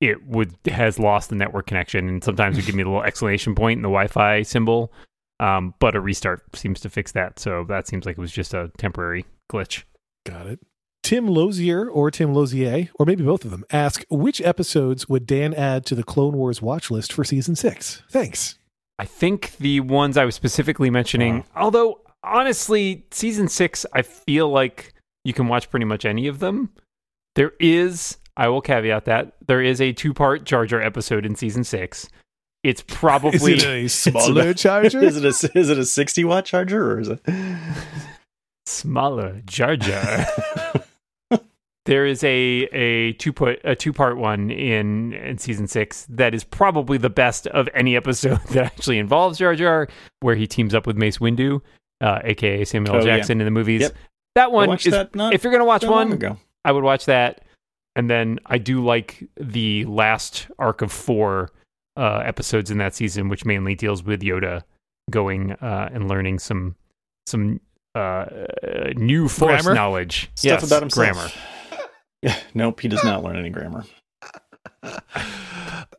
it 0.00 0.26
would 0.26 0.54
has 0.66 0.98
lost 0.98 1.30
the 1.30 1.36
network 1.36 1.66
connection, 1.66 2.08
and 2.08 2.24
sometimes 2.24 2.56
it 2.56 2.60
would 2.60 2.66
give 2.66 2.74
me 2.74 2.82
a 2.82 2.86
little 2.86 3.02
exclamation 3.02 3.54
point 3.54 3.78
in 3.78 3.82
the 3.82 3.88
Wi-Fi 3.88 4.42
symbol. 4.42 4.92
Um, 5.38 5.74
but 5.78 5.94
a 5.94 6.00
restart 6.00 6.56
seems 6.56 6.80
to 6.80 6.90
fix 6.90 7.12
that, 7.12 7.38
so 7.38 7.64
that 7.68 7.86
seems 7.86 8.06
like 8.06 8.16
it 8.16 8.20
was 8.20 8.32
just 8.32 8.54
a 8.54 8.70
temporary 8.78 9.26
glitch. 9.50 9.84
Got 10.24 10.46
it. 10.46 10.60
Tim 11.02 11.28
Lozier 11.28 11.88
or 11.88 12.10
Tim 12.10 12.34
Lozier, 12.34 12.88
or 12.98 13.06
maybe 13.06 13.22
both 13.22 13.44
of 13.44 13.50
them, 13.50 13.64
ask 13.70 14.04
which 14.10 14.40
episodes 14.40 15.08
would 15.08 15.26
Dan 15.26 15.54
add 15.54 15.86
to 15.86 15.94
the 15.94 16.02
Clone 16.02 16.34
Wars 16.34 16.60
watch 16.60 16.90
list 16.90 17.12
for 17.12 17.22
season 17.22 17.54
six? 17.54 18.02
Thanks. 18.10 18.58
I 18.98 19.04
think 19.04 19.56
the 19.58 19.80
ones 19.80 20.16
I 20.16 20.24
was 20.24 20.34
specifically 20.34 20.90
mentioning, 20.90 21.44
although 21.54 22.00
honestly, 22.24 23.04
season 23.10 23.46
six, 23.46 23.86
I 23.92 24.02
feel 24.02 24.48
like 24.48 24.94
you 25.22 25.32
can 25.32 25.48
watch 25.48 25.70
pretty 25.70 25.84
much 25.86 26.04
any 26.04 26.26
of 26.26 26.38
them. 26.38 26.70
There 27.34 27.52
is, 27.60 28.16
I 28.36 28.48
will 28.48 28.60
caveat 28.60 29.06
that, 29.06 29.32
there 29.46 29.62
is 29.62 29.80
a 29.80 29.92
two 29.92 30.12
part 30.12 30.44
Jar 30.44 30.66
Jar 30.66 30.82
episode 30.82 31.24
in 31.24 31.34
season 31.36 31.64
six. 31.64 32.08
It's 32.62 32.82
probably. 32.86 33.54
Is 33.54 33.62
it 33.62 33.66
a 33.66 33.88
smaller 33.88 34.42
about- 34.42 34.56
charger? 34.56 35.02
is 35.02 35.16
it 35.16 35.24
a 35.24 35.58
is 35.58 35.70
it 35.70 35.78
a 35.78 35.84
sixty 35.84 36.24
watt 36.24 36.44
charger 36.44 36.92
or 36.92 37.00
is 37.00 37.08
it? 37.08 37.20
smaller 38.66 39.40
Jar 39.46 39.76
Jar. 39.76 40.26
there 41.86 42.04
is 42.06 42.22
a 42.24 42.68
a 42.72 43.12
two 43.14 43.32
put 43.32 43.60
a 43.64 43.74
two 43.76 43.92
part 43.92 44.16
one 44.16 44.50
in 44.50 45.12
in 45.12 45.38
season 45.38 45.66
six 45.68 46.06
that 46.10 46.34
is 46.34 46.44
probably 46.44 46.98
the 46.98 47.10
best 47.10 47.46
of 47.48 47.68
any 47.74 47.96
episode 47.96 48.40
that 48.48 48.66
actually 48.66 48.98
involves 48.98 49.38
Jar 49.38 49.54
Jar, 49.54 49.88
where 50.20 50.34
he 50.34 50.46
teams 50.46 50.74
up 50.74 50.86
with 50.86 50.96
Mace 50.96 51.18
Windu, 51.18 51.60
uh, 52.00 52.20
aka 52.24 52.64
Samuel 52.64 52.96
Oh, 52.96 52.98
yeah. 52.98 53.16
Jackson 53.16 53.40
in 53.40 53.44
the 53.44 53.50
movies. 53.50 53.82
Yep. 53.82 53.94
That 54.34 54.52
one 54.52 54.70
is 54.74 54.84
that 54.84 55.14
not 55.14 55.32
if 55.32 55.44
you're 55.44 55.52
gonna 55.52 55.64
watch 55.64 55.84
one, 55.84 56.12
ago. 56.12 56.38
I 56.64 56.72
would 56.72 56.84
watch 56.84 57.06
that. 57.06 57.42
And 57.96 58.10
then 58.10 58.38
I 58.46 58.58
do 58.58 58.84
like 58.84 59.24
the 59.40 59.86
last 59.86 60.48
arc 60.58 60.82
of 60.82 60.92
four 60.92 61.50
uh, 61.96 62.18
episodes 62.18 62.70
in 62.70 62.76
that 62.78 62.94
season, 62.94 63.30
which 63.30 63.46
mainly 63.46 63.74
deals 63.74 64.04
with 64.04 64.20
Yoda 64.20 64.62
going 65.10 65.52
uh, 65.52 65.88
and 65.92 66.06
learning 66.08 66.38
some 66.38 66.76
some 67.26 67.58
uh, 67.94 67.98
uh, 67.98 68.92
new 68.96 69.28
force 69.28 69.62
Grammar? 69.62 69.74
knowledge. 69.74 70.30
Stuff 70.34 70.60
yes, 70.60 70.66
about 70.66 70.82
himself. 70.82 71.16
Grammar. 71.16 71.30
Yeah, 72.22 72.38
nope, 72.54 72.80
he 72.80 72.88
does 72.88 73.02
not 73.02 73.24
learn 73.24 73.36
any 73.36 73.50
grammar. 73.50 73.84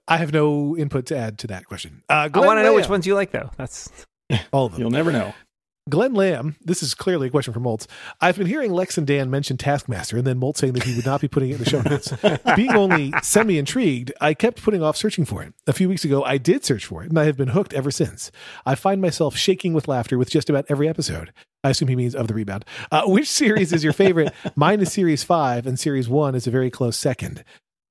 I 0.08 0.18
have 0.18 0.32
no 0.32 0.78
input 0.78 1.08
to 1.08 1.18
add 1.18 1.40
to 1.40 1.48
that 1.48 1.66
question. 1.66 2.04
Uh, 2.08 2.30
I 2.32 2.40
want 2.40 2.60
to 2.60 2.64
know 2.64 2.76
which 2.76 2.88
ones 2.90 3.08
you 3.08 3.16
like, 3.16 3.32
though. 3.32 3.50
That's 3.58 3.92
All 4.54 4.68
of 4.68 4.74
them. 4.74 4.82
You'll 4.82 4.92
never 4.92 5.12
know. 5.12 5.34
Glenn 5.90 6.14
Lamb, 6.14 6.58
this 6.62 6.84
is 6.84 6.94
clearly 6.94 7.28
a 7.28 7.30
question 7.30 7.54
from 7.54 7.64
Moltz. 7.64 7.88
I've 8.20 8.38
been 8.38 8.48
hearing 8.48 8.74
Lex 8.74 8.98
and 8.98 9.08
Dan 9.08 9.30
mention 9.30 9.58
Taskmaster, 9.58 10.18
and 10.18 10.28
then 10.28 10.40
Moltz 10.40 10.58
saying 10.58 10.74
that 10.74 10.84
he 10.84 10.96
would 10.96 11.06
not 11.06 11.22
be 11.22 11.28
putting 11.30 11.52
it 11.52 11.54
in 11.54 11.60
the 11.60 11.70
show 11.70 11.82
notes. 11.82 12.14
Being 12.56 12.76
only 12.76 13.14
semi 13.24 13.58
intrigued, 13.58 14.12
I 14.20 14.34
kept 14.34 14.62
putting 14.62 14.84
off 14.84 14.98
searching 14.98 15.24
for 15.24 15.44
it. 15.44 15.54
A 15.66 15.74
few 15.74 15.88
weeks 15.88 16.04
ago, 16.04 16.24
I 16.24 16.38
did 16.38 16.66
search 16.66 16.86
for 16.86 17.04
it, 17.04 17.10
and 17.10 17.18
I 17.18 17.26
have 17.26 17.38
been 17.38 17.50
hooked 17.50 17.74
ever 17.74 17.92
since. 17.92 18.32
I 18.66 18.76
find 18.76 19.02
myself 19.02 19.38
shaking 19.38 19.74
with 19.74 19.88
laughter 19.88 20.18
with 20.18 20.30
just 20.30 20.50
about 20.50 20.66
every 20.68 20.90
episode. 20.90 21.32
I 21.64 21.70
assume 21.70 21.88
he 21.88 21.96
means 21.96 22.16
of 22.16 22.28
the 22.28 22.34
rebound. 22.34 22.66
Uh, 22.92 23.04
which 23.06 23.30
series 23.30 23.72
is 23.72 23.84
your 23.84 23.94
favorite? 23.94 24.34
Mine 24.56 24.82
is 24.82 24.92
Series 24.92 25.24
5, 25.24 25.66
and 25.66 25.80
Series 25.80 26.10
1 26.10 26.36
is 26.36 26.48
a 26.48 26.52
very 26.52 26.70
close 26.70 26.98
second. 26.98 27.44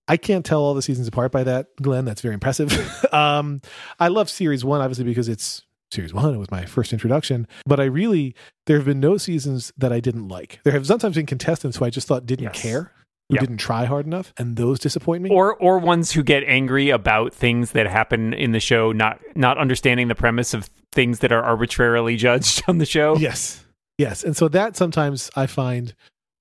I 0.08 0.16
can't 0.16 0.44
tell 0.44 0.60
all 0.60 0.74
the 0.74 0.82
seasons 0.82 1.08
apart 1.08 1.32
by 1.32 1.44
that, 1.44 1.68
Glenn. 1.82 2.04
That's 2.04 2.20
very 2.20 2.34
impressive. 2.34 2.72
um, 3.12 3.60
I 3.98 4.08
love 4.08 4.30
Series 4.30 4.64
1, 4.64 4.80
obviously, 4.80 5.04
because 5.04 5.28
it's 5.28 5.65
Series 5.92 6.12
1. 6.12 6.34
It 6.34 6.38
was 6.38 6.50
my 6.50 6.64
first 6.64 6.92
introduction. 6.92 7.46
But 7.64 7.78
I 7.80 7.84
really, 7.84 8.34
there 8.66 8.76
have 8.76 8.86
been 8.86 9.00
no 9.00 9.16
seasons 9.16 9.72
that 9.78 9.92
I 9.92 10.00
didn't 10.00 10.28
like. 10.28 10.60
There 10.64 10.72
have 10.72 10.86
sometimes 10.86 11.16
been 11.16 11.26
contestants 11.26 11.76
who 11.76 11.84
I 11.84 11.90
just 11.90 12.06
thought 12.08 12.26
didn't 12.26 12.44
Yes. 12.44 12.60
care, 12.60 12.92
who 13.28 13.34
Yep. 13.36 13.40
didn't 13.40 13.56
try 13.58 13.84
hard 13.84 14.04
enough, 14.06 14.32
and 14.36 14.56
those 14.56 14.78
disappoint 14.80 15.22
me. 15.22 15.30
or 15.30 15.54
or 15.56 15.78
ones 15.78 16.12
who 16.12 16.22
get 16.22 16.42
angry 16.44 16.90
about 16.90 17.32
things 17.32 17.70
that 17.72 17.86
happen 17.86 18.32
in 18.34 18.52
the 18.52 18.60
show, 18.60 18.92
not 18.92 19.20
not 19.36 19.58
understanding 19.58 20.08
the 20.08 20.14
premise 20.14 20.54
of 20.54 20.68
things 20.92 21.20
that 21.20 21.30
are 21.32 21.42
arbitrarily 21.42 22.16
judged 22.16 22.62
on 22.68 22.78
the 22.78 22.86
show. 22.86 23.16
yes. 23.16 23.64
Yes. 23.98 24.22
And 24.24 24.36
so 24.36 24.48
that 24.48 24.76
sometimes 24.76 25.30
I 25.36 25.46
find 25.46 25.94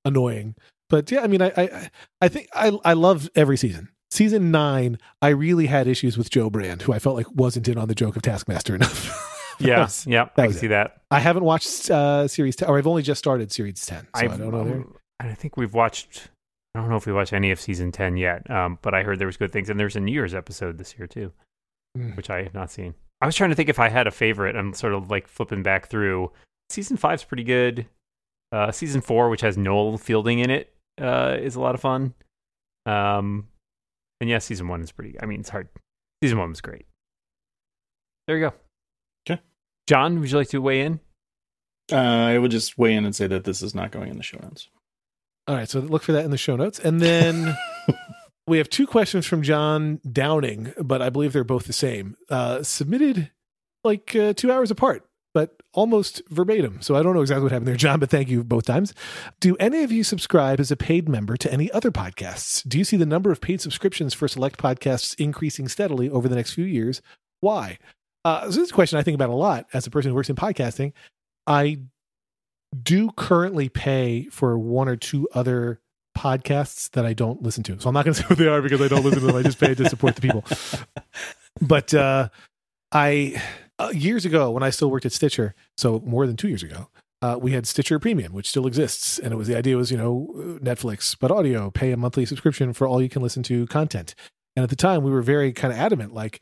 annoying. 0.04 0.56
But 0.90 1.10
yeah, 1.12 1.22
I 1.22 1.28
mean, 1.28 1.42
I 1.42 1.52
I, 1.56 1.90
I 2.22 2.28
think 2.28 2.48
I 2.54 2.78
I 2.84 2.94
love 2.94 3.30
every 3.36 3.58
season. 3.58 3.90
season 4.12 4.50
nine, 4.52 4.98
I 5.22 5.30
really 5.30 5.66
had 5.68 5.88
issues 5.88 6.18
with 6.18 6.30
Jo 6.30 6.50
Brand, 6.50 6.82
who 6.84 6.94
I 6.94 7.00
felt 7.00 7.16
like 7.16 7.28
wasn't 7.34 7.68
in 7.68 7.78
on 7.78 7.88
the 7.88 7.96
joke 7.96 8.16
of 8.16 8.22
Taskmaster 8.24 8.74
enough. 8.76 9.32
Yeah, 9.60 9.88
yeah, 10.06 10.30
I 10.38 10.52
see 10.52 10.66
it. 10.66 10.70
that. 10.70 11.02
I 11.12 11.20
haven't 11.20 11.44
watched 11.44 11.90
uh, 11.90 12.28
series 12.28 12.56
10, 12.56 12.68
or 12.70 12.78
I've 12.78 12.88
only 12.88 13.02
just 13.04 13.20
started 13.20 13.52
series 13.52 13.86
10. 13.86 14.02
So 14.04 14.08
I 14.14 14.20
I've, 14.26 14.38
don't 14.38 14.52
know. 14.52 14.60
um, 14.62 14.96
I 15.20 15.34
think 15.34 15.56
we've 15.58 15.74
watched. 15.74 16.30
I 16.74 16.80
don't 16.82 16.90
know 16.90 16.98
if 16.98 17.06
we 17.06 17.14
watched 17.14 17.32
any 17.32 17.52
of 17.52 17.60
season 17.62 17.92
ten 17.94 18.18
yet, 18.18 18.50
um, 18.52 18.80
but 18.82 18.94
I 18.94 19.04
heard 19.04 19.18
there 19.20 19.28
was 19.28 19.38
good 19.38 19.52
things, 19.54 19.70
and 19.70 19.80
there's 19.80 19.96
a 19.96 20.02
New 20.02 20.12
Year's 20.12 20.34
episode 20.36 20.78
this 20.78 20.96
year 20.98 21.08
too, 21.08 21.32
Mm. 21.98 22.18
which 22.18 22.30
I 22.30 22.44
have 22.44 22.54
not 22.54 22.70
seen. 22.70 22.94
I 23.22 23.26
was 23.26 23.36
trying 23.36 23.50
to 23.52 23.56
think 23.56 23.70
if 23.70 23.80
I 23.80 23.88
had 23.88 24.08
a 24.08 24.12
favorite. 24.12 24.58
I'm 24.58 24.74
sort 24.74 24.94
of 24.94 25.10
like 25.10 25.28
flipping 25.30 25.64
back 25.64 25.88
through. 25.88 26.32
Season 26.70 26.98
five's 26.98 27.24
pretty 27.24 27.46
good. 27.46 27.86
Uh, 28.52 28.72
season 28.74 29.00
four, 29.00 29.30
which 29.30 29.40
has 29.42 29.58
Noel 29.58 29.98
Fielding 29.98 30.40
in 30.40 30.50
it, 30.50 30.74
uh, 31.00 31.38
is 31.40 31.56
a 31.56 31.62
lot 31.62 31.76
of 31.76 31.80
fun. 31.82 32.14
Um, 32.86 33.48
and 34.20 34.30
yeah, 34.30 34.40
season 34.40 34.68
one 34.68 34.82
is 34.82 34.92
pretty. 34.92 35.16
I 35.22 35.26
mean, 35.26 35.40
it's 35.40 35.50
hard. 35.50 35.70
Season 36.22 36.38
one 36.38 36.50
was 36.50 36.60
great. 36.60 36.86
There 38.28 38.38
you 38.38 38.50
go. 38.50 38.54
Okay. 39.88 39.94
John, 39.94 40.20
would 40.20 40.32
you 40.32 40.38
like 40.38 40.50
to 40.50 40.62
weigh 40.62 40.82
in? 40.82 41.00
Uh, 41.92 41.98
I 41.98 42.38
would 42.38 42.52
just 42.52 42.78
weigh 42.78 42.96
in 42.96 43.06
and 43.06 43.16
say 43.16 43.28
that 43.28 43.44
this 43.44 43.62
is 43.62 43.76
not 43.76 43.92
going 43.92 44.10
in 44.10 44.18
the 44.18 44.24
show 44.24 44.40
notes. 44.42 44.70
All 45.48 45.56
right, 45.56 45.70
so 45.70 45.80
look 45.80 46.02
for 46.02 46.14
that 46.14 46.26
in 46.26 46.32
the 46.32 46.38
show 46.38 46.56
notes. 46.56 46.80
And 46.80 47.00
then 47.00 47.56
we 48.48 48.58
have 48.58 48.70
two 48.70 48.88
questions 48.88 49.28
from 49.28 49.44
John 49.44 50.00
Downing, 50.12 50.74
but 50.82 51.02
I 51.02 51.10
believe 51.10 51.34
they're 51.34 51.44
both 51.44 51.66
the 51.66 51.74
same. 51.74 52.16
Uh, 52.30 52.64
submitted 52.64 53.32
like 53.84 54.16
uh, 54.16 54.34
two 54.34 54.52
hours 54.52 54.72
apart, 54.72 55.08
but 55.36 55.62
almost 55.74 56.24
verbatim. 56.30 56.82
So 56.82 56.96
I 56.96 57.04
don't 57.04 57.14
know 57.14 57.22
exactly 57.22 57.44
what 57.44 57.52
happened 57.52 57.68
there, 57.68 57.76
John, 57.76 58.00
but 58.00 58.10
thank 58.10 58.30
you 58.30 58.44
both 58.44 58.66
times. 58.66 58.96
Do 59.40 59.56
any 59.58 59.84
of 59.84 59.92
you 59.92 60.04
subscribe 60.04 60.60
as 60.60 60.72
a 60.72 60.76
paid 60.76 61.08
member 61.08 61.38
to 61.38 61.54
any 61.54 61.72
other 61.72 61.92
podcasts? 61.92 62.68
Do 62.68 62.80
you 62.80 62.84
see 62.84 62.98
the 62.98 63.06
number 63.06 63.32
of 63.32 63.42
paid 63.42 63.62
subscriptions 63.62 64.16
for 64.16 64.28
select 64.28 64.58
podcasts 64.58 65.14
increasing 65.20 65.68
steadily 65.68 66.10
over 66.10 66.28
the 66.28 66.36
next 66.36 66.54
few 66.54 66.66
years? 66.66 67.04
Why? 67.42 67.78
Uh, 68.26 68.42
so 68.42 68.48
this 68.48 68.58
is 68.58 68.72
a 68.72 68.74
question 68.74 68.98
I 68.98 69.04
think 69.04 69.16
about 69.16 69.30
a 69.30 69.36
lot 69.36 69.68
as 69.72 69.86
a 69.86 69.92
person 69.92 70.10
who 70.10 70.16
works 70.16 70.30
in 70.30 70.36
podcasting. 70.36 70.92
I 71.46 71.78
do 72.82 73.12
currently 73.12 73.70
pay 73.70 74.28
for 74.30 74.58
one 74.58 74.90
or 74.90 74.96
two 74.96 75.30
other 75.34 75.80
podcasts 76.18 76.90
that 76.92 77.06
I 77.06 77.14
don't 77.14 77.44
listen 77.44 77.64
to. 77.64 77.80
So 77.80 77.88
I'm 77.88 77.94
not 77.94 78.04
going 78.04 78.14
to 78.16 78.22
say 78.22 78.28
what 78.28 78.40
they 78.40 78.48
are 78.48 78.62
because 78.62 78.82
I 78.82 78.88
don't 78.88 79.06
listen 79.06 79.22
to 79.22 79.28
them. 79.28 79.36
I 79.36 79.44
just 79.44 79.60
pay 79.60 79.76
to 79.76 79.90
support 79.90 80.16
the 80.16 80.22
people. 80.22 80.44
But 81.62 81.94
uh, 81.94 82.28
I 82.92 83.42
uh, 83.80 83.92
years 83.94 84.26
ago 84.26 84.52
when 84.52 84.62
I 84.62 84.72
still 84.72 84.92
worked 84.92 85.06
at 85.06 85.14
Stitcher, 85.14 85.56
so 85.78 86.02
more 86.06 86.28
than 86.28 86.36
two 86.36 86.50
years 86.50 86.64
ago, 86.64 86.90
uh, 87.22 87.38
we 87.42 87.54
had 87.54 87.66
Stitcher 87.66 87.98
Premium, 87.98 88.34
which 88.34 88.50
still 88.50 88.68
exists, 88.68 89.18
and 89.18 89.32
it 89.32 89.38
was 89.38 89.48
the 89.48 89.58
idea 89.58 89.78
was 89.78 89.90
you 89.90 89.98
know 89.98 90.28
Netflix 90.62 91.16
but 91.18 91.32
audio, 91.32 91.72
pay 91.72 91.94
a 91.94 91.98
monthly 91.98 92.26
subscription 92.26 92.74
for 92.74 92.88
all 92.88 93.02
you 93.02 93.08
can 93.08 93.22
listen 93.22 93.42
to 93.44 93.66
content. 93.68 94.16
And 94.58 94.64
at 94.64 94.70
the 94.70 94.76
time, 94.76 95.02
we 95.02 95.12
were 95.12 95.22
very 95.22 95.54
kind 95.54 95.74
of 95.74 95.80
adamant, 95.80 96.14
like 96.14 96.42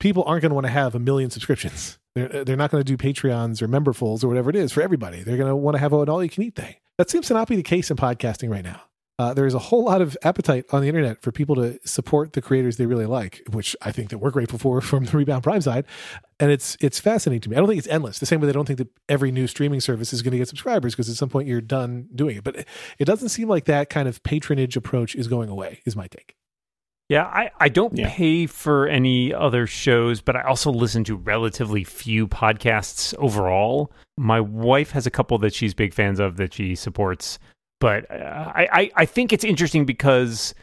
people 0.00 0.24
aren't 0.26 0.42
going 0.42 0.50
to 0.50 0.54
want 0.54 0.66
to 0.66 0.72
have 0.72 0.94
a 0.94 0.98
million 0.98 1.30
subscriptions. 1.30 1.98
They're, 2.16 2.44
they're 2.44 2.56
not 2.56 2.72
going 2.72 2.82
to 2.82 2.96
do 2.96 2.96
Patreons 2.96 3.62
or 3.62 3.68
memberfuls 3.68 4.24
or 4.24 4.28
whatever 4.28 4.50
it 4.50 4.56
is 4.56 4.72
for 4.72 4.82
everybody. 4.82 5.22
They're 5.22 5.36
going 5.36 5.48
to 5.48 5.54
want 5.54 5.76
to 5.76 5.78
have 5.78 5.92
an 5.92 6.08
all 6.08 6.24
you 6.24 6.30
can 6.30 6.42
eat 6.42 6.56
thing. 6.56 6.74
That 6.98 7.08
seems 7.08 7.28
to 7.28 7.34
not 7.34 7.46
be 7.46 7.56
the 7.56 7.62
case 7.62 7.90
in 7.90 7.96
podcasting 7.96 8.50
right 8.50 8.64
now. 8.64 8.82
Uh, 9.20 9.34
there 9.34 9.44
is 9.44 9.52
a 9.52 9.58
whole 9.58 9.84
lot 9.84 10.00
of 10.00 10.16
appetite 10.22 10.64
on 10.72 10.80
the 10.80 10.88
internet 10.88 11.20
for 11.20 11.30
people 11.30 11.54
to 11.54 11.78
support 11.84 12.32
the 12.32 12.40
creators 12.40 12.78
they 12.78 12.86
really 12.86 13.04
like, 13.04 13.42
which 13.50 13.76
I 13.82 13.92
think 13.92 14.08
that 14.08 14.18
we're 14.18 14.30
grateful 14.30 14.58
for 14.58 14.80
from 14.80 15.04
the 15.04 15.16
Rebound 15.16 15.42
Prime 15.42 15.60
side. 15.60 15.84
And 16.40 16.50
it's 16.50 16.74
it's 16.80 16.98
fascinating 16.98 17.42
to 17.42 17.50
me. 17.50 17.56
I 17.56 17.58
don't 17.58 17.68
think 17.68 17.78
it's 17.78 17.86
endless. 17.86 18.18
The 18.18 18.24
same 18.24 18.40
way 18.40 18.46
they 18.46 18.54
don't 18.54 18.64
think 18.64 18.78
that 18.78 18.88
every 19.10 19.30
new 19.30 19.46
streaming 19.46 19.80
service 19.80 20.14
is 20.14 20.22
going 20.22 20.32
to 20.32 20.38
get 20.38 20.48
subscribers 20.48 20.94
because 20.94 21.10
at 21.10 21.16
some 21.16 21.28
point 21.28 21.48
you're 21.48 21.60
done 21.60 22.08
doing 22.14 22.38
it. 22.38 22.44
But 22.44 22.56
it, 22.56 22.68
it 22.98 23.04
doesn't 23.04 23.28
seem 23.28 23.46
like 23.46 23.66
that 23.66 23.90
kind 23.90 24.08
of 24.08 24.22
patronage 24.22 24.74
approach 24.74 25.14
is 25.14 25.28
going 25.28 25.50
away. 25.50 25.82
Is 25.84 25.94
my 25.94 26.06
take. 26.06 26.36
Yeah, 27.10 27.24
I, 27.24 27.50
I 27.58 27.68
don't 27.68 27.98
Yeah. 27.98 28.08
pay 28.08 28.46
for 28.46 28.86
any 28.86 29.34
other 29.34 29.66
shows, 29.66 30.20
but 30.22 30.36
I 30.36 30.42
also 30.42 30.70
listen 30.70 31.04
to 31.04 31.16
relatively 31.16 31.84
few 31.84 32.26
podcasts 32.28 33.14
overall. 33.18 33.92
My 34.16 34.40
wife 34.40 34.92
has 34.92 35.06
a 35.06 35.10
couple 35.10 35.36
that 35.38 35.52
she's 35.52 35.74
big 35.74 35.92
fans 35.92 36.20
of 36.20 36.36
that 36.38 36.54
she 36.54 36.74
supports, 36.76 37.38
but 37.80 38.08
uh, 38.10 38.52
I, 38.54 38.68
I, 38.72 38.90
I 38.96 39.04
think 39.06 39.32
it's 39.32 39.44
interesting 39.44 39.84
because 39.84 40.54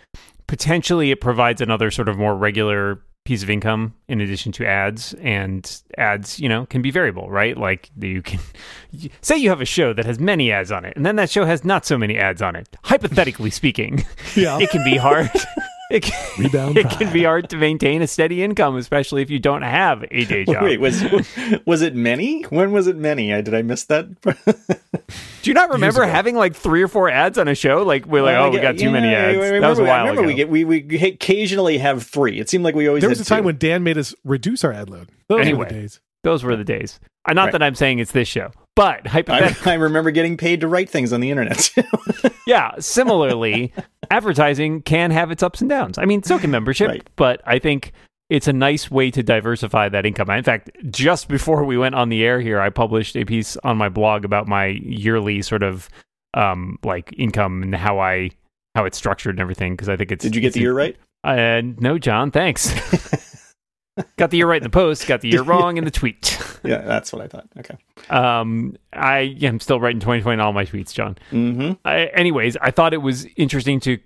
potentially 0.47 1.11
it 1.11 1.19
provides 1.19 1.59
another 1.61 1.91
sort 1.91 2.07
of 2.07 2.17
more 2.17 2.35
regular 2.35 3.01
piece 3.25 3.43
of 3.43 3.49
income 3.49 3.93
in 4.07 4.21
addition 4.21 4.53
to 4.53 4.65
ads 4.65 5.13
and 5.15 5.81
ads 5.97 6.39
you 6.39 6.47
know 6.47 6.65
can 6.67 6.81
be 6.81 6.89
variable 6.91 7.29
right 7.29 7.57
like 7.57 7.91
you 7.99 8.21
can 8.21 8.39
say 9.19 9.35
you 9.35 9.49
have 9.49 9.59
a 9.59 9.65
show 9.65 9.91
that 9.91 10.05
has 10.05 10.17
many 10.17 10.49
ads 10.49 10.71
on 10.71 10.85
it 10.85 10.93
and 10.95 11.05
then 11.05 11.17
that 11.17 11.29
show 11.29 11.43
has 11.43 11.65
not 11.65 11.85
so 11.85 11.97
many 11.97 12.17
ads 12.17 12.41
on 12.41 12.55
it 12.55 12.69
hypothetically 12.85 13.49
speaking 13.49 14.05
Yeah. 14.33 14.57
it 14.61 14.69
can 14.69 14.81
be 14.85 14.95
hard 14.95 15.29
it 15.91 16.03
can, 16.03 16.43
Rebound 16.43 16.77
it 16.77 16.89
can 16.89 17.11
be 17.13 17.23
hard 17.23 17.49
to 17.51 17.57
maintain 17.57 18.01
a 18.01 18.07
steady 18.07 18.43
income 18.43 18.75
especially 18.77 19.21
if 19.21 19.29
you 19.29 19.39
don't 19.39 19.61
have 19.61 20.03
a 20.11 20.25
day 20.25 20.45
job 20.45 20.63
Wait, 20.63 20.79
was 20.79 21.03
was 21.65 21.81
it 21.81 21.95
many? 21.95 22.41
When 22.43 22.71
was 22.71 22.87
it 22.87 22.95
many? 22.97 23.33
I, 23.33 23.41
did 23.41 23.53
I 23.53 23.61
miss 23.61 23.85
that? 23.85 24.09
do 25.41 25.49
you 25.49 25.53
not 25.53 25.69
remember 25.71 26.03
having 26.05 26.35
like 26.35 26.55
three 26.55 26.81
or 26.83 26.87
four 26.87 27.09
ads 27.09 27.37
on 27.37 27.47
a 27.47 27.55
show 27.55 27.83
like 27.83 28.05
we're 28.05 28.21
like 28.23 28.35
oh 28.37 28.49
we 28.49 28.59
got 28.59 28.77
too 28.77 28.91
many 28.91 29.07
ads 29.13 29.37
I 29.37 29.41
remember, 29.41 29.59
that 29.61 29.69
was 29.69 29.79
a 29.79 29.83
I 29.83 29.87
while 29.87 29.99
remember 30.07 30.21
ago 30.21 30.27
we 30.27 30.33
get 30.33 30.49
we 30.49 30.63
we 30.65 30.77
occasionally 31.07 31.77
have 31.77 32.03
three. 32.03 32.39
It 32.39 32.49
seemed 32.49 32.63
like 32.63 32.75
we 32.75 32.87
always 32.87 33.01
There 33.01 33.09
was 33.09 33.19
had 33.19 33.27
a 33.27 33.29
time 33.29 33.43
two. 33.43 33.45
when 33.47 33.57
Dan 33.57 33.83
made 33.83 33.97
us 33.97 34.13
reduce 34.23 34.63
our 34.63 34.73
ad 34.73 34.89
load. 34.89 35.09
Those 35.29 35.51
were 35.53 35.65
the 35.65 35.69
days. 35.71 35.99
those 36.23 36.43
were 36.43 36.55
the 36.55 36.63
days 36.63 36.99
Uh, 37.25 37.33
not 37.33 37.45
Right. 37.45 37.51
that 37.53 37.63
i'm 37.63 37.75
saying 37.75 37.99
it's 37.99 38.11
this 38.11 38.27
show 38.27 38.51
but 38.75 39.07
hypothetically 39.07 39.71
I, 39.71 39.75
I 39.75 39.77
remember 39.77 40.11
getting 40.11 40.37
paid 40.37 40.61
to 40.61 40.67
write 40.67 40.89
things 40.89 41.11
on 41.13 41.19
the 41.21 41.31
internet. 41.31 41.71
Yeah, 42.45 42.71
similarly, 42.79 43.73
advertising 44.11 44.81
can 44.81 45.11
have 45.11 45.31
its 45.31 45.43
ups 45.43 45.61
and 45.61 45.69
downs. 45.69 45.97
I 45.97 46.05
mean, 46.05 46.23
so 46.23 46.39
can 46.39 46.51
membership, 46.57 46.87
Right. 46.89 47.09
but 47.15 47.41
I 47.45 47.59
think 47.59 47.91
it's 48.29 48.47
a 48.47 48.53
nice 48.53 48.91
way 48.91 49.09
to 49.11 49.23
diversify 49.23 49.87
that 49.89 50.05
income. 50.05 50.29
In 50.29 50.43
fact, 50.43 50.69
just 50.89 51.27
before 51.29 51.63
we 51.63 51.77
went 51.77 51.95
on 51.95 52.09
the 52.09 52.23
air 52.25 52.41
here, 52.41 52.59
I 52.59 52.69
published 52.69 53.15
a 53.15 53.23
piece 53.25 53.55
on 53.63 53.77
my 53.77 53.87
blog 53.89 54.25
about 54.25 54.47
my 54.47 54.65
yearly 54.83 55.41
sort 55.41 55.63
of 55.63 55.89
um 56.33 56.77
like 56.83 57.13
income 57.17 57.63
and 57.63 57.73
how 57.73 57.99
I 57.99 58.31
how 58.75 58.83
it's 58.85 58.97
structured 58.97 59.35
and 59.35 59.39
everything 59.39 59.73
because 59.73 59.87
I 59.89 59.95
think 59.95 60.11
it's 60.11 60.23
Did 60.23 60.35
you 60.35 60.41
get 60.41 60.53
the 60.53 60.59
year 60.59 60.73
right? 60.73 60.95
Uh, 61.23 61.61
no, 61.79 61.97
John, 61.97 62.29
thanks. 62.31 62.71
got 64.17 64.31
the 64.31 64.37
year 64.37 64.47
right 64.47 64.57
in 64.57 64.63
the 64.63 64.69
post, 64.69 65.07
got 65.07 65.21
the 65.21 65.29
year 65.29 65.43
wrong 65.43 65.77
in 65.77 65.83
the 65.83 65.91
tweet. 65.91 66.39
Yeah, 66.63 66.81
that's 66.81 67.13
what 67.13 67.21
I 67.21 67.27
thought. 67.27 67.47
Okay. 67.59 67.77
Um, 68.09 68.75
I 68.93 69.37
am 69.41 69.59
still 69.59 69.79
writing 69.79 69.99
2020 69.99 70.33
in 70.33 70.39
all 70.39 70.53
my 70.53 70.65
tweets, 70.65 70.93
John. 70.93 71.17
Mm-hmm. 71.31 71.73
I, 71.85 72.05
anyways, 72.07 72.57
I 72.57 72.71
thought 72.71 72.93
it 72.93 73.01
was 73.01 73.25
interesting 73.35 73.79
to 73.81 73.97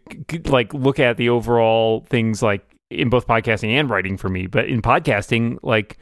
like 0.46 0.74
look 0.74 1.00
at 1.00 1.18
the 1.18 1.30
overall 1.30 2.06
things 2.10 2.42
like 2.42 2.66
in 2.90 3.10
both 3.10 3.28
podcasting 3.28 3.70
and 3.70 3.90
writing 3.90 4.18
for 4.18 4.30
me, 4.30 4.48
but 4.48 4.66
in 4.66 4.82
podcasting, 4.82 5.58
like 5.64 5.98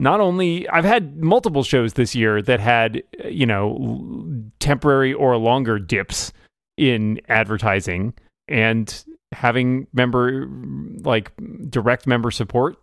not 0.00 0.20
only 0.20 0.68
I've 0.68 0.84
had 0.84 1.16
multiple 1.16 1.62
shows 1.62 1.94
this 1.94 2.14
year 2.14 2.42
that 2.42 2.60
had 2.60 3.02
you 3.24 3.46
know 3.46 4.42
temporary 4.60 5.14
or 5.14 5.36
longer 5.36 5.78
dips 5.78 6.32
in 6.76 7.20
advertising 7.28 8.14
and 8.48 9.04
having 9.32 9.86
member 9.92 10.48
like 11.02 11.32
direct 11.68 12.06
member 12.06 12.30
support 12.30 12.76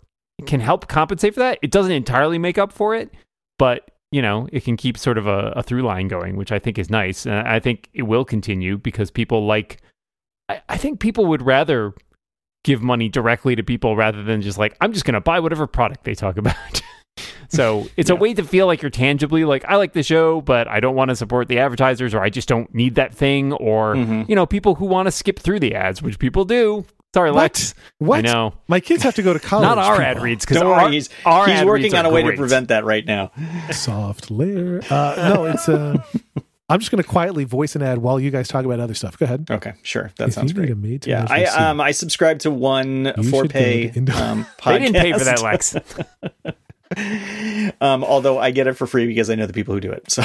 can 0.46 0.60
help 0.60 0.88
compensate 0.88 1.34
for 1.34 1.40
that. 1.42 1.60
It 1.62 1.72
doesn't 1.72 1.92
entirely 1.92 2.38
make 2.38 2.58
up 2.58 2.72
for 2.72 2.96
it, 2.96 3.12
but 3.60 3.92
you 4.12 4.22
know, 4.22 4.48
it 4.52 4.66
can 4.66 4.76
keep 4.76 4.98
sort 4.98 5.18
of 5.18 5.26
a, 5.26 5.54
a 5.56 5.64
through 5.64 5.84
line 5.84 6.08
going, 6.10 6.36
which 6.36 6.52
I 6.52 6.60
think 6.60 6.78
is 6.78 6.90
nice. 6.90 7.26
And 7.26 7.48
I 7.48 7.60
think 7.62 7.90
it 7.94 8.02
will 8.04 8.26
continue 8.26 8.78
because 8.78 9.10
people 9.10 9.46
like, 9.46 9.78
I, 10.50 10.62
I 10.68 10.76
think 10.78 11.00
people 11.00 11.26
would 11.28 11.42
rather 11.42 11.94
give 12.66 12.82
money 12.82 13.08
directly 13.08 13.56
to 13.56 13.64
people 13.64 13.96
rather 13.96 14.22
than 14.22 14.42
just 14.42 14.58
like, 14.58 14.76
I'm 14.82 14.92
just 14.92 15.06
going 15.06 15.14
to 15.14 15.22
buy 15.22 15.40
whatever 15.40 15.66
product 15.66 16.04
they 16.04 16.14
talk 16.14 16.36
about. 16.38 16.56
so 17.48 17.88
it's 17.96 18.10
a 18.10 18.16
way 18.16 18.34
to 18.34 18.44
feel 18.44 18.68
like 18.68 18.82
you're 18.82 18.92
tangibly 18.92 19.46
like, 19.46 19.64
I 19.66 19.78
like 19.78 19.94
the 19.94 20.04
show, 20.04 20.42
but 20.42 20.68
I 20.68 20.82
don't 20.82 20.96
want 20.96 21.08
to 21.10 21.16
support 21.16 21.48
the 21.48 21.60
advertisers 21.60 22.14
or 22.14 22.20
I 22.22 22.30
just 22.30 22.50
don't 22.50 22.74
need 22.76 22.96
that 22.96 23.14
thing. 23.16 23.54
Or, 23.54 23.96
Mhm. 23.96 24.28
you 24.28 24.36
know, 24.36 24.46
people 24.46 24.76
who 24.76 24.86
want 24.88 25.08
to 25.08 25.12
skip 25.12 25.40
through 25.40 25.62
the 25.62 25.74
ads, 25.74 26.02
which 26.02 26.20
people 26.20 26.44
do. 26.44 26.86
Sorry, 27.14 27.30
What? 27.32 27.38
Lex. 27.42 27.74
What? 27.98 28.20
I 28.20 28.32
know. 28.32 28.54
My 28.70 28.80
kids 28.80 29.04
have 29.04 29.16
to 29.16 29.22
go 29.22 29.34
to 29.34 29.40
college. 29.40 29.66
Not 29.68 29.78
our 29.78 29.96
people. 29.98 30.06
ad 30.06 30.22
reads 30.22 30.46
because 30.46 30.62
Don't 30.62 30.72
our, 30.72 30.84
worry, 30.86 30.94
he's 30.94 31.10
our 31.26 31.46
he's 31.48 31.60
ad 31.60 31.66
working 31.66 31.84
reads 31.84 31.94
on 31.96 32.06
a 32.06 32.10
way 32.10 32.24
to 32.24 32.34
prevent 32.38 32.70
that 32.70 32.86
right 32.86 33.06
now. 33.06 33.32
Soft 33.72 34.32
layer. 34.32 34.82
Uh, 34.90 35.34
no, 35.36 35.46
it's. 35.46 35.68
Uh, 35.68 35.98
I'm 36.70 36.80
just 36.80 36.90
going 36.90 37.04
to 37.04 37.10
quietly 37.10 37.44
voice 37.44 37.76
an 37.76 37.82
ad 37.82 37.98
while 37.98 38.18
you 38.18 38.32
guys 38.32 38.48
talk 38.48 38.64
about 38.64 38.80
other 38.80 38.94
stuff. 38.94 39.18
Go 39.18 39.26
ahead. 39.26 39.46
Okay, 39.52 39.74
sure. 39.84 40.10
That 40.16 40.30
If 40.30 40.36
sounds 40.36 40.54
great. 40.54 40.70
a 40.70 40.76
to 41.00 41.10
Yeah, 41.10 41.24
measure 41.30 41.34
I 41.34 41.44
um 41.70 41.82
I 41.82 41.92
subscribe 41.92 42.40
to 42.40 42.52
one 42.52 43.12
You 43.18 43.24
for 43.30 43.46
pay 43.46 43.88
look 43.88 43.98
into- 43.98 44.24
um 44.24 44.46
podcast. 44.58 44.66
They 44.72 44.80
didn't 44.80 44.96
pay 45.02 45.12
for 45.12 45.26
that, 45.26 45.42
Lex. 45.42 45.76
um, 47.82 48.04
although 48.04 48.38
I 48.40 48.52
get 48.52 48.68
it 48.68 48.74
for 48.74 48.88
free 48.88 49.06
because 49.06 49.30
I 49.30 49.36
know 49.36 49.46
the 49.48 49.54
people 49.54 49.74
who 49.74 49.80
do 49.82 49.92
it. 49.92 50.10
So 50.12 50.24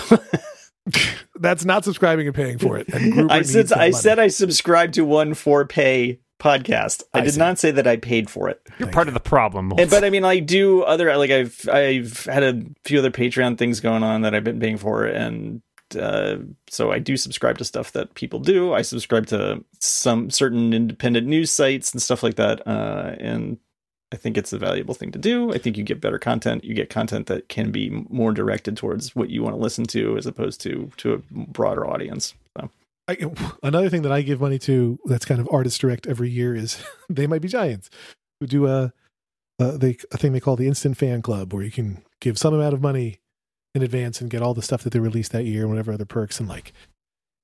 that's 1.34 1.64
not 1.64 1.84
subscribing 1.84 2.28
and 2.28 2.34
paying 2.36 2.58
for 2.58 2.78
it. 2.78 2.86
I 2.94 3.42
said 3.42 3.72
I 3.72 3.76
money. 3.78 3.92
said 3.92 4.18
I 4.20 4.28
subscribed 4.28 4.94
to 4.94 5.04
one 5.04 5.34
for 5.34 5.66
pay 5.66 6.20
podcast. 6.38 7.02
I, 7.14 7.18
I 7.18 7.20
did 7.22 7.34
see. 7.34 7.38
not 7.38 7.58
say 7.58 7.70
that 7.70 7.86
I 7.86 7.96
paid 7.96 8.28
for 8.30 8.48
it. 8.48 8.60
You're 8.78 8.86
Thank 8.86 8.92
part 8.94 9.08
of 9.08 9.14
the 9.14 9.20
problem. 9.20 9.72
And- 9.78 9.90
but 9.90 10.04
I 10.04 10.10
mean, 10.10 10.24
I 10.24 10.38
do 10.38 10.82
other 10.82 11.16
like 11.16 11.30
I've 11.30 11.68
I've 11.68 12.24
had 12.24 12.42
a 12.42 12.62
few 12.84 12.98
other 12.98 13.10
Patreon 13.10 13.58
things 13.58 13.80
going 13.80 14.02
on 14.02 14.22
that 14.22 14.34
I've 14.34 14.44
been 14.44 14.60
paying 14.60 14.76
for, 14.78 15.04
and 15.04 15.62
uh, 15.98 16.36
so 16.68 16.90
I 16.90 16.98
do 16.98 17.16
subscribe 17.16 17.58
to 17.58 17.64
stuff 17.64 17.92
that 17.92 18.14
people 18.14 18.40
do. 18.40 18.72
I 18.72 18.82
subscribe 18.82 19.26
to 19.26 19.64
some 19.80 20.30
certain 20.30 20.72
independent 20.72 21.26
news 21.26 21.50
sites 21.50 21.92
and 21.92 22.02
stuff 22.02 22.22
like 22.22 22.34
that. 22.36 22.66
Uh, 22.66 23.14
and 23.20 23.58
I 24.12 24.16
think 24.16 24.36
it's 24.36 24.52
a 24.52 24.58
valuable 24.58 24.94
thing 24.94 25.12
to 25.12 25.18
do. 25.18 25.52
I 25.52 25.58
think 25.58 25.76
you 25.76 25.84
get 25.84 26.00
better 26.00 26.18
content. 26.18 26.64
You 26.64 26.74
get 26.74 26.90
content 26.90 27.26
that 27.26 27.48
can 27.48 27.70
be 27.70 27.90
more 28.08 28.32
directed 28.32 28.76
towards 28.76 29.14
what 29.16 29.30
you 29.30 29.42
want 29.42 29.56
to 29.56 29.60
listen 29.62 29.84
to, 29.86 30.16
as 30.16 30.26
opposed 30.26 30.60
to 30.62 30.90
to 30.98 31.14
a 31.14 31.18
broader 31.30 31.86
audience. 31.86 32.34
So. 32.56 32.70
I, 33.08 33.16
another 33.62 33.88
thing 33.88 34.02
that 34.02 34.12
I 34.12 34.22
give 34.22 34.40
money 34.40 34.58
to 34.60 34.98
that's 35.04 35.24
kind 35.24 35.40
of 35.40 35.48
artist 35.52 35.80
direct 35.80 36.06
every 36.06 36.30
year 36.30 36.54
is 36.54 36.82
they 37.08 37.26
might 37.26 37.42
be 37.42 37.48
giants 37.48 37.90
who 38.40 38.46
do 38.46 38.66
a, 38.66 38.92
a 39.58 39.78
they 39.78 39.96
a 40.12 40.18
thing 40.18 40.32
they 40.32 40.40
call 40.40 40.56
the 40.56 40.66
instant 40.66 40.96
fan 40.96 41.22
club 41.22 41.52
where 41.52 41.62
you 41.62 41.70
can 41.70 42.02
give 42.20 42.38
some 42.38 42.54
amount 42.54 42.74
of 42.74 42.82
money 42.82 43.20
in 43.74 43.82
advance 43.82 44.20
and 44.20 44.30
get 44.30 44.42
all 44.42 44.54
the 44.54 44.62
stuff 44.62 44.82
that 44.82 44.92
they 44.92 44.98
released 44.98 45.32
that 45.32 45.44
year 45.44 45.62
and 45.62 45.70
whatever 45.70 45.92
other 45.92 46.04
perks 46.04 46.40
and 46.40 46.48
like 46.48 46.72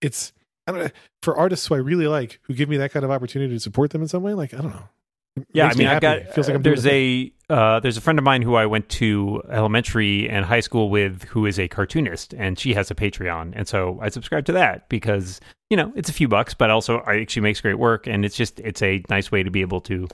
it's 0.01 0.33
I 0.67 0.73
don't 0.73 0.83
know 0.83 0.91
for 1.23 1.37
artists 1.37 1.67
who 1.67 1.75
I 1.75 1.79
really 1.79 2.07
like 2.07 2.41
who 2.43 2.55
give 2.55 2.69
me 2.69 2.77
that 2.79 2.93
kind 2.93 3.05
of 3.05 3.11
opportunity 3.11 3.55
to 3.55 3.61
support 3.61 3.91
them 3.91 4.03
in 4.03 4.09
some 4.09 4.23
way 4.23 4.35
like 4.35 4.55
I 4.55 4.59
don't 4.59 4.71
know 4.71 4.89
It 5.37 5.47
Yeah, 5.53 5.69
I 5.69 5.75
mean, 5.75 5.87
I've 5.87 6.01
got 6.01 6.19
It 6.19 6.35
feels 6.35 6.49
like 6.49 6.57
I'm 6.57 6.63
there's 6.63 6.87
a 6.87 7.33
uh, 7.49 7.81
there's 7.81 7.97
a 7.97 8.01
friend 8.01 8.19
of 8.19 8.25
mine 8.25 8.41
who 8.43 8.55
I 8.55 8.65
went 8.65 8.89
to 8.91 9.43
elementary 9.51 10.29
and 10.29 10.45
high 10.45 10.61
school 10.61 10.89
with 10.89 11.25
who 11.25 11.45
is 11.45 11.59
a 11.59 11.69
cartoonist, 11.69 12.33
and 12.35 12.59
she 12.59 12.73
has 12.75 12.91
a 12.91 12.95
Patreon, 12.95 13.53
and 13.55 13.69
so 13.69 13.99
I 14.01 14.09
subscribe 14.09 14.47
to 14.47 14.53
that 14.53 14.89
because 14.89 15.41
you 15.69 15.77
know 15.77 15.93
it's 15.95 16.09
a 16.09 16.13
few 16.13 16.29
bucks, 16.29 16.55
but 16.55 16.71
also 16.71 17.03
I, 17.07 17.27
she 17.29 17.41
makes 17.41 17.61
great 17.61 17.79
work, 17.79 18.07
and 18.07 18.25
it's 18.25 18.37
just 18.37 18.61
it's 18.61 18.83
a 18.83 19.03
nice 19.11 19.31
way 19.31 19.43
to 19.43 19.51
be 19.51 19.61
able 19.61 19.81
to, 19.83 20.09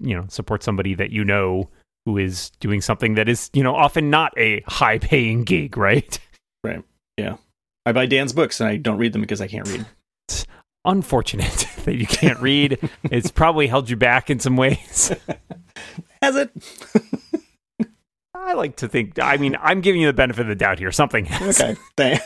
you 0.00 0.16
know, 0.16 0.24
support 0.28 0.62
somebody 0.62 0.94
that 0.94 1.10
you 1.10 1.24
know 1.24 1.68
who 2.06 2.16
is 2.16 2.50
doing 2.60 2.80
something 2.80 3.14
that 3.16 3.28
is 3.28 3.50
you 3.52 3.62
know 3.62 3.74
often 3.74 4.08
not 4.10 4.32
a 4.38 4.62
high 4.66 4.98
paying 4.98 5.44
gig, 5.44 5.76
right? 5.78 6.18
Right. 6.64 6.82
Yeah. 7.18 7.36
I 7.84 7.92
buy 7.92 8.06
Dan's 8.06 8.32
books 8.32 8.60
and 8.60 8.68
I 8.68 8.76
don't 8.76 8.98
read 8.98 9.12
them 9.12 9.20
because 9.20 9.40
I 9.40 9.46
can't 9.46 9.68
read. 9.68 9.86
Unfortunate 10.86 11.66
that 11.84 11.96
you 11.96 12.06
can't 12.06 12.40
read. 12.40 12.78
it's 13.04 13.30
probably 13.30 13.66
held 13.66 13.90
you 13.90 13.96
back 13.96 14.30
in 14.30 14.38
some 14.38 14.56
ways. 14.56 15.12
Has 16.22 16.36
it? 16.36 16.50
I 18.34 18.52
like 18.52 18.76
to 18.76 18.88
think. 18.88 19.18
I 19.20 19.36
mean, 19.38 19.56
I'm 19.60 19.80
giving 19.80 20.00
you 20.00 20.06
the 20.06 20.12
benefit 20.12 20.42
of 20.42 20.46
the 20.46 20.54
doubt 20.54 20.78
here. 20.78 20.92
Something. 20.92 21.24
has. 21.24 21.60
Okay, 21.60 22.20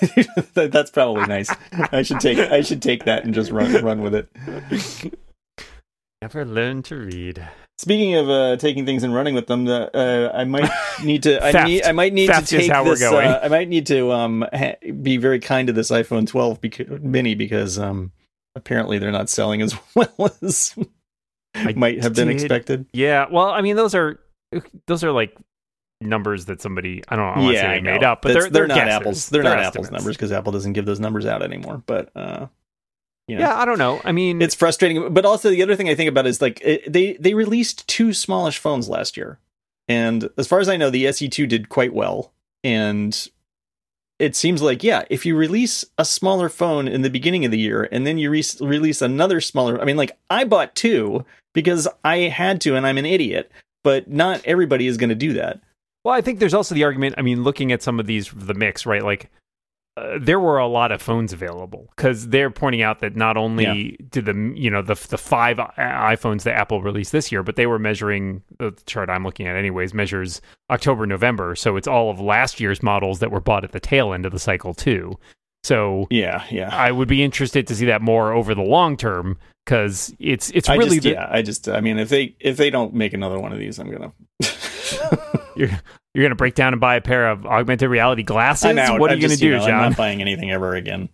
that's 0.55 0.91
probably 0.91 1.25
nice. 1.25 1.49
I 1.73 2.03
should 2.03 2.21
take 2.21 2.39
I 2.39 2.61
should 2.61 2.83
take 2.83 3.05
that 3.05 3.25
and 3.25 3.33
just 3.33 3.51
run 3.51 3.83
run 3.83 4.03
with 4.03 4.15
it. 4.15 4.29
Never 6.21 6.45
learn 6.45 6.83
to 6.85 6.97
read. 6.97 7.49
Speaking 7.79 8.15
of 8.17 8.29
uh, 8.29 8.57
taking 8.59 8.85
things 8.85 9.03
and 9.03 9.15
running 9.15 9.35
with 9.35 9.47
them, 9.47 9.65
the, 9.65 9.91
uh, 9.97 10.37
I 10.37 10.45
might 10.45 10.71
need 11.03 11.23
to. 11.23 11.43
I 11.43 11.65
need. 11.65 11.85
I 11.85 11.93
might 11.93 12.13
need 12.13 12.27
Theft 12.27 12.49
to 12.49 12.59
take 12.59 12.85
this. 12.85 13.03
Uh, 13.03 13.41
I 13.43 13.49
might 13.49 13.71
need 13.71 13.87
to 13.87 14.13
um 14.13 14.45
ha- 14.53 14.77
be 15.03 15.17
very 15.17 15.41
kind 15.41 15.69
to 15.69 15.73
this 15.73 15.91
iPhone 15.91 16.27
12 16.27 16.61
beca- 16.61 17.03
mini 17.03 17.35
because 17.35 17.79
um 17.79 18.13
apparently 18.55 18.99
they're 18.99 19.13
not 19.13 19.29
selling 19.29 19.63
as 19.63 19.75
well 19.95 20.31
as 20.43 20.77
might 21.77 22.03
have 22.03 22.15
been 22.15 22.29
did- 22.29 22.37
expected. 22.41 22.87
Yeah. 22.93 23.27
Well, 23.31 23.49
I 23.51 23.61
mean, 23.61 23.77
those 23.77 23.95
are 23.95 24.21
those 24.87 25.05
are 25.05 25.13
like 25.13 25.37
numbers 26.01 26.47
that 26.47 26.61
somebody 26.61 27.03
I 27.09 27.17
don't 27.17 27.37
know. 27.37 27.51
I 27.51 27.55
say 27.55 27.67
I 27.67 27.81
made 27.81 28.03
up, 28.03 28.23
but 28.23 28.29
That's- 28.29 28.45
they're 28.51 28.67
they're, 28.67 28.77
not 28.77 28.89
apples. 28.89 29.29
They're, 29.29 29.43
not 29.43 29.59
apples 29.59 29.91
numbers 29.91 30.17
because 30.17 30.33
Apple 30.33 30.53
doesn't 30.53 30.73
give 30.73 30.87
those 30.87 31.01
numbers 31.01 31.27
out 31.27 31.43
anymore. 31.43 31.83
But 31.87 32.11
uh, 32.17 32.47
you 33.29 33.37
know. 33.37 33.43
Yeah, 33.43 33.57
I 33.57 33.65
don't 33.65 33.79
know. 33.79 34.01
I 34.05 34.13
mean, 34.13 34.43
it's 34.43 34.55
frustrating 34.55 35.13
but 35.15 35.25
also 35.25 35.51
the 35.51 35.63
other 35.63 35.77
thing 35.77 35.89
i 35.89 35.95
think 35.95 36.09
about 36.09 36.27
is 36.27 36.41
like 36.43 36.61
it, 36.65 36.93
they 36.93 37.13
they 37.15 37.35
released 37.35 37.87
two 37.87 38.13
smallish 38.13 38.59
phones 38.59 38.89
last 38.89 39.17
year 39.17 39.39
and 39.87 40.29
as 40.37 40.49
far 40.49 40.59
as 40.59 40.69
i 40.69 40.77
know 40.77 40.91
the 40.91 41.05
se2 41.05 41.49
did 41.49 41.69
quite 41.69 41.93
well 41.95 42.33
and 42.65 43.29
it 44.21 44.37
seems 44.37 44.63
like 44.63 44.85
yeah 44.85 45.05
if 45.11 45.25
you 45.25 45.35
release 45.35 45.85
a 45.99 46.05
smaller 46.05 46.49
phone 46.49 46.87
in 46.87 47.03
the 47.03 47.11
beginning 47.11 47.45
of 47.45 47.51
the 47.51 47.59
year 47.59 47.89
and 47.91 48.07
then 48.07 48.19
you 48.19 48.31
re- 48.31 48.45
release 48.61 49.03
another 49.03 49.41
smaller 49.41 49.81
i 49.81 49.85
mean 49.85 49.97
like 49.97 50.17
i 50.29 50.45
bought 50.45 50.75
two 50.75 51.25
because 51.55 51.89
i 52.05 52.19
had 52.19 52.61
to 52.61 52.77
and 52.77 52.87
i'm 52.87 52.99
an 52.99 53.07
idiot 53.07 53.51
but 53.83 54.09
not 54.11 54.41
everybody 54.45 54.87
is 54.87 54.97
going 54.99 55.09
to 55.09 55.15
do 55.15 55.33
that 55.33 55.61
Well, 56.05 56.15
I 56.15 56.23
think 56.23 56.39
there's 56.39 56.55
also 56.55 56.75
the 56.75 56.85
argument. 56.85 57.17
I 57.19 57.23
mean, 57.23 57.43
looking 57.43 57.73
at 57.73 57.83
some 57.83 58.01
of 58.01 58.07
these, 58.07 58.31
the 58.35 58.55
mix, 58.55 58.87
right? 58.87 59.05
Like, 59.05 59.31
uh, 60.01 60.19
there 60.21 60.41
were 60.41 60.59
a 60.59 60.67
lot 60.67 60.93
of 60.93 61.03
phones 61.03 61.33
available 61.33 61.91
because 61.95 62.29
they're 62.29 62.51
pointing 62.51 62.83
out 62.83 63.01
that 63.01 63.17
not 63.17 63.37
only 63.37 63.99
did 64.11 64.25
the 64.25 64.53
you 64.57 64.71
know 64.71 64.83
the 64.83 64.95
the 65.09 65.19
five 65.19 65.59
iPhones 65.59 66.45
that 66.45 66.57
Apple 66.57 66.83
released 66.83 67.13
this 67.13 67.31
year, 67.31 67.43
but 67.43 67.57
they 67.57 67.67
were 67.67 67.79
measuring 67.79 68.43
the 68.59 68.73
chart 68.87 69.11
I'm 69.11 69.25
looking 69.25 69.47
at, 69.47 69.57
anyways, 69.57 69.93
measures 69.93 70.41
October 70.71 71.07
November, 71.07 71.55
so 71.55 71.77
it's 71.77 71.89
all 71.89 72.11
of 72.11 72.21
last 72.21 72.61
year's 72.61 72.83
models 72.83 73.19
that 73.21 73.31
were 73.31 73.41
bought 73.41 73.65
at 73.65 73.73
the 73.73 73.81
tail 73.81 74.13
end 74.13 74.25
of 74.25 74.33
the 74.33 74.39
cycle 74.39 74.75
too. 74.75 75.19
So 75.63 76.07
yeah 76.11 76.45
yeah. 76.51 76.75
I 76.75 76.91
would 76.91 77.09
be 77.09 77.23
interested 77.23 77.67
to 77.67 77.75
see 77.75 77.87
that 77.87 78.01
more 78.01 78.33
over 78.33 78.55
the 78.55 78.63
long 78.63 78.97
term 78.97 79.39
because 79.67 80.15
it's 80.19 80.51
it's 80.51 80.69
I 80.69 80.77
really 80.77 80.97
just, 80.97 81.03
the, 81.03 81.11
yeah 81.11 81.29
i 81.31 81.43
just 81.43 81.69
i 81.69 81.81
mean 81.83 81.99
if 81.99 82.09
they 82.09 82.35
if 82.41 82.57
they 82.57 82.71
don't 82.71 82.95
make 82.95 83.13
another 83.13 83.39
one 83.39 83.53
of 83.53 83.59
these 83.59 83.79
i'm 83.79 83.91
gonna 83.91 84.13
you're 86.15 86.23
you're 86.23 86.29
gonna 86.29 86.37
break 86.37 86.55
down 86.55 86.73
and 86.73 86.81
buy 86.81 86.97
a 86.97 87.01
pair 87.01 87.31
of 87.31 87.47
augmented 87.47 87.89
reality 87.91 88.23
glasses. 88.23 88.65
What 88.75 89.11
are 89.11 89.15
you 89.15 89.21
gonna 89.21 89.29
just, 89.29 89.41
do, 89.41 89.51
know, 89.51 89.65
I'm 89.65 89.91
not 89.91 89.97
buying 89.97 90.21
anything 90.21 90.51
ever 90.51 90.75
again. 90.75 91.09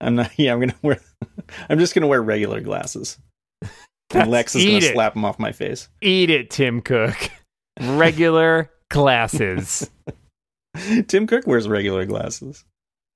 I'm 0.00 0.14
not. 0.16 0.30
Yeah, 0.38 0.52
I'm 0.54 0.60
gonna 0.60 0.74
wear. 0.82 1.00
I'm 1.68 1.78
just 1.78 1.94
gonna 1.94 2.06
wear 2.06 2.22
regular 2.22 2.60
glasses. 2.60 3.18
And 4.14 4.30
Lex 4.30 4.54
is 4.56 4.64
gonna 4.64 4.76
it. 4.78 4.92
slap 4.94 5.12
them 5.12 5.26
off 5.26 5.38
my 5.38 5.52
face. 5.52 5.90
Eat 6.00 6.30
it, 6.30 6.48
Tim 6.48 6.80
Cook. 6.80 7.30
Regular 7.78 8.70
glasses. 8.90 9.90
Tim 11.08 11.26
Cook 11.26 11.46
wears 11.46 11.68
regular 11.68 12.06
glasses. 12.06 12.64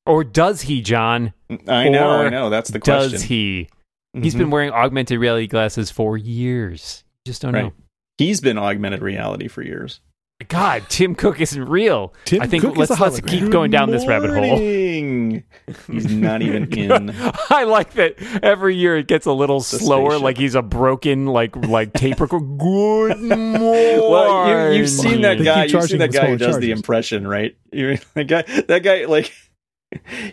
Or 0.05 0.23
does 0.23 0.61
he, 0.63 0.83
John? 0.83 1.33
I 1.67 1.89
know. 1.89 2.09
Or 2.11 2.27
I 2.27 2.29
know. 2.29 2.51
That's 2.51 2.71
the 2.71 2.79
question. 2.79 3.13
Does 3.13 3.23
he? 3.23 3.69
He's 4.13 4.35
Mhm. 4.35 4.39
been 4.39 4.51
wearing 4.51 4.71
augmented 4.71 5.19
reality 5.19 5.47
glasses 5.47 5.91
for 5.91 6.19
years. 6.19 7.05
Just 7.27 7.41
don't 7.41 7.53
know. 7.53 7.73
He's 8.19 8.43
been 8.43 8.59
augmented 8.59 9.01
reality 9.01 9.49
for 9.49 9.63
years. 9.63 10.01
God, 10.49 10.85
Tim 10.89 11.15
Cook 11.15 11.41
isn't 11.41 11.65
real. 11.65 12.15
Tim 12.25 12.43
I 12.43 12.47
think 12.47 12.63
Cook 12.63 12.77
let's 12.77 12.91
a 12.91 12.95
let's 13.03 13.21
keep 13.21 13.51
going 13.51 13.71
down 13.71 13.91
this 13.91 14.07
rabbit 14.07 14.31
hole. 14.31 14.59
He's 14.59 16.13
not 16.15 16.43
even 16.43 16.73
in. 16.77 17.11
I 17.51 17.65
like 17.65 17.93
that 17.95 18.17
every 18.43 18.77
year 18.77 18.97
it 18.97 19.07
gets 19.09 19.27
a 19.27 19.33
little 19.33 19.59
The 19.61 19.65
slower, 19.65 20.11
spaceship. 20.11 20.23
like 20.25 20.39
he's 20.39 20.55
a 20.55 20.63
broken 20.63 21.27
like 21.27 21.55
like 21.57 21.93
tape 21.93 22.21
recorder. 22.21 23.15
Good 23.19 23.23
morning. 23.23 23.59
Well, 23.61 24.73
you, 24.73 24.79
you've 24.79 24.89
seen 24.91 25.23
that 25.23 25.39
They 25.39 25.45
guy. 25.45 25.65
You've 25.65 25.85
seen 25.85 25.99
that 25.99 26.13
guy 26.13 26.29
who 26.31 26.39
smaller 26.39 26.53
does 26.53 26.59
the 26.61 26.71
impression, 26.71 27.27
right? 27.27 27.57
You 27.73 27.99
that 28.15 28.25
guy. 28.25 28.43
That 28.43 28.83
guy, 28.83 29.05
like, 29.07 29.33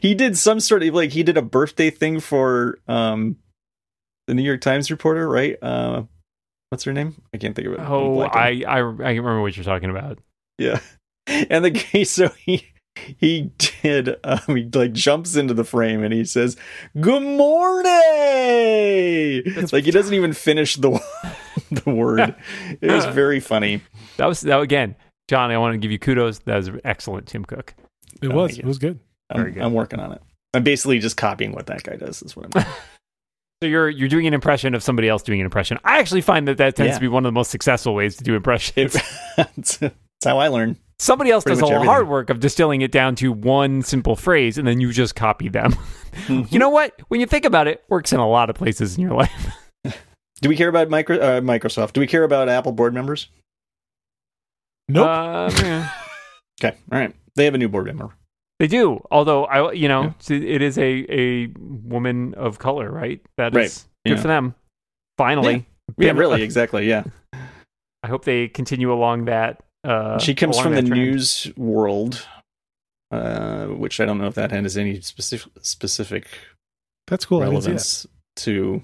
he 0.01 0.13
did 0.15 0.37
some 0.37 0.59
sort 0.59 0.83
of 0.83 0.93
like 0.93 1.11
he 1.11 1.23
did 1.23 1.37
a 1.37 1.41
birthday 1.41 1.89
thing 1.89 2.19
for 2.19 2.79
um 2.87 3.37
the 4.27 4.33
New 4.35 4.43
York 4.43 4.61
Times 4.61 4.91
reporter, 4.91 5.27
right? 5.27 5.57
Uh, 5.61 6.03
what's 6.69 6.83
her 6.85 6.93
name? 6.93 7.15
I 7.33 7.37
can't 7.37 7.55
think 7.55 7.67
of 7.67 7.73
it. 7.73 7.79
Oh, 7.81 8.17
blanking. 8.17 8.35
I, 8.35 8.63
I 8.67 8.77
I 8.77 8.79
remember 8.81 9.41
what 9.41 9.55
you're 9.57 9.63
talking 9.63 9.89
about. 9.89 10.19
yeah. 10.57 10.79
And 11.27 11.63
the 11.63 11.69
guy, 11.69 12.03
so 12.03 12.29
he 12.29 12.65
he 12.95 13.51
did. 13.83 14.15
Um, 14.23 14.55
he 14.55 14.67
like 14.73 14.93
jumps 14.93 15.35
into 15.35 15.53
the 15.53 15.63
frame 15.63 16.03
and 16.03 16.11
he 16.11 16.25
says, 16.25 16.57
"Good 16.99 17.21
morning." 17.21 17.83
That's- 19.45 19.71
like 19.73 19.83
he 19.85 19.91
doesn't 19.91 20.13
even 20.15 20.33
finish 20.33 20.75
the 20.75 20.99
the 21.71 21.91
word. 21.91 22.35
It 22.81 22.91
was 22.91 23.05
very 23.05 23.39
funny. 23.39 23.81
That 24.17 24.25
was 24.25 24.41
that 24.41 24.59
again, 24.59 24.95
Johnny. 25.27 25.53
I 25.53 25.59
want 25.59 25.73
to 25.73 25.77
give 25.77 25.91
you 25.91 25.99
kudos. 25.99 26.39
That 26.39 26.55
was 26.57 26.71
excellent, 26.83 27.27
Tim 27.27 27.45
Cook. 27.45 27.75
It 28.23 28.31
Oh, 28.31 28.35
was. 28.35 28.57
It 28.57 28.65
was 28.65 28.79
good. 28.79 28.99
Very 29.33 29.49
I'm, 29.49 29.53
good. 29.53 29.63
I'm 29.63 29.73
working 29.73 29.99
on 29.99 30.11
it. 30.13 30.21
I'm 30.55 30.63
basically 30.63 30.97
just 30.99 31.15
copying 31.15 31.51
what 31.51 31.67
that 31.67 31.83
guy 31.83 31.95
does. 31.95 32.23
Is 32.23 32.35
what 32.35 32.45
I'm 32.45 32.51
doing. 32.51 32.65
So 33.61 33.67
you're 33.67 33.89
you're 33.89 34.07
doing 34.07 34.25
an 34.25 34.33
impression 34.33 34.73
of 34.73 34.81
somebody 34.81 35.09
else 35.09 35.21
doing 35.21 35.41
an 35.41 35.45
impression. 35.45 35.77
I 35.83 35.99
actually 35.99 36.21
find 36.21 36.47
that 36.47 36.57
that 36.59 36.75
tends 36.77 36.91
Yeah. 36.91 36.93
to 36.95 37.01
be 37.01 37.07
one 37.09 37.25
of 37.25 37.27
the 37.27 37.33
most 37.33 37.51
successful 37.51 37.93
ways 37.93 38.15
to 38.17 38.23
do 38.23 38.35
impressions. 38.35 38.95
That's, 39.35 39.77
that's 39.77 39.93
how 40.23 40.37
I 40.37 40.47
learn. 40.47 40.77
somebody 40.97 41.29
else 41.31 41.43
pretty 41.43 41.59
does 41.59 41.63
all 41.63 41.71
much 41.77 41.81
the 41.81 41.89
hard 41.91 42.07
work 42.07 42.29
of 42.29 42.39
distilling 42.39 42.81
it 42.81 42.91
down 42.91 43.15
to 43.15 43.33
one 43.33 43.81
simple 43.81 44.15
phrase, 44.15 44.57
and 44.57 44.65
then 44.65 44.79
you 44.79 44.93
just 44.93 45.13
copy 45.15 45.49
them. 45.49 45.75
you 46.29 46.57
know 46.57 46.69
what? 46.69 46.93
When 47.09 47.19
you 47.19 47.25
think 47.25 47.43
about 47.43 47.67
it, 47.67 47.83
works 47.89 48.13
in 48.13 48.19
a 48.21 48.29
lot 48.29 48.49
of 48.49 48.55
places 48.55 48.95
in 48.97 49.01
your 49.03 49.13
life. 49.13 49.47
Do 50.41 50.47
we 50.47 50.55
care 50.55 50.69
about 50.69 50.89
micro, 50.89 51.17
uh, 51.17 51.41
Microsoft? 51.41 51.91
Do 51.91 51.99
we 51.99 52.07
care 52.07 52.23
about 52.23 52.47
Apple 52.47 52.71
board 52.71 52.93
members? 52.93 53.27
Nope. 54.87 55.05
Uh, 55.05 55.51
yeah. 55.61 55.89
Okay, 56.63 56.77
all 56.93 56.97
right. 56.99 57.13
They 57.35 57.43
have 57.43 57.55
a 57.55 57.57
new 57.57 57.67
board 57.67 57.87
member. 57.87 58.09
They 58.59 58.67
do, 58.67 58.99
although 59.09 59.45
I, 59.45 59.71
you 59.71 59.87
know, 59.87 60.13
Yeah. 60.27 60.35
it 60.37 60.61
is 60.61 60.77
a 60.77 61.05
a 61.09 61.47
woman 61.57 62.33
of 62.35 62.59
color, 62.59 62.91
right? 62.91 63.21
That 63.37 63.55
is 63.55 63.55
Right. 63.55 63.85
good 64.05 64.17
Yeah. 64.17 64.21
for 64.21 64.27
them. 64.27 64.55
Finally, 65.17 65.65
Yeah, 65.97 66.09
Been- 66.11 66.17
really, 66.17 66.43
exactly. 66.43 66.87
Yeah, 66.87 67.03
I 68.03 68.07
hope 68.07 68.25
they 68.25 68.47
continue 68.49 68.91
along 68.93 69.25
that. 69.25 69.63
Uh, 69.83 70.19
she 70.19 70.35
comes 70.35 70.59
from 70.59 70.73
the 70.75 70.81
trend. 70.81 70.93
news 70.93 71.51
world, 71.57 72.27
uh, 73.11 73.67
which 73.67 73.99
I 73.99 74.05
don't 74.05 74.17
know 74.17 74.27
if 74.27 74.35
that 74.35 74.51
has 74.51 74.77
any 74.77 74.99
specific 75.01 75.51
specific 75.61 76.27
That's 77.07 77.25
cool. 77.25 77.41
I 77.41 77.45
didn't 77.45 77.61
see 77.61 77.65
that. 77.65 77.69
relevance 77.71 78.07
to 78.45 78.81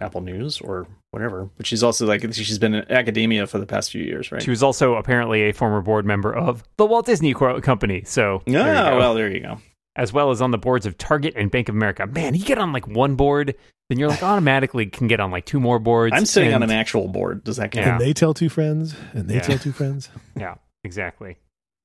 Apple 0.00 0.20
News 0.20 0.60
or 0.60 0.86
whatever. 1.10 1.48
But 1.56 1.66
she's 1.66 1.82
also 1.82 2.06
like 2.06 2.20
she's 2.32 2.58
been 2.58 2.74
in 2.74 2.90
academia 2.90 3.46
for 3.46 3.58
the 3.58 3.66
past 3.66 3.90
few 3.90 4.02
years, 4.02 4.30
right? 4.32 4.42
She 4.42 4.50
was 4.50 4.62
also 4.62 4.94
apparently 4.94 5.42
a 5.42 5.52
former 5.52 5.80
board 5.80 6.04
member 6.06 6.32
of 6.34 6.62
the 6.76 6.86
Walt 6.86 7.06
Disney 7.06 7.34
Co- 7.34 7.60
Company. 7.60 8.02
So 8.04 8.42
Ah, 8.46 8.50
there 8.50 8.96
well, 8.96 9.14
there 9.14 9.30
you 9.30 9.40
go. 9.40 9.58
as 9.96 10.12
well 10.12 10.30
as 10.30 10.40
on 10.42 10.50
the 10.50 10.58
boards 10.58 10.86
of 10.86 10.96
Target 10.98 11.34
and 11.36 11.50
Bank 11.50 11.68
of 11.68 11.74
America. 11.74 12.06
Man, 12.06 12.34
you 12.34 12.44
get 12.44 12.58
on 12.58 12.72
like 12.72 12.86
one 12.86 13.16
board, 13.16 13.54
then 13.88 13.98
you're 13.98 14.08
like 14.08 14.22
automatically 14.32 14.86
can 14.86 15.06
get 15.08 15.20
on 15.20 15.30
like 15.30 15.46
two 15.46 15.60
more 15.60 15.78
boards. 15.78 16.14
I'm 16.16 16.26
sitting 16.26 16.54
on 16.54 16.62
an 16.62 16.70
actual 16.70 17.08
board. 17.08 17.44
Does 17.44 17.56
that 17.56 17.70
count? 17.72 17.86
Yeah. 17.86 17.92
And 17.92 18.00
they 18.00 18.12
tell 18.12 18.34
two 18.34 18.48
friends, 18.48 18.94
and 19.12 19.28
they 19.28 19.34
Yeah. 19.34 19.40
tell 19.40 19.58
two 19.58 19.72
friends. 19.72 20.08
Yeah, 20.36 20.54
exactly. 20.84 21.38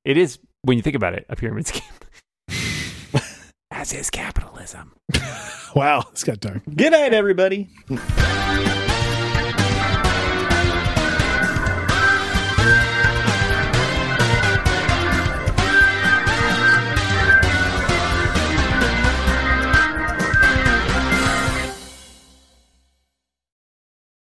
It 0.06 0.18
is 0.18 0.38
when 0.62 0.78
you 0.78 0.84
think 0.84 0.96
about 0.96 1.14
it, 1.16 1.26
a 1.30 1.36
pyramid 1.36 1.66
scheme. 1.68 1.84
As 3.72 3.92
is 3.94 4.10
capitalism. 4.10 4.94
Wow, 5.76 6.06
it's 6.14 6.24
got 6.24 6.40
dark. 6.40 6.62
Good 6.74 6.94
night, 6.94 7.14
everybody. 7.14 7.68